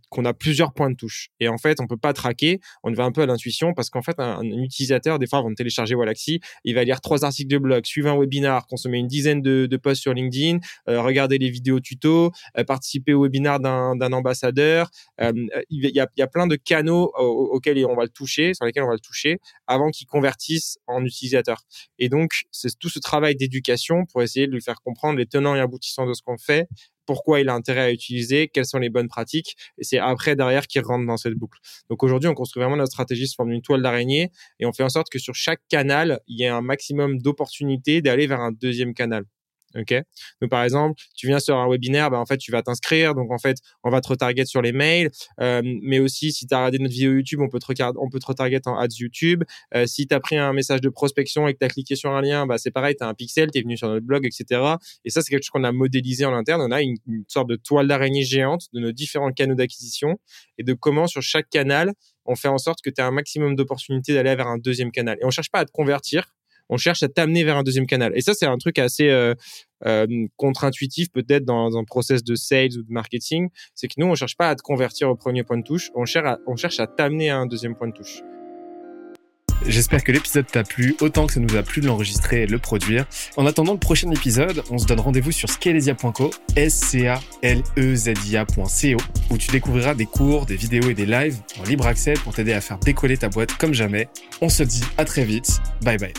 qu'on 0.10 0.26
a 0.26 0.34
plusieurs 0.34 0.74
points 0.74 0.90
de 0.90 0.96
touche. 0.96 1.30
Et 1.40 1.48
en 1.48 1.58
fait, 1.58 1.80
on 1.80 1.88
peut 1.88 1.98
pas 1.98 2.14
traquer, 2.14 2.60
on 2.84 2.92
va 2.92 3.04
un 3.04 3.12
peu 3.12 3.22
à 3.22 3.26
l'intuition 3.26 3.74
parce 3.74 3.90
qu'en 3.90 4.02
fait, 4.02 4.16
un, 4.20 4.42
utilisateur, 4.44 5.20
des 5.20 5.28
fois, 5.28 5.40
avant 5.40 5.50
de 5.50 5.56
télécharger 5.56 5.96
Wallaxy, 5.96 6.40
il 6.64 6.76
va 6.76 6.84
lire 6.84 7.02
trois 7.02 7.26
articles 7.26 7.52
de 7.52 7.58
blog, 7.58 7.86
suivre 7.86 8.10
un 8.10 8.18
webinar, 8.18 8.68
consommer 8.68 8.98
une 8.98 9.08
dizaine 9.08 9.42
de, 9.42 9.78
posts 9.78 10.02
sur 10.02 10.14
LinkedIn, 10.14 10.60
euh, 10.88 11.02
regarder 11.02 11.38
les 11.38 11.50
vidéos 11.50 11.80
tuto, 11.80 12.32
euh, 12.58 12.64
participer 12.64 13.14
au 13.14 13.24
webinar 13.24 13.60
d'un 13.60 14.14
ambassadeur. 14.14 14.90
Euh, 15.22 15.34
il, 15.70 15.82
y 15.94 16.00
a, 16.00 16.08
il 16.16 16.20
y 16.20 16.24
a 16.24 16.28
plein 16.28 16.48
de 16.48 16.56
canaux 16.56 17.12
auxquels 17.18 17.86
on 17.86 17.96
va 17.96 18.04
le 18.04 18.10
toucher, 18.10 18.54
sur 18.54 18.66
lesquels 18.66 18.84
on 18.84 18.88
va 18.88 18.94
le 18.94 19.00
toucher, 19.00 19.40
avant 19.68 19.90
qu'il 19.90 20.08
convertisse 20.08 20.78
en 20.88 21.04
utilisateur. 21.04 21.62
Et 22.00 22.10
donc, 22.10 22.44
c'est 22.52 22.78
tout 22.80 22.90
ce 22.90 23.00
travail 23.00 23.36
d'éducation 23.36 24.06
pour 24.06 24.24
essayer 24.24 24.48
de 24.48 24.52
lui 24.52 24.62
faire 24.62 24.82
comprendre 24.82 25.18
les 25.18 25.26
tenants 25.26 25.56
et 25.56 25.60
aboutissants 25.60 26.08
de 26.08 26.14
ce 26.14 26.22
qu'on 26.22 26.38
fait 26.38 26.68
pourquoi 27.06 27.40
il 27.40 27.50
a 27.50 27.54
intérêt 27.54 27.82
à 27.82 27.92
utiliser, 27.92 28.48
quelles 28.48 28.66
sont 28.66 28.80
les 28.80 28.90
bonnes 28.90 29.08
pratiques, 29.08 29.56
et 29.78 29.84
c'est 29.84 30.00
après 30.00 30.36
derrière 30.36 30.68
qu'il 30.68 30.82
rentre 30.82 31.06
dans 31.06 31.18
cette 31.18 31.36
boucle. 31.36 31.60
Donc 31.90 32.04
aujourd'hui, 32.04 32.30
on 32.30 32.34
construit 32.34 32.62
vraiment 32.62 32.78
notre 32.78 32.92
stratégie 32.92 33.28
sous 33.28 33.36
forme 33.36 33.52
d'une 33.52 33.62
toile 33.62 33.82
d'araignée 33.82 34.32
et 34.60 34.66
on 34.66 34.74
fait 34.74 34.84
en 34.84 34.90
sorte 34.90 35.10
que 35.10 35.20
sur 35.20 35.36
chaque 35.36 35.62
canal, 35.70 36.20
il 36.28 36.40
y 36.40 36.44
ait 36.44 36.48
un 36.48 36.62
maximum 36.62 37.20
d'opportunités 37.20 38.02
d'aller 38.02 38.28
vers 38.28 38.42
un 38.42 38.52
deuxième 38.52 38.94
canal. 38.94 39.26
Ok? 39.76 39.94
Donc 40.42 40.50
par 40.50 40.64
exemple, 40.64 41.02
tu 41.16 41.28
viens 41.28 41.40
sur 41.40 41.58
un 41.58 41.70
webinaire, 41.70 42.10
bah, 42.10 42.20
en 42.20 42.26
fait 42.26 42.38
tu 42.38 42.52
vas 42.52 42.62
t'inscrire. 42.62 43.16
Donc 43.16 43.32
en 43.32 43.38
fait, 43.38 43.58
on 43.84 43.90
va 43.90 44.02
te 44.02 44.08
retarget 44.08 44.46
sur 44.46 44.62
les 44.62 44.72
mails, 44.72 45.12
euh, 45.42 45.62
mais 45.64 46.00
aussi 46.00 46.32
si 46.32 46.48
tu 46.48 46.54
as 46.54 46.58
regardé 46.58 46.80
notre 46.80 46.94
vidéo 46.94 47.14
YouTube, 47.14 47.42
on 47.42 47.50
peut 47.50 47.60
te 47.60 47.66
regarder, 47.66 47.98
on 48.02 48.10
peut 48.10 48.20
te 48.20 48.26
retarget 48.26 48.62
en 48.68 48.78
ads 48.78 48.88
YouTube. 48.98 49.44
Euh, 49.74 49.86
si 49.86 50.08
tu 50.08 50.16
as 50.16 50.20
pris 50.20 50.38
un 50.38 50.54
message 50.54 50.82
de 50.82 50.90
prospection 50.90 51.48
et 51.48 51.54
que 51.54 51.60
tu 51.60 51.66
as 51.66 51.70
cliqué 51.70 51.96
sur 51.96 52.12
un 52.12 52.22
lien, 52.22 52.46
bah 52.46 52.58
c'est 52.58 52.72
pareil, 52.72 52.96
tu 52.96 53.04
as 53.04 53.08
un 53.08 53.14
pixel, 53.14 53.52
tu 53.52 53.60
es 53.60 53.62
venu 53.62 53.78
sur 53.78 53.88
notre 53.88 54.06
blog, 54.06 54.26
etc. 54.26 54.62
Et 55.04 55.10
ça 55.10 55.22
c'est 55.22 55.30
quelque 55.30 55.44
chose 55.44 55.50
qu'on 55.50 55.64
a 55.64 55.72
modélisé 55.72 56.26
en 56.26 56.34
interne. 56.34 56.62
On 56.62 56.72
a 56.72 56.82
une, 56.82 56.96
sorte 57.28 57.50
de 57.50 57.56
toile 57.56 57.88
d'araignée 57.88 58.24
géante 58.24 58.68
de 58.74 58.80
nos 58.80 58.92
différents 58.92 59.32
canaux 59.32 59.56
d'acquisition 59.56 60.18
et 60.58 60.64
de 60.64 60.74
comment 60.74 61.08
sur 61.08 61.22
chaque 61.22 61.50
canal 61.50 61.94
on 62.26 62.36
fait 62.36 62.48
en 62.48 62.58
sorte 62.58 62.82
que 62.82 62.90
tu 62.90 63.02
as 63.02 63.06
un 63.06 63.12
maximum 63.12 63.56
d'opportunités 63.56 64.14
d'aller 64.14 64.36
vers 64.36 64.48
un 64.48 64.58
deuxième 64.58 64.92
canal. 64.92 65.18
Et 65.22 65.26
on 65.26 65.30
cherche 65.30 65.52
pas 65.52 65.60
à 65.60 65.66
te 65.66 65.72
convertir, 65.72 66.34
on 66.70 66.78
cherche 66.78 67.04
à 67.04 67.10
t'amener 67.10 67.44
vers 67.44 67.58
un 67.58 67.64
deuxième 67.64 67.88
canal. 67.88 68.12
Et 68.16 68.22
ça, 68.22 68.34
c'est 68.34 68.46
un 68.46 68.58
truc 68.58 68.80
assez 68.80 69.10
euh, 69.10 69.34
euh, 69.86 70.08
contre-intuitif 70.38 71.12
peut-être 71.12 71.46
dans 71.46 71.78
un 71.78 71.84
process 71.84 72.24
de 72.24 72.36
sales 72.36 72.78
ou 72.78 72.84
de 72.84 72.92
marketing. 72.92 73.50
C'est 73.74 73.88
que 73.88 73.96
nous, 73.98 74.08
on 74.08 74.16
cherche 74.16 74.38
pas 74.38 74.50
à 74.50 74.56
te 74.56 74.62
convertir 74.62 75.10
au 75.10 75.16
premier 75.16 75.44
point 75.44 75.58
de 75.58 75.64
touche, 75.64 75.92
on 75.96 76.06
cherche 76.06 76.28
à, 76.28 76.40
on 76.48 76.56
t'amener 76.98 77.30
à 77.30 77.38
un 77.38 77.46
deuxième 77.46 77.76
point 77.76 77.88
de 77.88 77.94
touche. 77.94 78.22
J'espère 79.68 80.04
que 80.04 80.12
l'épisode 80.12 80.46
t'a 80.46 80.64
plu 80.64 80.96
autant 81.02 81.26
que 81.28 81.34
ça 81.34 81.40
nous 81.40 81.56
a 81.56 81.64
plu 81.64 81.82
de 81.82 81.88
l'enregistrer 81.88 82.44
et 82.44 82.46
de 82.46 82.52
le 82.52 82.60
produire. 82.60 83.06
En 83.36 83.46
attendant 83.46 83.74
le 83.74 83.80
prochain 83.80 84.12
épisode, 84.12 84.62
on 84.70 84.78
se 84.78 84.86
donne 84.86 85.00
rendez-vous 85.00 85.32
sur 85.32 85.50
scalesia.co, 85.50 86.32
s 86.56 86.74
c 86.74 87.08
a 87.08 87.20
l 87.42 87.64
e 87.78 87.96
z 87.96 88.14
i 88.28 88.38
a.co 88.38 88.98
où 89.32 89.38
tu 89.38 89.52
découvriras 89.52 89.96
des 89.96 90.06
cours, 90.06 90.46
des 90.46 90.56
vidéos 90.56 90.90
et 90.90 90.94
des 90.94 91.06
lives 91.06 91.38
en 91.60 91.64
libre 91.64 91.88
accès 91.88 92.14
pour 92.14 92.34
t'aider 92.34 92.54
à 92.54 92.62
faire 92.62 92.78
décoller 92.80 93.18
ta 93.18 93.30
boîte 93.30 93.54
comme 93.58 93.74
jamais. 93.74 94.08
On 94.42 94.50
se 94.50 94.64
dit 94.64 94.84
à 94.98 95.06
très 95.06 95.24
vite. 95.24 95.60
Bye 95.82 95.98
bye. 95.98 96.14